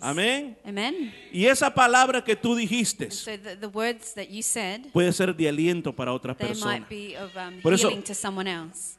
Amén. 0.00 0.56
Amen. 0.64 1.14
Y 1.32 1.46
esa 1.46 1.72
palabra 1.72 2.24
que 2.24 2.34
tú 2.34 2.56
dijiste 2.56 3.12
so 3.12 3.30
the, 3.38 3.54
the 3.54 3.68
words 3.68 4.12
that 4.14 4.26
you 4.28 4.42
said, 4.42 4.90
puede 4.92 5.12
ser 5.12 5.36
de 5.36 5.48
aliento 5.48 5.94
para 5.94 6.12
otra 6.12 6.36
persona. 6.36 6.84
of 7.16 7.36
um, 7.36 7.62
Por 7.62 7.72
eso-. 7.72 7.88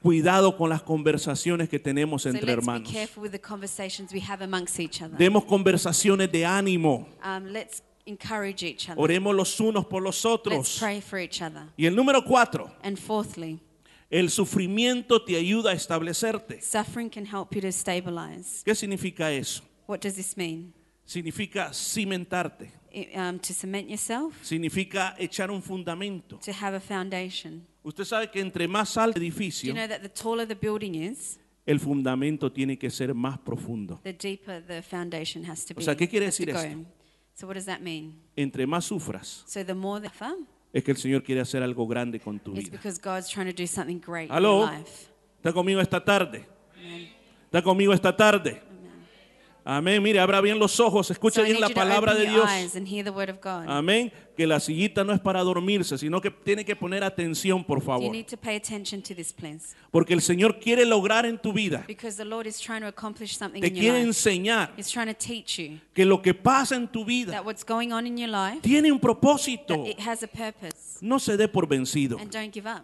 Cuidado 0.01 0.55
con 0.55 0.69
las 0.69 0.81
conversaciones 0.81 1.67
que 1.67 1.79
tenemos 1.79 2.21
So 2.21 2.29
entre 2.29 2.49
hermanos. 2.49 2.89
Demos 5.17 5.43
conversaciones 5.43 6.31
de 6.31 6.45
ánimo. 6.45 7.09
Um, 7.21 7.51
encourage 8.07 8.63
each 8.63 8.89
other. 8.89 8.99
Oremos 9.01 9.35
los 9.35 9.59
unos 9.59 9.85
por 9.85 10.01
los 10.01 10.15
Let's 10.15 10.25
otros. 10.25 10.77
pray 10.79 11.01
for 11.01 11.19
each 11.19 11.41
other. 11.41 11.67
Y 11.77 11.85
el 11.85 11.95
número 11.95 12.23
cuatro, 12.25 12.71
And 12.83 12.97
fourthly, 12.97 13.59
el 14.09 14.29
sufrimiento 14.29 15.23
te 15.23 15.35
ayuda 15.37 15.71
a 15.71 15.73
establecerte. 15.73 16.61
suffering 16.61 17.09
can 17.09 17.25
help 17.25 17.53
you 17.53 17.61
to 17.61 17.71
stabilize. 17.71 18.63
¿Qué 18.63 18.73
significa 18.73 19.31
eso? 19.31 19.63
What 19.87 19.99
does 20.01 20.15
this 20.15 20.35
mean? 20.37 20.73
Significa 21.05 21.71
cimentarte. 21.73 22.71
It, 22.91 23.09
um, 23.15 23.37
to 23.39 23.53
cement 23.53 23.89
yourself, 23.89 24.33
Significa 24.43 25.15
echar 25.19 25.51
un 25.51 25.61
fundamento. 25.61 26.39
to 26.39 26.51
have 26.51 26.75
a 26.75 26.79
foundation. 26.79 27.65
Usted 27.83 28.05
sabe 28.05 28.31
que 28.31 28.41
entre 28.41 28.67
más 28.67 28.97
alto 28.97 29.19
el 29.19 29.21
Do 29.21 29.25
edificio, 29.27 29.67
you 29.67 29.73
know 29.73 29.87
that 29.87 30.01
the 30.01 30.09
taller 30.09 30.47
the 30.47 30.55
building 30.55 30.95
is, 30.95 31.37
el 31.65 31.79
fundamento 31.79 32.51
tiene 32.51 32.77
que 32.77 32.89
ser 32.89 33.13
más 33.13 33.37
profundo. 33.39 33.99
the 34.03 34.13
deeper 34.13 34.61
the 34.65 34.81
foundation 34.81 35.43
has 35.45 35.63
to 35.65 35.73
O 35.73 35.77
be? 35.77 35.83
sea, 35.83 35.95
¿qué 35.95 36.07
quiere 36.09 36.25
has 36.27 36.35
to 36.37 36.45
decir 36.45 36.53
go. 36.53 36.59
esto? 36.59 36.85
So 37.39 37.45
what 37.45 37.53
does 37.53 37.65
that 37.67 37.81
mean? 37.81 38.15
Entre 38.35 38.65
más 38.65 38.85
sufras, 38.85 39.43
So 39.45 39.63
the 39.63 39.75
more 39.75 40.01
suffer, 40.03 40.33
es 40.73 40.83
que 40.83 40.89
el 40.89 40.97
Señor 40.97 41.21
quiere 41.21 41.39
hacer 41.41 41.61
algo 41.61 41.85
grande 41.87 42.19
con 42.19 42.39
tu 42.39 42.53
it's 42.55 42.63
vida. 42.65 42.71
because 42.77 42.99
God's 42.99 43.29
trying 43.29 43.45
to 43.45 43.53
do 43.53 43.67
something 43.67 43.99
great 44.03 44.27
in 44.27 44.35
Aló. 44.35 44.61
your 44.65 44.71
life. 44.79 45.09
¿Está 45.37 45.53
conmigo 45.53 45.79
esta 45.79 46.03
tarde? 46.03 46.47
¿Está 47.45 47.61
conmigo 47.61 47.93
esta 47.93 48.15
tarde? 48.17 48.59
Amén. 49.69 50.01
Mire, 50.01 50.21
abra 50.21 50.39
bien 50.39 50.57
los 50.57 50.79
ojos, 50.79 51.11
escuche 51.11 51.41
So 51.41 51.43
bien 51.43 51.59
la 51.59 51.67
palabra 51.67 52.15
de 52.15 52.25
Dios. 52.25 52.49
Amén. 53.67 54.13
Que 54.37 54.47
la 54.47 54.61
sillita 54.61 55.03
no 55.03 55.11
es 55.11 55.19
para 55.19 55.43
dormirse, 55.43 55.97
sino 55.97 56.21
que 56.21 56.31
tiene 56.31 56.63
que 56.63 56.73
poner 56.73 57.03
atención, 57.03 57.65
por 57.65 57.79
You 57.79 57.85
favor. 57.85 58.11
need 58.13 58.27
to 58.27 58.37
pay 58.37 58.55
attention 58.55 59.01
to 59.01 59.13
this, 59.13 59.33
please. 59.33 59.75
Porque 59.91 60.13
el 60.13 60.21
Señor 60.21 60.59
quiere 60.61 60.85
lograr 60.85 61.25
en 61.25 61.37
tu 61.37 61.51
vida, 61.51 61.85
te 61.85 61.95
quiere 63.73 64.01
enseñar 64.01 64.73
He's 64.77 64.89
trying 64.89 65.13
to 65.13 65.13
teach 65.13 65.57
you 65.57 65.79
que 65.93 66.05
lo 66.05 66.21
que 66.21 66.33
pasa 66.33 66.77
en 66.77 66.87
tu 66.87 67.03
vida 67.03 67.33
that 67.33 67.45
what's 67.45 67.65
going 67.65 67.91
on 67.91 68.07
in 68.07 68.17
your 68.17 68.29
life, 68.29 68.61
tiene 68.61 68.89
un 68.89 68.99
propósito. 68.99 69.83
that 69.83 69.89
it 69.89 69.99
has 69.99 70.23
a 70.23 70.27
purpose. 70.27 70.99
No 71.01 71.19
se 71.19 71.35
dé 71.35 71.49
por 71.49 71.67
vencido. 71.67 72.17
And 72.17 72.31
don't 72.31 72.53
give 72.53 72.69
up. 72.69 72.83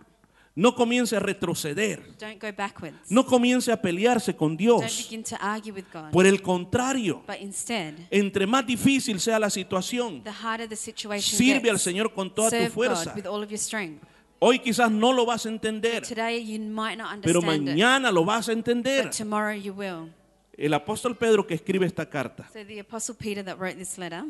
No 0.56 0.76
comience 0.76 1.16
a 1.16 1.20
retroceder. 1.20 2.16
Don't 2.20 2.40
go 2.40 2.52
backwards. 2.56 2.96
No 3.10 3.26
comience 3.26 3.72
a 3.72 3.82
pelearse 3.82 4.36
con 4.36 4.50
Don't 4.50 4.60
Dios. 4.60 4.98
begin 5.10 5.24
to 5.24 5.36
argue 5.42 5.74
with 5.74 5.86
God. 5.92 6.12
Por 6.12 6.28
el 6.28 6.42
contrario, 6.44 7.24
But 7.26 7.38
instead, 7.42 7.96
entre 8.12 8.46
más 8.46 8.64
difícil 8.66 9.20
sea 9.20 9.40
la 9.40 9.50
situación, 9.50 10.24
the 10.24 10.30
harder 10.32 10.70
the 10.70 10.76
situation 10.76 11.36
sirve 11.38 11.72
al 11.72 11.80
Señor 11.80 12.14
con 12.14 12.34
toda 12.34 12.52
tu 12.52 12.72
fuerza. 12.72 13.12
God 13.14 13.16
with 13.16 13.26
all 13.26 13.42
of 13.44 13.50
your 13.50 13.58
strength. 13.58 14.04
Hoy 14.40 14.60
quizás 14.60 14.92
no 14.92 15.12
lo 15.12 15.26
vas 15.26 15.46
a 15.46 15.50
entender, 15.50 16.04
Today 16.06 16.46
you 16.46 16.60
might 16.60 16.98
not 16.98 17.20
pero 17.24 17.40
understand 17.40 17.70
it, 17.70 17.76
mañana 17.76 18.12
lo 18.12 18.24
vas 18.24 18.48
a 18.50 18.52
entender. 18.52 19.06
but 19.06 19.12
tomorrow 19.16 19.56
you 19.56 19.74
will. 19.74 20.12
El 20.56 20.74
apóstol 20.76 21.18
Pedro 21.18 21.48
que 21.48 21.56
escribe 21.56 21.88
esta 21.88 22.08
carta, 22.08 22.48
So 22.54 22.64
the 22.64 22.80
apostle 22.80 23.16
Peter 23.16 23.44
that 23.44 23.58
wrote 23.58 23.78
this 23.78 23.98
letter, 23.98 24.24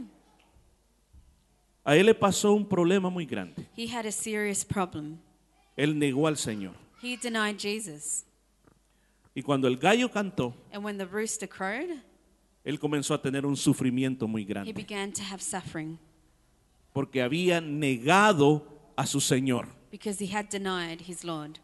a 1.84 1.98
él 1.98 2.06
le 2.06 2.16
pasó 2.16 2.54
un 2.54 2.66
problema 2.66 3.10
muy 3.10 3.26
grande. 3.26 3.68
he 3.76 3.88
had 3.94 4.06
a 4.06 4.12
serious 4.12 4.64
problem. 4.64 5.18
Él 5.76 5.98
negó 5.98 6.28
al 6.28 6.38
Señor. 6.38 6.76
He 7.02 7.18
denied 7.18 7.58
Jesus. 7.58 8.26
Y 9.36 9.42
cuando 9.42 9.68
el 9.68 9.78
gallo 9.78 10.10
cantó, 10.10 10.54
And 10.72 10.84
when 10.84 10.98
the 10.98 11.06
rooster 11.06 11.48
crowed, 11.50 11.90
él 12.64 12.80
comenzó 12.80 13.14
a 13.14 13.22
tener 13.22 13.46
un 13.46 13.58
sufrimiento 13.58 14.28
muy 14.28 14.44
he 14.44 14.46
grande, 14.46 14.74
began 14.74 15.12
to 15.12 15.22
have 15.24 15.42
suffering 15.42 15.98
porque 16.94 17.22
había 17.22 17.60
negado 17.60 18.64
a 18.96 19.06
su 19.08 19.20
Señor. 19.20 19.68
because 19.92 20.24
he 20.24 20.32
had 20.32 20.48
denied 20.50 21.02
his 21.08 21.24
Lord. 21.24 21.60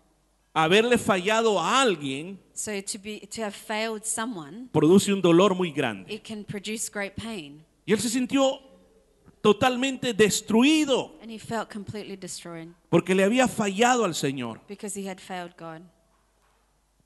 Haberle 0.56 0.98
fallado 0.98 1.60
a 1.60 1.80
alguien 1.82 2.40
So 2.54 2.72
to 2.82 2.98
be 2.98 3.20
to 3.28 3.44
have 3.44 3.54
failed 3.54 4.04
someone, 4.04 4.68
produce 4.74 5.14
un 5.14 5.22
dolor 5.22 5.56
muy 5.56 5.72
grande. 5.72 6.12
it 6.12 6.24
can 6.28 6.44
produce 6.44 6.90
great 6.92 7.14
pain. 7.16 7.64
Y 7.86 7.94
él 7.94 8.00
se 8.00 8.10
sintió 8.10 8.60
totalmente 9.42 10.14
destruido 10.14 11.16
And 11.22 11.32
he 11.32 11.40
felt 11.40 11.70
completely 11.72 12.16
destroyed 12.18 12.70
porque 12.90 13.16
le 13.16 13.24
había 13.24 13.48
fallado 13.48 14.06
al 14.06 14.16
Señor. 14.16 14.62
because 14.68 15.00
he 15.00 15.08
had 15.10 15.20
failed 15.20 15.54
God. 15.58 15.82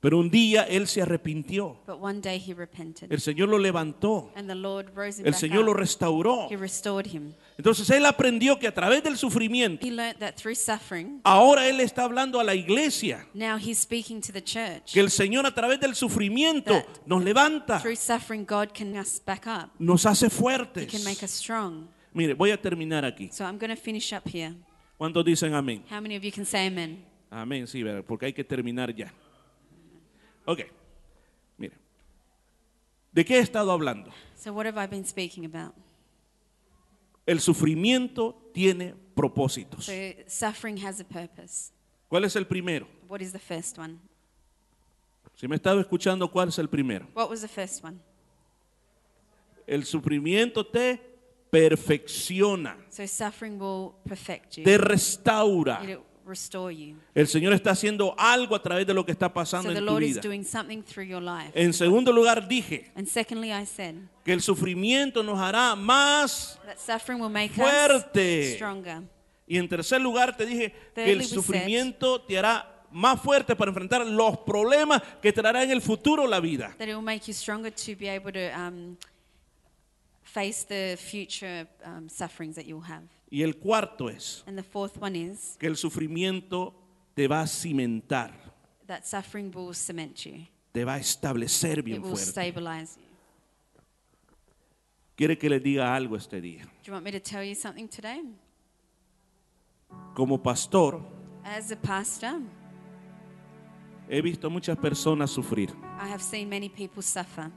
Pero 0.00 0.18
un 0.18 0.28
día 0.28 0.64
él 0.64 0.86
se 0.86 1.00
arrepintió. 1.00 1.78
But 1.86 1.96
one 1.98 2.20
day 2.20 2.38
he 2.38 2.52
repented. 2.52 3.10
El 3.10 3.22
Señor 3.22 3.48
lo 3.48 3.56
levantó. 3.56 4.30
And 4.36 4.46
the 4.46 4.54
Lord 4.54 4.90
rose 4.94 5.18
him 5.18 5.24
El 5.26 5.32
back 5.32 5.40
Señor 5.40 5.64
lo 5.64 5.70
up. 5.70 5.78
restauró. 5.78 6.46
He 6.50 6.56
restored 6.58 7.06
him. 7.06 7.32
Entonces 7.56 7.88
él 7.88 8.04
aprendió 8.04 8.58
que 8.58 8.66
a 8.68 8.74
través 8.74 9.02
del 9.02 9.16
sufrimiento, 9.16 9.86
He 9.86 9.90
learnt 9.90 10.18
that 10.18 10.34
through 10.34 10.56
suffering, 10.56 11.20
ahora 11.24 11.66
él 11.70 11.80
está 11.80 12.04
hablando 12.04 12.38
a 12.38 12.44
la 12.44 12.54
iglesia. 12.54 13.26
now 13.32 13.56
he's 13.56 13.78
speaking 13.78 14.20
to 14.20 14.30
the 14.30 14.42
church. 14.44 14.92
Que 14.92 15.00
el 15.00 15.10
Señor 15.10 15.46
a 15.46 15.54
través 15.54 15.80
del 15.80 15.94
sufrimiento 15.94 16.82
nos 17.06 17.24
levanta, 17.24 17.80
Through 17.80 17.96
suffering, 17.96 18.44
God 18.44 18.74
can 18.76 18.94
us 18.98 19.18
back 19.24 19.46
up. 19.46 19.70
nos 19.78 20.04
hace 20.04 20.26
He 20.26 20.28
can 20.28 20.38
fuertes. 20.38 21.02
make 21.06 21.24
us 21.24 21.30
strong. 21.30 21.88
Mire, 22.14 22.34
voy 22.34 22.52
a 22.52 22.60
terminar 22.60 23.04
aquí. 23.04 23.28
So 23.32 23.44
I'm 23.44 23.58
going 23.58 23.74
to 23.74 23.76
finish 23.76 24.12
up 24.12 24.22
here. 24.26 24.54
¿Cuántos 24.96 25.24
dicen 25.24 25.52
amén? 25.52 25.84
How 25.90 26.00
many 26.00 26.16
of 26.16 26.22
you 26.22 26.30
can 26.30 26.46
say 26.46 26.68
amen? 26.68 27.04
Amén, 27.28 27.66
sí, 27.66 27.82
porque 28.06 28.26
hay 28.26 28.32
que 28.32 28.44
terminar 28.44 28.94
ya. 28.94 29.12
Ok, 30.46 30.60
mire. 31.58 31.74
¿De 33.10 33.24
qué 33.24 33.38
he 33.38 33.40
estado 33.40 33.72
hablando? 33.72 34.12
So 34.36 34.52
what 34.52 34.66
have 34.66 34.78
I 34.78 34.86
been 34.86 35.04
speaking 35.04 35.44
about? 35.44 35.74
El 37.26 37.40
sufrimiento 37.40 38.50
tiene 38.52 38.94
propósitos. 39.16 39.86
So 39.86 39.92
suffering 40.28 40.78
has 40.78 41.00
a 41.00 41.04
purpose. 41.04 41.72
¿Cuál 42.08 42.24
es 42.24 42.36
el 42.36 42.46
primero? 42.46 42.86
What 43.08 43.20
is 43.20 43.32
the 43.32 43.40
first 43.40 43.76
one? 43.76 43.98
Si 45.34 45.48
me 45.48 45.56
estaba 45.56 45.80
escuchando, 45.80 46.30
¿cuál 46.30 46.50
es 46.50 46.58
el 46.60 46.68
primero? 46.68 47.08
What 47.14 47.28
was 47.28 47.40
the 47.40 47.48
first 47.48 47.82
one? 47.82 47.98
El 49.66 49.84
sufrimiento 49.84 50.64
te 50.64 51.13
perfecciona, 51.54 52.76
So 52.90 53.06
suffering 53.06 53.58
will 53.60 53.92
perfect 54.08 54.58
you. 54.58 54.64
te 54.64 54.76
restaura. 54.78 55.80
It'll 55.84 56.02
restore 56.26 56.72
you. 56.74 56.96
El 57.14 57.26
Señor 57.28 57.52
está 57.52 57.70
haciendo 57.72 58.14
algo 58.18 58.54
a 58.54 58.62
través 58.62 58.86
de 58.86 58.94
lo 58.94 59.04
que 59.04 59.12
está 59.12 59.32
pasando 59.32 59.70
So 59.72 59.78
en 59.78 59.86
tu 59.86 59.96
vida. 59.98 60.20
doing 60.22 60.44
something 60.44 60.82
through 60.82 61.06
your 61.06 61.22
life. 61.22 61.50
En 61.54 61.72
segundo 61.72 62.12
lugar, 62.12 62.46
dije 62.48 62.90
And 62.96 63.06
secondly, 63.06 63.52
I 63.52 63.66
said 63.66 63.94
que 64.24 64.32
el 64.32 64.40
sufrimiento 64.40 65.22
nos 65.22 65.38
hará 65.38 65.74
más 65.76 66.58
that 66.64 66.78
suffering 66.78 67.20
will 67.20 67.30
make 67.32 67.52
Fuerte. 67.54 68.56
us. 68.60 69.04
Y 69.46 69.58
en 69.58 69.68
tercer 69.68 70.00
lugar 70.00 70.34
te 70.36 70.46
dije 70.46 70.72
que 70.94 71.12
el 71.12 71.18
Thirdly, 71.18 71.18
we 71.18 71.24
said- 71.24 71.34
sufrimiento 71.34 72.20
te 72.22 72.38
hará 72.38 72.70
más 72.90 73.20
fuerte 73.20 73.54
para 73.56 73.70
enfrentar 73.70 74.06
los 74.06 74.38
problemas 74.38 75.02
que 75.20 75.32
traerá 75.32 75.64
en 75.64 75.70
el 75.72 75.82
futuro 75.82 76.26
la 76.26 76.40
vida. 76.40 76.74
That 76.78 76.86
it 76.88 76.94
will 76.94 77.02
make 77.02 77.26
you 77.26 77.34
stronger 77.34 77.70
to 77.70 77.96
be 77.98 78.08
able 78.08 78.32
to 78.32 78.56
um, 78.56 78.96
face 80.34 80.64
the 80.66 80.96
future 80.98 81.66
um, 81.84 82.08
sufferings 82.08 82.56
that 82.56 82.64
you'll 82.66 82.84
have. 82.84 83.04
Y 83.30 83.42
el 83.42 83.54
cuarto 83.54 84.08
es 84.08 84.42
And 84.46 84.56
the 84.58 84.62
fourth 84.64 84.96
one 85.00 85.16
is 85.16 85.56
que 85.58 85.68
el 85.68 85.76
sufrimiento 85.76 86.74
te 87.14 87.28
va 87.28 87.42
a 87.42 87.46
cimentar, 87.46 88.32
that 88.88 89.04
suffering 89.06 89.52
will 89.54 89.72
cement 89.74 90.26
you. 90.26 90.46
te 90.72 90.84
va 90.84 90.94
a 90.94 90.98
establecer 90.98 91.78
It 91.78 91.84
bien 91.84 92.02
will 92.02 92.10
fuerte. 92.16 92.30
stabilize 92.32 92.96
you. 92.98 93.04
Quiere 95.16 95.38
que 95.38 95.48
les 95.48 95.62
diga 95.62 95.94
algo 95.94 96.16
este 96.16 96.40
día. 96.40 96.64
Do 96.64 96.86
you 96.86 96.92
want 96.92 97.04
me 97.04 97.12
to 97.12 97.20
tell 97.20 97.44
you 97.44 97.54
something 97.54 97.86
today? 97.88 98.22
Como 100.14 100.42
pastor, 100.42 101.00
As 101.44 101.70
a 101.70 101.76
pastor, 101.76 102.40
he 104.08 104.20
visto 104.20 104.50
muchas 104.50 104.76
personas 104.78 105.30
sufrir. 105.30 105.70
I 106.00 106.08
have 106.08 106.20
seen 106.22 106.48
many 106.48 106.68
people 106.68 107.02
suffer. 107.02 107.50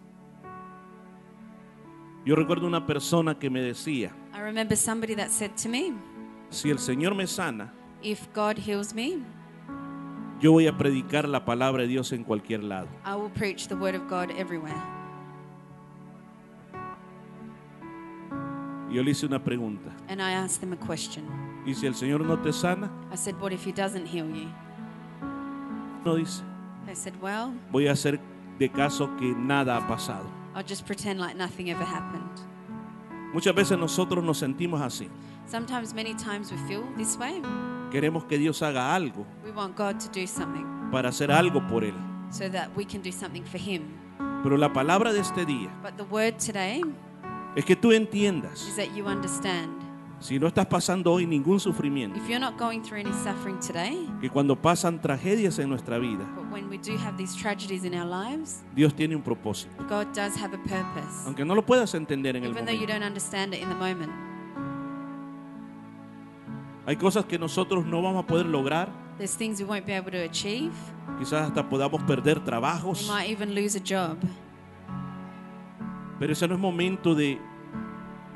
Yo 2.27 2.35
recuerdo 2.35 2.67
una 2.67 2.85
persona 2.85 3.39
que 3.39 3.49
me 3.49 3.61
decía, 3.61 4.11
I 4.35 4.41
remember 4.41 4.75
somebody 4.75 5.15
that 5.15 5.29
said 5.29 5.51
to 5.63 5.69
me, 5.69 5.93
si 6.49 6.69
el 6.69 6.77
Señor 6.77 7.15
me 7.15 7.25
sana, 7.25 7.73
If 8.03 8.27
God 8.35 8.57
heals 8.57 8.93
me, 8.93 9.19
yo 10.41 10.51
voy 10.51 10.67
a 10.67 10.77
predicar 10.77 11.25
la 11.29 11.45
palabra 11.45 11.83
de 11.83 11.87
Dios 11.87 12.11
en 12.11 12.25
cualquier 12.25 12.65
lado. 12.65 12.89
I 13.05 13.15
will 13.15 13.29
preach 13.29 13.69
the 13.69 13.75
word 13.77 13.95
of 13.95 14.09
God 14.09 14.29
everywhere. 14.31 14.75
Yo 18.91 19.01
le 19.03 19.11
hice 19.11 19.25
una 19.25 19.41
pregunta. 19.41 19.89
And 20.09 20.21
I 20.21 20.33
asked 20.33 20.59
them 20.59 20.73
a 20.73 20.85
question. 20.85 21.23
¿Y 21.65 21.75
si 21.75 21.87
el 21.87 21.95
Señor 21.95 22.25
no 22.25 22.37
te 22.41 22.51
sana? 22.51 22.91
I 23.09 23.15
said, 23.15 23.39
What 23.39 23.53
if 23.53 23.65
He 23.65 23.71
doesn't 23.71 24.05
heal 24.05 24.27
you? 24.27 24.49
No 26.03 26.17
dice. 26.17 26.43
They 26.85 26.95
said, 26.95 27.13
Well, 27.21 27.53
Voy 27.71 27.87
a 27.87 27.93
hacer 27.93 28.19
de 28.59 28.67
caso 28.67 29.15
que 29.15 29.33
nada 29.33 29.77
ha 29.77 29.87
pasado. 29.87 30.36
I'll 30.57 30.63
just 30.63 30.87
pretend 30.87 31.19
like 31.19 31.35
nothing 31.37 31.69
ever 31.69 31.85
happened. 31.85 32.41
Muchas 33.31 33.53
veces 33.53 33.77
nosotros 33.77 34.23
nos 34.23 34.39
sentimos 34.39 34.81
así. 34.81 35.07
Sometimes, 35.45 35.93
many 35.93 36.15
times, 36.15 36.51
we 36.51 36.57
feel 36.67 36.83
this 36.97 37.15
way. 37.15 37.39
Queremos 37.91 38.25
que 38.25 38.39
Dios 38.39 38.63
haga 38.63 38.95
algo 38.95 39.23
We 39.45 39.51
want 39.51 39.77
God 39.77 39.99
to 39.99 40.09
do 40.09 40.25
something 40.25 40.65
para 40.91 41.09
hacer 41.09 41.31
algo 41.31 41.61
por 41.69 41.83
Él. 41.83 41.93
so 42.31 42.49
that 42.49 42.75
we 42.75 42.83
can 42.83 43.03
do 43.03 43.11
something 43.11 43.43
for 43.43 43.59
Him. 43.59 43.83
Pero 44.41 44.57
la 44.57 44.73
palabra 44.73 45.13
de 45.13 45.19
este 45.19 45.45
día 45.45 45.69
But 45.83 45.95
the 45.95 46.05
word 46.05 46.39
today 46.39 46.81
es 47.55 47.63
que 47.63 47.75
tú 47.75 47.91
entiendas, 47.91 48.67
is 48.67 48.77
that 48.77 48.95
you 48.95 49.05
understand. 49.05 49.86
Si 50.19 50.39
no 50.39 50.47
estás 50.47 50.65
pasando 50.65 51.13
hoy 51.13 51.25
ningún 51.27 51.59
sufrimiento, 51.59 52.17
If 52.17 52.27
you're 52.27 52.39
not 52.39 52.57
going 52.57 52.81
through 52.81 52.99
any 53.01 53.13
suffering 53.23 53.59
today, 53.59 54.07
que 54.19 54.29
cuando 54.29 54.55
pasan 54.55 54.99
tragedias 54.99 55.59
en 55.59 55.69
nuestra 55.69 55.99
vida, 55.99 56.25
but 56.35 56.51
when 56.51 56.69
we 56.69 56.77
do 56.77 56.97
have 56.97 57.15
these 57.17 57.35
tragedies 57.35 57.83
in 57.83 57.93
our 57.93 58.05
lives, 58.05 58.63
Dios 58.75 58.93
tiene 58.95 59.15
un 59.15 59.21
propósito. 59.21 59.71
God 59.87 60.07
does 60.15 60.35
have 60.41 60.53
a 60.55 60.57
purpose. 60.63 61.25
Aunque 61.27 61.45
no 61.45 61.53
lo 61.55 61.63
puedas 61.65 61.93
entender 61.93 62.35
en 62.35 62.43
el 62.45 62.51
Even 62.51 62.65
though 62.65 62.71
you 62.73 62.81
momento. 62.87 62.93
don't 62.93 63.03
understand 63.03 63.53
it 63.53 63.61
in 63.61 63.69
the 63.69 63.75
moment. 63.75 64.11
Hay 66.85 66.95
cosas 66.95 67.25
que 67.25 67.37
nosotros 67.37 67.85
no 67.85 68.01
vamos 68.01 68.23
a 68.23 68.27
poder 68.27 68.45
lograr, 68.45 68.89
There's 69.17 69.35
things 69.35 69.59
we 69.59 69.65
won't 69.65 69.85
be 69.85 69.93
able 69.93 70.11
to 70.11 70.23
achieve. 70.23 70.71
quizás 71.19 71.47
hasta 71.47 71.67
podamos 71.67 72.01
perder 72.03 72.37
We 72.39 72.45
trabajos, 72.45 73.07
might 73.07 73.29
even 73.29 73.53
lose 73.53 73.75
a 73.77 73.81
job. 73.81 74.17
pero 76.19 76.33
ese 76.33 76.47
no 76.47 76.55
es 76.55 76.59
momento 76.61 77.13
de 77.13 77.39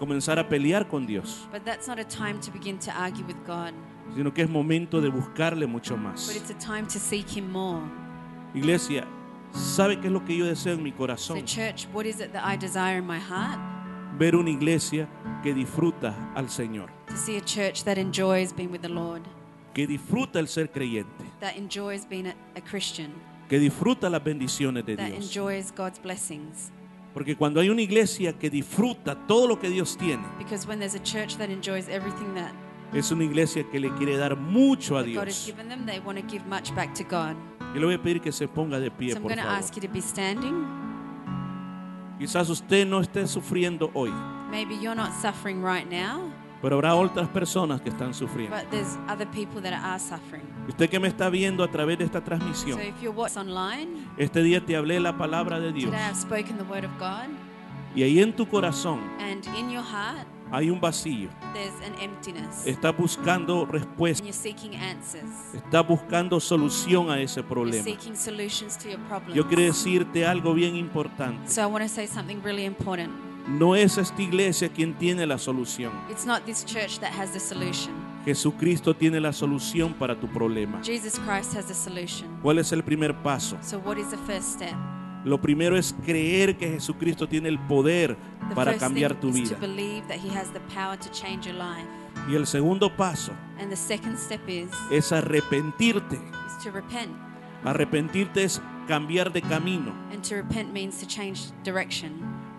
comenzar 0.02 0.39
a 0.39 0.49
pelear 0.49 0.88
con 0.88 1.06
Dios, 1.06 1.47
But 1.54 1.64
that's 1.64 1.88
not 1.88 1.99
a 1.99 2.04
time 2.04 2.39
to 2.41 2.52
begin 2.52 2.80
to 2.80 2.91
argue 2.91 3.24
with 3.24 3.36
God. 3.45 3.72
sino 4.16 4.34
que 4.34 4.41
es 4.41 4.49
momento 4.49 4.99
de 4.99 5.10
buscarle 5.10 5.68
mucho 5.68 5.93
But 5.95 6.04
más. 6.04 6.36
it's 6.36 6.49
a 6.49 6.58
time 6.58 6.88
to 6.88 6.97
seek 6.99 7.28
Him 7.38 7.52
more. 7.52 7.84
Iglesia, 8.56 9.06
¿sabe 9.54 9.99
qué 9.99 10.08
es 10.08 10.12
lo 10.14 10.26
que 10.26 10.36
yo 10.36 10.45
deseo 10.45 10.74
en 10.74 10.82
mi 10.82 10.89
So, 10.89 10.97
corazón? 10.97 11.45
church, 11.45 11.88
what 11.93 12.06
is 12.06 12.20
it 12.20 12.34
that 12.34 12.43
I 12.43 12.58
desire 12.58 12.97
in 12.97 13.06
my 13.06 13.20
heart? 13.20 13.60
Ver 14.18 14.36
una 14.36 14.49
iglesia 14.49 15.08
que 15.43 15.54
disfruta 15.54 16.16
al 16.36 16.49
Señor, 16.49 16.89
To 17.08 17.16
see 17.16 17.38
a 17.38 17.41
church 17.41 17.84
that 17.84 17.97
enjoys 17.97 18.52
being 18.54 18.72
with 18.72 18.82
the 18.82 18.89
Lord, 18.89 19.22
que 19.76 19.86
disfruta 19.88 20.39
el 20.39 20.47
ser 20.47 20.72
creyente, 20.72 21.24
that 21.39 21.56
enjoys 21.56 22.06
being 22.10 22.26
a, 22.26 22.36
a 22.58 22.62
Christian, 22.62 23.12
que 23.47 23.60
disfruta 23.60 24.10
las 24.10 24.24
bendiciones 24.24 24.84
de 24.84 24.97
that 24.97 25.06
Dios. 25.12 25.26
enjoys 25.26 25.72
God's 25.72 25.99
blessings. 26.02 26.72
Porque 27.14 27.36
cuando 27.36 27.59
hay 27.59 27.70
una 27.70 27.82
iglesia 27.82 28.34
que 28.34 28.49
disfruta 28.49 29.16
todo 29.28 29.47
lo 29.47 29.59
que 29.59 29.70
Dios 29.70 29.97
tiene, 29.97 30.24
Because 30.39 30.66
when 30.68 30.80
there's 30.80 30.95
a 30.95 31.03
church 31.03 31.36
that 31.38 31.49
enjoys 31.49 31.89
everything 31.89 32.34
that 32.36 32.51
es 32.93 33.12
una 33.12 33.24
iglesia 33.24 33.64
que 33.72 33.80
le 33.80 33.89
quiere 33.95 34.18
dar 34.18 34.36
mucho 34.38 34.97
a 34.97 35.01
God 35.03 35.07
has 35.07 35.26
Dios. 35.26 35.45
given 35.47 35.70
them, 35.70 35.86
they 35.86 35.99
want 35.99 36.18
to 36.20 36.26
give 36.26 36.45
much 36.47 36.74
back 36.76 36.93
to 36.95 37.03
God. 37.03 37.36
Yo 37.74 37.80
le 37.80 37.86
voy 37.86 37.93
a 37.95 38.01
pedir 38.01 38.22
que 38.22 38.32
se 38.32 38.47
ponga 38.47 38.80
de 38.80 38.89
pie, 38.91 39.12
So 39.12 39.18
I'm 39.18 39.22
por 39.24 39.30
going 39.32 39.38
to 39.39 39.43
favor. 39.43 39.57
ask 39.59 39.76
you 39.76 39.82
to 39.82 39.88
be 39.93 40.01
standing. 40.01 40.66
Quizás 42.20 42.49
usted 42.49 42.86
no 42.88 43.01
esté 43.01 43.26
sufriendo 43.28 43.89
hoy, 43.93 44.12
Maybe 44.51 44.76
you're 44.76 44.95
not 44.95 45.12
suffering 45.22 45.64
right 45.64 45.89
now, 45.89 46.32
pero 46.62 46.76
habrá 46.76 46.95
otras 46.95 47.28
personas 47.30 47.82
que 47.82 47.89
están 47.89 48.14
sufriendo. 48.14 48.55
but 48.55 48.70
there's 48.70 48.97
other 49.09 49.28
people 49.32 49.62
that 49.62 49.74
are 49.74 49.99
suffering. 49.99 50.43
Usted 50.70 50.89
que 50.89 50.99
me 50.99 51.07
está 51.07 51.30
viendo 51.30 51.64
a 51.64 51.68
través 51.72 51.97
de 51.97 52.05
esta 52.05 52.20
So 52.20 52.26
transmisión, 52.26 52.80
if 52.82 53.01
you're 53.01 53.16
watching 53.18 53.39
online, 53.39 53.88
este 54.18 54.43
día 54.43 54.64
te 54.66 54.76
hablé 54.76 54.99
la 54.99 55.18
palabra 55.18 55.59
de 55.59 55.72
Dios 55.74 55.89
today 55.91 56.03
I've 56.07 56.16
spoken 56.20 56.57
the 56.57 56.64
word 56.64 56.86
of 56.86 56.91
God, 56.99 57.30
y 57.95 58.03
ahí 58.03 58.20
en 58.20 58.34
tu 58.36 58.45
corazón 58.47 58.99
and 59.20 59.45
in 59.57 59.70
your 59.72 59.84
heart 59.84 60.28
hay 60.53 60.70
un 60.70 60.80
vacío. 60.82 61.30
there's 61.53 61.74
an 61.86 61.93
emptiness, 62.01 62.66
Está 62.68 62.91
buscando 62.91 63.64
and 63.64 63.72
respuesta, 63.72 64.22
you're 64.24 64.34
seeking 64.34 64.76
answers. 64.76 65.24
está 65.53 65.82
buscando 65.82 66.39
solución 66.41 67.09
a 67.09 67.20
ese 67.22 67.39
You're 67.39 67.47
problema. 67.49 67.84
seeking 67.84 68.16
solutions 68.18 68.78
to 68.78 68.89
your 68.89 68.99
problems. 69.07 69.34
Yo 69.36 69.47
quiero 69.47 69.64
decirte 69.64 70.26
algo 70.28 70.53
bien 70.53 70.76
importante. 70.76 71.49
So 71.49 71.62
I 71.62 71.66
want 71.66 71.84
to 71.84 71.89
say 71.89 72.05
something 72.05 72.41
really 72.43 72.66
important. 72.66 73.12
No 73.48 73.76
es 73.76 73.98
esta 73.98 74.22
iglesia 74.22 74.70
quien 74.70 74.94
tiene 74.94 75.26
la 75.26 75.38
solución. 75.38 75.92
It's 76.10 76.26
not 76.26 76.46
this 76.46 76.64
church 76.66 77.00
that 77.00 77.12
has 77.12 77.32
the 77.32 77.39
solution. 77.39 77.94
Jesucristo 78.26 78.96
tiene 78.96 79.20
la 79.20 79.34
solución 79.34 79.94
para 79.94 80.20
tu 80.20 80.28
problema. 80.28 80.80
Jesus 80.84 81.20
Christ 81.20 81.56
has 81.56 81.66
the 81.66 81.74
solution. 81.74 82.28
¿Cuál 82.42 82.60
es 82.60 82.72
el 82.72 82.84
primer 82.84 83.16
paso? 83.24 83.58
So 83.62 83.80
what 83.80 83.98
is 83.98 84.10
the 84.12 84.18
first 84.32 84.54
step? 84.54 84.76
Lo 85.24 85.39
primero 85.39 85.76
es 85.78 85.94
creer 86.06 86.58
que 86.58 86.68
Jesucristo 86.70 87.28
tiene 87.28 87.50
el 87.50 87.60
poder 87.60 88.18
The 88.50 88.56
para 88.56 88.78
cambiar 88.78 89.14
tu 89.20 89.32
vida. 89.32 89.56
to 89.56 89.60
believe 89.62 90.08
that 90.08 90.18
He 90.18 90.30
has 90.30 90.52
the 90.52 90.60
power 90.74 90.98
to 90.98 91.10
change 91.12 91.46
your 91.48 91.56
life. 91.56 91.88
Y 92.30 92.36
el 92.36 92.46
segundo 92.46 92.96
paso 92.96 93.32
And 93.60 93.70
the 93.70 93.76
second 93.76 94.18
step 94.18 94.48
is, 94.48 94.70
es 94.92 95.12
arrepentirte. 95.12 96.16
is 96.16 96.64
to 96.64 96.72
repent. 96.72 97.12
Arrepentirte 97.64 98.44
es 98.44 98.62
cambiar 98.88 99.32
de 99.32 99.42
camino, 99.42 99.94
And 100.12 100.24
to 100.28 100.36
repent 100.36 100.74
means 100.74 101.00
to 101.00 101.06
change 101.08 101.52
direction, 101.64 102.12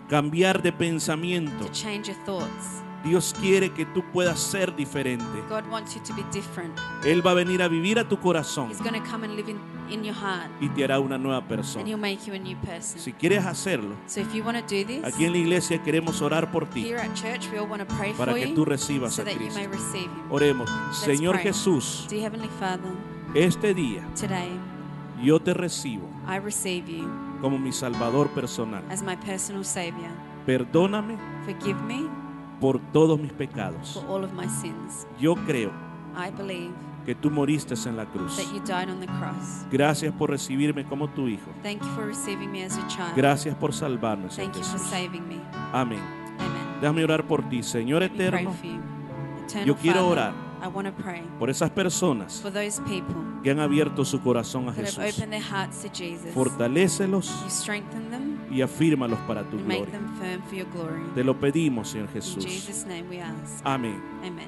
cambiar 0.09 0.61
de 0.61 0.71
pensamiento. 0.71 1.65
to 1.65 1.71
change 1.71 2.07
your 2.07 2.17
thoughts. 2.25 2.81
Dios 3.03 3.35
quiere 3.37 3.69
que 3.73 3.85
tú 3.85 4.01
puedas 4.13 4.39
ser 4.39 4.73
diferente. 4.73 5.25
God 5.49 5.67
wants 5.69 5.93
you 5.93 6.01
to 6.03 6.13
be 6.13 6.23
different. 6.31 6.73
Él 7.03 7.21
va 7.25 7.31
a 7.31 7.33
venir 7.33 7.61
a 7.61 7.67
vivir 7.67 7.99
a 7.99 8.07
tu 8.07 8.17
corazón 8.17 8.69
He's 8.69 8.79
going 8.79 8.93
to 8.93 9.05
come 9.11 9.25
and 9.25 9.35
live 9.35 9.49
in, 9.51 9.59
in 9.89 10.05
your 10.05 10.15
heart, 10.15 10.49
y 10.61 10.69
te 10.69 10.85
hará 10.85 11.01
una 11.01 11.17
nueva 11.17 11.45
persona. 11.45 11.85
He'll 11.85 11.97
make 11.97 12.19
you 12.25 12.33
a 12.33 12.39
new 12.39 12.55
person. 12.59 12.99
Si 13.01 13.11
quieres 13.11 13.45
hacerlo, 13.45 13.95
So 14.07 14.21
if 14.21 14.33
you 14.33 14.41
want 14.41 14.57
to 14.57 14.63
do 14.63 14.85
this, 14.87 15.03
aquí 15.03 15.25
en 15.25 15.33
la 15.33 15.37
iglesia 15.39 15.83
queremos 15.83 16.21
orar 16.21 16.49
por 16.49 16.65
ti 16.69 16.93
church, 17.13 17.49
we 17.51 17.59
all 17.59 17.67
want 17.67 17.85
to 17.85 17.95
pray 17.97 18.13
para 18.13 18.31
for 18.31 18.39
que 18.39 18.47
you 18.47 18.55
tú 18.55 18.63
recibas 18.63 19.13
so 19.15 19.21
a 19.23 19.25
that 19.25 19.33
you 19.33 19.39
Cristo. 19.39 19.59
may 19.59 19.67
receive 19.67 20.05
Him. 20.09 20.31
Oremos. 20.31 20.69
Señor 20.93 21.33
pray. 21.33 21.43
Jesús, 21.47 22.07
Dear 22.09 22.21
Heavenly 22.31 22.49
Father, 22.57 22.89
este 23.35 23.73
día 23.73 24.07
today 24.15 24.57
yo 25.21 25.41
te 25.41 25.53
recibo 25.53 26.09
I 26.25 26.37
receive 26.37 26.87
you 26.89 27.32
como 27.43 27.59
mi 27.59 27.71
Salvador 27.71 28.29
personal. 28.29 28.81
as 28.89 29.03
my 29.03 29.15
personal 29.17 29.63
Savior. 29.65 30.09
Perdóname 30.47 31.17
Forgive 31.45 31.79
me 31.83 32.01
por 32.59 32.79
todos 32.91 33.19
mis 33.19 33.33
pecados. 33.33 33.93
for 33.93 34.05
all 34.09 34.23
of 34.23 34.31
my 34.33 34.47
sins. 34.47 35.05
Yo 35.19 35.35
creo 35.35 35.71
I 36.17 36.31
believe 36.31 36.71
que 37.05 37.13
tú 37.15 37.29
moriste 37.29 37.73
en 37.87 37.97
la 37.97 38.05
cruz. 38.05 38.37
that 38.37 38.45
you 38.53 38.61
died 38.61 38.89
on 38.89 38.99
the 39.01 39.07
cross. 39.07 39.65
Gracias 39.69 40.13
por 40.13 40.29
recibirme 40.29 40.85
como 40.85 41.09
tu 41.09 41.27
hijo. 41.27 41.51
Thank 41.61 41.81
you 41.83 41.89
for 41.95 42.05
receiving 42.07 42.49
me 42.51 42.63
as 42.63 42.77
a 42.77 42.87
child. 42.87 43.13
Gracias 43.15 43.55
por 43.55 43.73
salvarme, 43.73 44.29
Señor 44.31 44.51
Thank 44.53 44.63
you 44.63 44.69
for 44.69 44.79
Jesús. 44.79 44.89
saving 44.89 45.27
me. 45.27 45.41
Amén. 45.73 45.99
Amen. 46.39 46.79
Déjame 46.81 47.03
orar 47.03 47.25
por 47.27 47.43
ti, 47.49 47.61
Señor 47.61 48.01
Let 48.01 48.11
me 48.11 48.15
pray 48.15 48.27
eterno, 48.27 48.51
for 48.53 48.65
you. 48.65 48.79
Eternal 49.43 49.67
Yo 49.67 49.75
quiero 49.75 49.99
Father, 49.99 50.11
orar. 50.11 50.33
I 50.63 50.67
want 50.67 50.87
to 50.87 50.93
pray 51.03 51.21
por 51.39 51.49
esas 51.49 51.69
personas 51.71 52.39
for 52.41 52.51
those 52.51 52.79
people 52.83 53.15
que 53.43 53.51
han 53.51 53.59
abierto 53.59 54.05
su 54.05 54.21
corazón 54.21 54.69
a 54.69 54.71
that 54.71 54.85
have 54.85 54.85
Jesús. 54.87 55.17
opened 55.17 55.33
their 55.33 55.41
hearts 55.43 55.81
to 55.81 55.89
Jesus. 55.89 56.33
Fortalécelos 56.33 57.29
You 57.43 57.49
strengthen 57.49 58.09
them 58.09 58.39
y 58.49 58.61
afírmalos 58.61 59.19
para 59.27 59.43
tu 59.43 59.57
and 59.57 59.67
make 59.67 59.79
gloria. 59.79 59.91
them 59.99 60.15
firm 60.17 60.41
for 60.43 60.55
your 60.55 60.67
glory. 60.71 61.01
Te 61.15 61.23
lo 61.23 61.33
pedimos, 61.39 61.89
Señor 61.89 62.07
In 62.07 62.13
Jesús. 62.13 62.45
Jesus' 62.45 62.85
name 62.85 63.09
we 63.09 63.19
ask. 63.19 63.61
Amén. 63.65 64.01
Amen. 64.23 64.47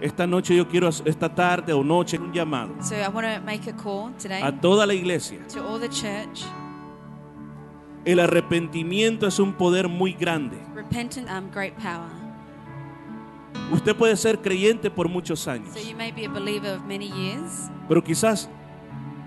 Esta 0.00 0.26
noche 0.26 0.56
yo 0.56 0.66
quiero, 0.66 0.88
esta 0.88 1.28
tarde 1.34 1.74
o 1.74 1.84
noche, 1.84 2.18
un 2.18 2.32
llamado 2.32 2.74
So 2.82 2.94
I 2.96 3.08
want 3.08 3.26
to 3.26 3.40
make 3.44 3.68
a 3.68 3.74
call 3.74 4.12
today 4.18 4.40
a 4.42 4.50
toda 4.50 4.86
la 4.86 4.94
iglesia. 4.94 5.40
to 5.52 5.60
all 5.62 5.78
the 5.78 5.90
church. 5.90 6.42
El 8.06 8.18
arrepentimiento 8.18 9.26
es 9.26 9.38
un 9.38 9.52
poder 9.52 9.88
muy 9.88 10.14
grande. 10.14 10.56
Repentant, 10.74 11.28
um, 11.28 11.50
great 11.50 11.74
power. 11.76 12.08
Usted 13.72 13.94
puede 13.96 14.16
ser 14.16 14.40
creyente 14.40 14.90
por 14.90 15.08
muchos 15.08 15.46
años, 15.46 15.68
So 15.74 15.80
you 15.80 15.96
may 15.96 16.10
be 16.10 16.24
a 16.26 16.28
believer 16.28 16.74
of 16.74 16.84
many 16.86 17.08
years, 17.08 17.70
pero 17.88 18.02
quizás 18.02 18.48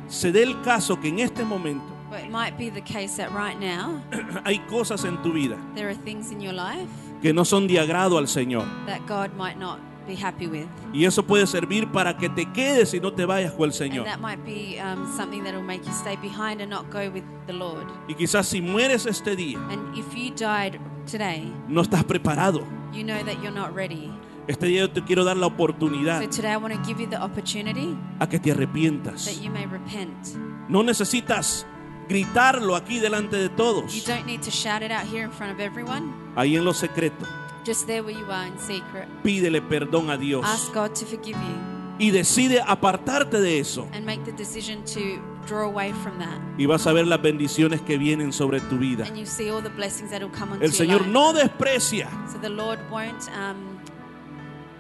se 0.07 0.31
dé 0.31 0.43
el 0.43 0.61
caso 0.61 0.99
que 0.99 1.09
en 1.09 1.19
este 1.19 1.43
momento 1.45 1.85
but 2.09 2.19
it 2.19 2.29
might 2.29 2.57
be 2.57 2.69
the 2.69 2.81
case 2.81 3.15
that 3.17 3.31
right 3.31 3.59
now 3.59 4.01
hay 4.45 4.59
cosas 4.69 5.03
en 5.05 5.21
tu 5.23 5.31
vida 5.33 5.57
there 5.75 5.87
are 5.89 5.95
things 6.03 6.31
in 6.31 6.39
your 6.39 6.53
life 6.53 6.87
que 7.21 7.33
no 7.33 7.45
son 7.45 7.67
de 7.67 7.79
agrado 7.79 8.17
al 8.17 8.27
Señor. 8.27 8.65
that 8.85 8.99
God 9.07 9.33
might 9.37 9.57
not 9.57 9.79
be 10.05 10.15
happy 10.15 10.47
with. 10.47 10.67
Y 10.93 11.05
eso 11.05 11.23
puede 11.23 11.47
servir 11.47 11.89
para 11.91 12.17
que 12.17 12.27
te 12.29 12.45
quedes 12.51 12.93
y 12.93 12.99
no 12.99 13.13
te 13.13 13.25
vayas 13.25 13.53
con 13.53 13.69
el 13.69 13.73
Señor. 13.73 14.05
And 14.05 14.07
that 14.07 14.19
might 14.19 14.43
be 14.43 14.77
um, 14.79 15.09
something 15.15 15.43
that 15.45 15.53
will 15.53 15.63
make 15.63 15.85
you 15.85 15.93
stay 15.93 16.17
behind 16.17 16.59
and 16.61 16.69
not 16.69 16.91
go 16.91 17.09
with 17.09 17.23
the 17.47 17.53
Lord. 17.53 17.87
Y 18.09 18.13
quizás 18.15 18.45
si 18.47 18.61
mueres 18.61 19.05
este 19.05 19.37
día, 19.37 19.57
And 19.71 19.97
if 19.97 20.13
you 20.13 20.31
died 20.31 20.79
today, 21.05 21.51
no 21.67 21.81
estás 21.81 22.03
preparado. 22.03 22.61
you 22.93 23.03
know 23.03 23.23
that 23.23 23.41
you're 23.41 23.51
not 23.51 23.73
ready. 23.75 24.11
Este 24.47 24.65
día 24.65 24.81
yo 24.81 24.91
te 24.91 25.01
quiero 25.03 25.23
dar 25.23 25.37
la 25.37 25.47
oportunidad 25.47 26.21
So 26.21 26.29
today 26.29 26.51
I 26.51 26.57
want 26.57 26.73
to 26.73 26.81
give 26.85 26.99
you 27.01 27.07
the 27.09 27.15
opportunity 27.17 27.95
a 28.19 28.27
que 28.27 28.39
te 28.39 28.51
arrepientas. 28.51 29.25
that 29.25 29.41
you 29.41 29.49
may 29.49 29.65
repent. 29.65 30.35
No 30.67 30.83
necesitas 30.83 31.65
gritarlo 32.09 32.75
aquí 32.75 32.99
delante 32.99 33.37
de 33.37 33.43
You 33.43 33.55
todos, 33.55 34.05
don't 34.05 34.25
need 34.25 34.41
to 34.41 34.51
shout 34.51 34.81
it 34.83 34.91
out 34.91 35.05
here 35.07 35.23
in 35.23 35.31
front 35.31 35.53
of 35.53 35.59
everyone. 35.61 36.13
ahí 36.35 36.57
en 36.57 36.65
lo 36.65 36.73
secreto. 36.73 37.25
Just 37.65 37.87
there 37.87 38.01
where 38.03 38.13
you 38.17 38.29
are 38.29 38.45
in 38.45 38.57
secret. 38.59 39.07
Pídele 39.23 39.61
perdón 39.61 40.09
a 40.09 40.17
Dios 40.17 40.45
Ask 40.45 40.73
God 40.73 40.89
to 40.99 41.05
forgive 41.05 41.37
you 41.37 41.73
y 41.99 42.11
decide 42.11 42.59
apartarte 42.65 43.39
de 43.39 43.59
eso. 43.59 43.87
and 43.93 44.05
make 44.05 44.23
the 44.25 44.33
decision 44.33 44.83
to 44.83 45.21
draw 45.47 45.65
away 45.67 45.91
from 45.91 46.17
that. 46.19 46.37
Y 46.57 46.65
vas 46.65 46.85
a 46.87 46.93
ver 46.93 47.05
las 47.07 47.21
bendiciones 47.21 47.81
que 47.81 47.97
vienen 47.97 48.31
sobre 48.33 48.59
tu 48.61 48.77
vida. 48.77 49.05
And 49.07 49.17
you 49.17 49.25
see 49.25 49.49
all 49.49 49.61
the 49.61 49.69
blessings 49.69 50.11
that 50.11 50.21
will 50.21 50.31
come 50.31 50.53
onto 50.53 50.63
El 50.63 50.71
your 50.71 50.77
Señor 50.77 51.01
life. 51.01 51.09
no 51.11 51.33
desprecia, 51.33 52.09
So 52.31 52.37
the 52.39 52.49
Lord 52.49 52.79
won't 52.91 53.27
um, 53.37 53.79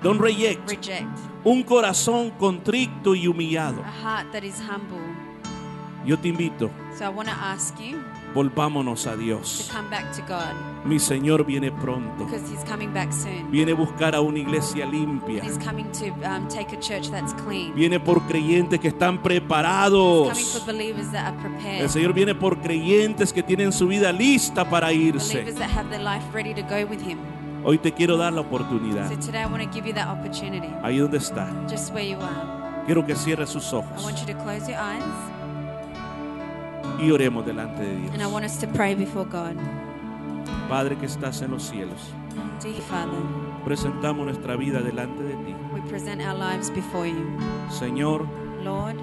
don't 0.01 0.19
reject, 0.19 0.69
reject 0.69 1.07
un 1.45 1.63
corazón 1.63 2.31
contrito 2.31 3.15
y 3.15 3.27
humillado. 3.27 3.81
a 3.81 3.91
heart 4.03 4.31
that 4.31 4.43
is 4.43 4.59
humble. 4.59 4.99
Yo 6.05 6.17
te 6.17 6.27
invito, 6.29 6.69
So 6.97 7.05
I 7.05 7.09
want 7.09 7.29
to 7.29 7.35
ask 7.35 7.79
you 7.79 8.03
volvámonos 8.33 9.05
a 9.07 9.11
to 9.11 9.17
Dios. 9.17 9.69
come 9.71 9.89
back 9.89 10.11
to 10.15 10.21
God 10.27 10.53
Mi 10.85 10.99
Señor 10.99 11.45
viene 11.45 11.71
pronto. 11.71 12.25
because 12.25 12.43
He's 12.51 12.63
coming 12.69 12.91
back 12.93 13.13
soon. 13.13 13.49
Viene 13.51 13.71
a 13.71 13.75
buscar 13.75 14.15
a 14.15 14.21
una 14.21 14.39
iglesia 14.39 14.85
limpia. 14.85 15.41
He's 15.43 15.57
coming 15.57 15.85
to 15.93 16.07
um, 16.27 16.47
take 16.49 16.75
a 16.75 16.79
church 16.79 17.09
that's 17.09 17.33
clean. 17.45 17.73
Viene 17.73 17.99
por 18.01 18.21
creyentes 18.27 18.79
que 18.81 18.89
están 18.89 19.15
He's 19.15 19.21
coming 19.21 19.39
preparados. 19.41 20.37
for 20.51 20.65
believers 20.65 21.09
that 21.11 21.33
are 21.33 21.37
El. 21.83 21.89
Señor 21.89 22.13
viene 22.13 22.35
por 22.35 22.59
creyentes 22.59 23.31
que 23.31 23.41
tienen 23.43 23.71
su 23.71 23.87
vida 23.87 24.11
lista 24.11 24.69
para 24.69 24.91
irse. 24.91 25.45
Hoy 27.65 27.77
te 27.77 27.93
quiero 27.93 28.17
dar 28.17 28.33
la 28.33 28.41
So 28.41 28.47
oportunidad. 28.47 29.09
today 29.21 29.41
I 29.41 29.45
want 29.45 29.63
to 29.63 29.69
give 29.71 29.87
you 29.87 29.93
that 29.93 30.09
opportunity. 30.09 30.67
Ahí 30.83 30.97
donde 30.97 31.17
está. 31.17 31.47
Just 31.69 31.93
where 31.93 32.05
you 32.05 32.17
are. 32.17 32.83
Quiero 32.85 33.05
que 33.05 33.15
cierre 33.15 33.47
sus 33.47 33.71
ojos 33.71 34.03
y 36.99 37.11
oremos 37.11 37.45
delante 37.45 37.81
de 37.83 37.95
and 37.95 38.15
I 38.15 38.17
Dios. 38.17 38.31
want 38.31 38.45
us 38.45 38.57
to 38.59 38.67
pray 38.67 38.95
before 38.95 39.25
God. 39.25 39.55
Padre 40.69 40.95
que 40.97 41.05
estás 41.05 41.41
en 41.41 41.51
los 41.51 41.63
cielos, 41.63 42.13
Dear 42.61 42.81
Father, 42.81 43.19
presentamos 43.65 44.25
nuestra 44.25 44.55
vida 44.55 44.79
delante 44.81 45.21
de 45.23 45.33
ti. 45.35 45.55
we 45.73 45.81
present 45.89 46.21
our 46.21 46.33
lives 46.35 46.69
before 46.71 47.05
you. 47.07 47.25
Señor, 47.69 48.25
Lord, 48.63 48.95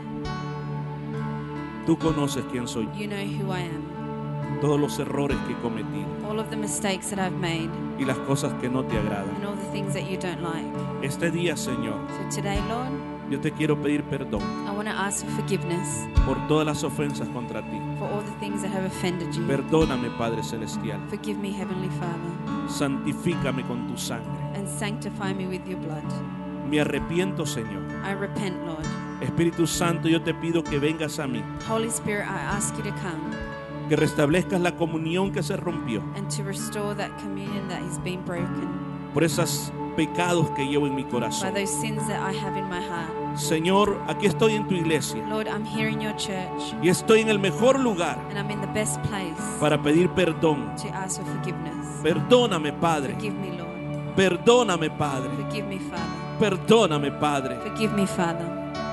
tú 1.87 1.97
conoces 1.99 2.45
quién 2.51 2.66
soy, 2.68 2.89
you 2.97 3.07
know 3.07 3.16
who 3.16 3.53
I 3.53 3.62
am, 3.62 4.61
todos 4.61 4.81
los 4.81 4.99
errores 4.99 5.37
que 5.47 5.53
he 5.53 5.57
cometido 5.57 6.07
all 6.28 6.39
of 6.39 6.49
the 6.51 6.57
mistakes 6.57 7.11
that 7.11 7.18
I've 7.18 7.37
made, 7.39 7.68
y 7.99 8.05
las 8.05 8.18
cosas 8.20 8.53
que 8.61 8.68
no 8.68 8.85
te 8.85 8.97
agradan. 8.99 9.35
and 9.37 9.45
all 9.47 9.55
the 9.57 9.70
things 9.72 9.93
that 9.95 10.09
you 10.11 10.16
don't 10.18 10.43
like. 10.43 10.66
Este 11.03 11.31
día, 11.31 11.57
Señor, 11.57 11.99
So 12.31 12.37
today, 12.41 12.61
Lord, 12.68 12.91
yo 13.31 13.41
te 13.41 13.53
quiero 13.53 13.81
pedir 13.81 14.03
perdón 14.05 14.43
I 14.66 14.70
want 14.70 14.89
to 14.89 14.95
ask 14.95 15.24
for 15.24 15.31
forgiveness 15.43 16.07
por 16.26 16.37
todas 16.49 16.66
las 16.66 16.83
ofensas 16.85 17.28
contra 17.28 17.62
ti. 17.62 17.78
for 17.99 18.09
all 18.11 18.22
the 18.22 18.33
things 18.41 18.62
that 18.62 18.70
have 18.72 18.85
offended 18.85 19.33
you. 19.35 19.47
Perdóname, 19.47 20.11
Padre 20.18 20.43
Celestial. 20.43 20.99
Forgive 21.09 21.39
me, 21.39 21.51
Heavenly 21.53 21.89
Father, 21.99 22.68
Santifícame 22.68 23.62
con 23.66 23.87
tu 23.89 23.97
sangre. 23.97 24.31
and 24.55 24.66
sanctify 24.68 25.33
me 25.33 25.47
with 25.47 25.64
your 25.66 25.78
blood. 25.81 26.03
Me 26.68 26.78
arrepiento, 26.81 27.47
Señor. 27.47 27.83
I 28.05 28.12
repent, 28.12 28.57
Lord. 28.66 28.85
Espíritu 29.20 29.66
Santo, 29.66 30.09
yo 30.09 30.22
te 30.22 30.33
pido 30.35 30.62
que 30.62 30.78
vengas 30.78 31.18
a 31.18 31.26
mí, 31.26 31.43
Holy 31.68 31.89
Spirit, 31.89 32.24
I 32.26 32.57
ask 32.57 32.74
you 32.76 32.83
to 32.83 32.91
come, 33.03 33.37
que 33.89 33.97
restablezcas 33.97 34.61
la 34.61 34.76
comunión 34.76 35.31
que 35.33 35.43
se 35.43 35.57
rompió 35.57 36.03
and 36.16 36.28
to 36.31 36.43
restore 36.43 36.95
that 36.95 37.11
communion 37.22 37.68
that 37.68 37.83
has 37.83 37.99
been 37.99 38.24
broken 38.24 38.68
por 39.12 39.22
esos 39.24 39.72
pecados 39.97 40.49
que 40.57 40.64
llevo 40.66 40.87
en 40.87 40.95
mi 40.95 41.03
by 41.03 41.11
corazón. 41.11 41.53
those 41.53 41.68
sins 41.68 42.07
that 42.07 42.20
I 42.22 42.33
have 42.33 42.57
in 42.57 42.64
my 42.70 42.81
heart. 42.81 43.11
Señor, 43.37 44.03
aquí 44.09 44.26
estoy 44.26 44.55
en 44.55 44.66
tu 44.66 44.74
iglesia 44.74 45.22
Lord, 45.28 45.47
I'm 45.47 45.64
here 45.64 45.89
in 45.91 46.01
your 46.01 46.14
church 46.16 46.74
y 46.83 46.89
estoy 46.89 47.20
en 47.20 47.28
el 47.28 47.39
mejor 47.39 47.78
lugar 47.78 48.18
and 48.28 48.39
I'm 48.39 48.51
in 48.51 48.61
the 48.61 48.66
best 48.68 49.01
place 49.03 49.41
para 49.61 49.81
pedir 49.81 50.09
perdón. 50.11 50.74
to 50.76 50.89
ask 50.89 51.20
for 51.20 51.26
forgiveness. 51.37 51.87
Perdóname, 52.03 52.72
Padre. 52.72 53.14
Forgive 53.14 53.35
me, 53.35 53.57
Lord. 53.59 53.70
Perdóname, 54.16 54.91
Padre. 54.91 55.31
Forgive 55.37 55.66
me, 55.66 55.78
Father. 55.78 56.39
Perdóname, 56.39 57.11
Padre. 57.12 57.57
Forgive 57.61 57.93
me, 57.95 58.07
Father. 58.07 58.47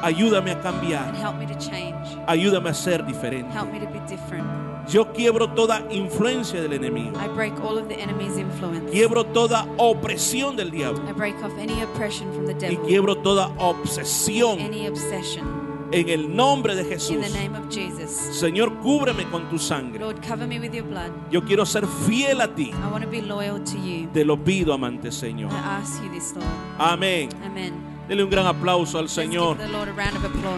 Ayúdame 0.04 0.52
a 0.52 0.54
And 0.54 0.64
cambiar. 0.64 1.16
help 1.16 1.38
me 1.38 1.48
to 1.48 1.56
change. 1.58 1.96
Ayúdame 2.28 2.70
a 2.70 2.74
ser 2.74 3.04
diferente. 3.06 3.52
Help 3.54 3.72
me 3.72 3.80
to 3.80 3.88
be 3.88 4.00
different. 4.08 4.46
Yo 4.90 5.12
quiebro 5.12 5.50
toda 5.50 5.86
influencia 5.92 6.62
del 6.62 6.74
enemigo. 6.74 7.12
I 7.20 7.28
break 7.28 7.54
all 7.62 7.78
of 7.78 7.88
the 7.90 7.96
enemy's 8.02 8.38
influence. 8.38 8.90
Quiebro 8.92 9.26
toda 9.26 9.68
opresión 9.78 10.56
del 10.56 10.72
diablo. 10.72 11.02
I 11.10 11.12
break 11.14 11.36
off 11.44 11.52
any 11.60 11.82
oppression 11.84 12.32
from 12.34 12.46
the 12.46 12.54
Y 12.54 12.76
devil, 12.76 12.80
quiebro 12.88 13.18
toda 13.18 13.50
obsesión 13.58 14.60
any 14.62 14.88
obsession. 14.88 15.46
en 15.92 16.08
el 16.10 16.34
nombre 16.36 16.74
de 16.76 16.84
In 16.84 16.90
Jesús. 16.90 17.22
the 17.22 17.30
name 17.38 17.56
of 17.58 17.70
Jesus. 17.70 18.12
Señor, 18.12 18.78
cúbreme 18.80 19.26
con 19.30 19.50
tu 19.50 19.58
sangre. 19.60 20.00
Lord, 20.00 20.22
cover 20.26 20.48
me 20.48 20.58
with 20.60 20.72
your 20.74 20.86
blood. 20.86 21.12
Yo 21.32 21.44
quiero 21.44 21.66
ser 21.66 21.86
fiel 21.86 22.40
a 22.42 22.48
ti. 22.48 22.72
I 22.72 22.92
want 22.92 23.04
to 23.04 23.10
be 23.10 23.22
loyal 23.22 23.60
to 23.64 23.78
you. 23.78 24.08
Te 24.14 24.24
lo 24.24 24.38
pido, 24.38 24.74
amante 24.74 25.12
Señor. 25.12 25.52
I 25.52 25.56
ask 25.82 26.02
you 26.02 26.10
this, 26.12 26.34
Lord. 26.34 26.48
Amén. 26.78 27.30
Amen. 27.46 27.74
Dele 28.08 28.24
un 28.24 28.30
gran 28.30 28.46
aplauso 28.48 29.00
al 29.00 29.10
Señor. 29.10 29.58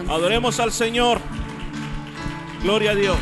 Adoremos 0.07 0.59
al 0.59 0.71
Señor. 0.71 1.19
Gloria 2.61 2.91
a 2.91 2.95
Dios. 2.95 3.17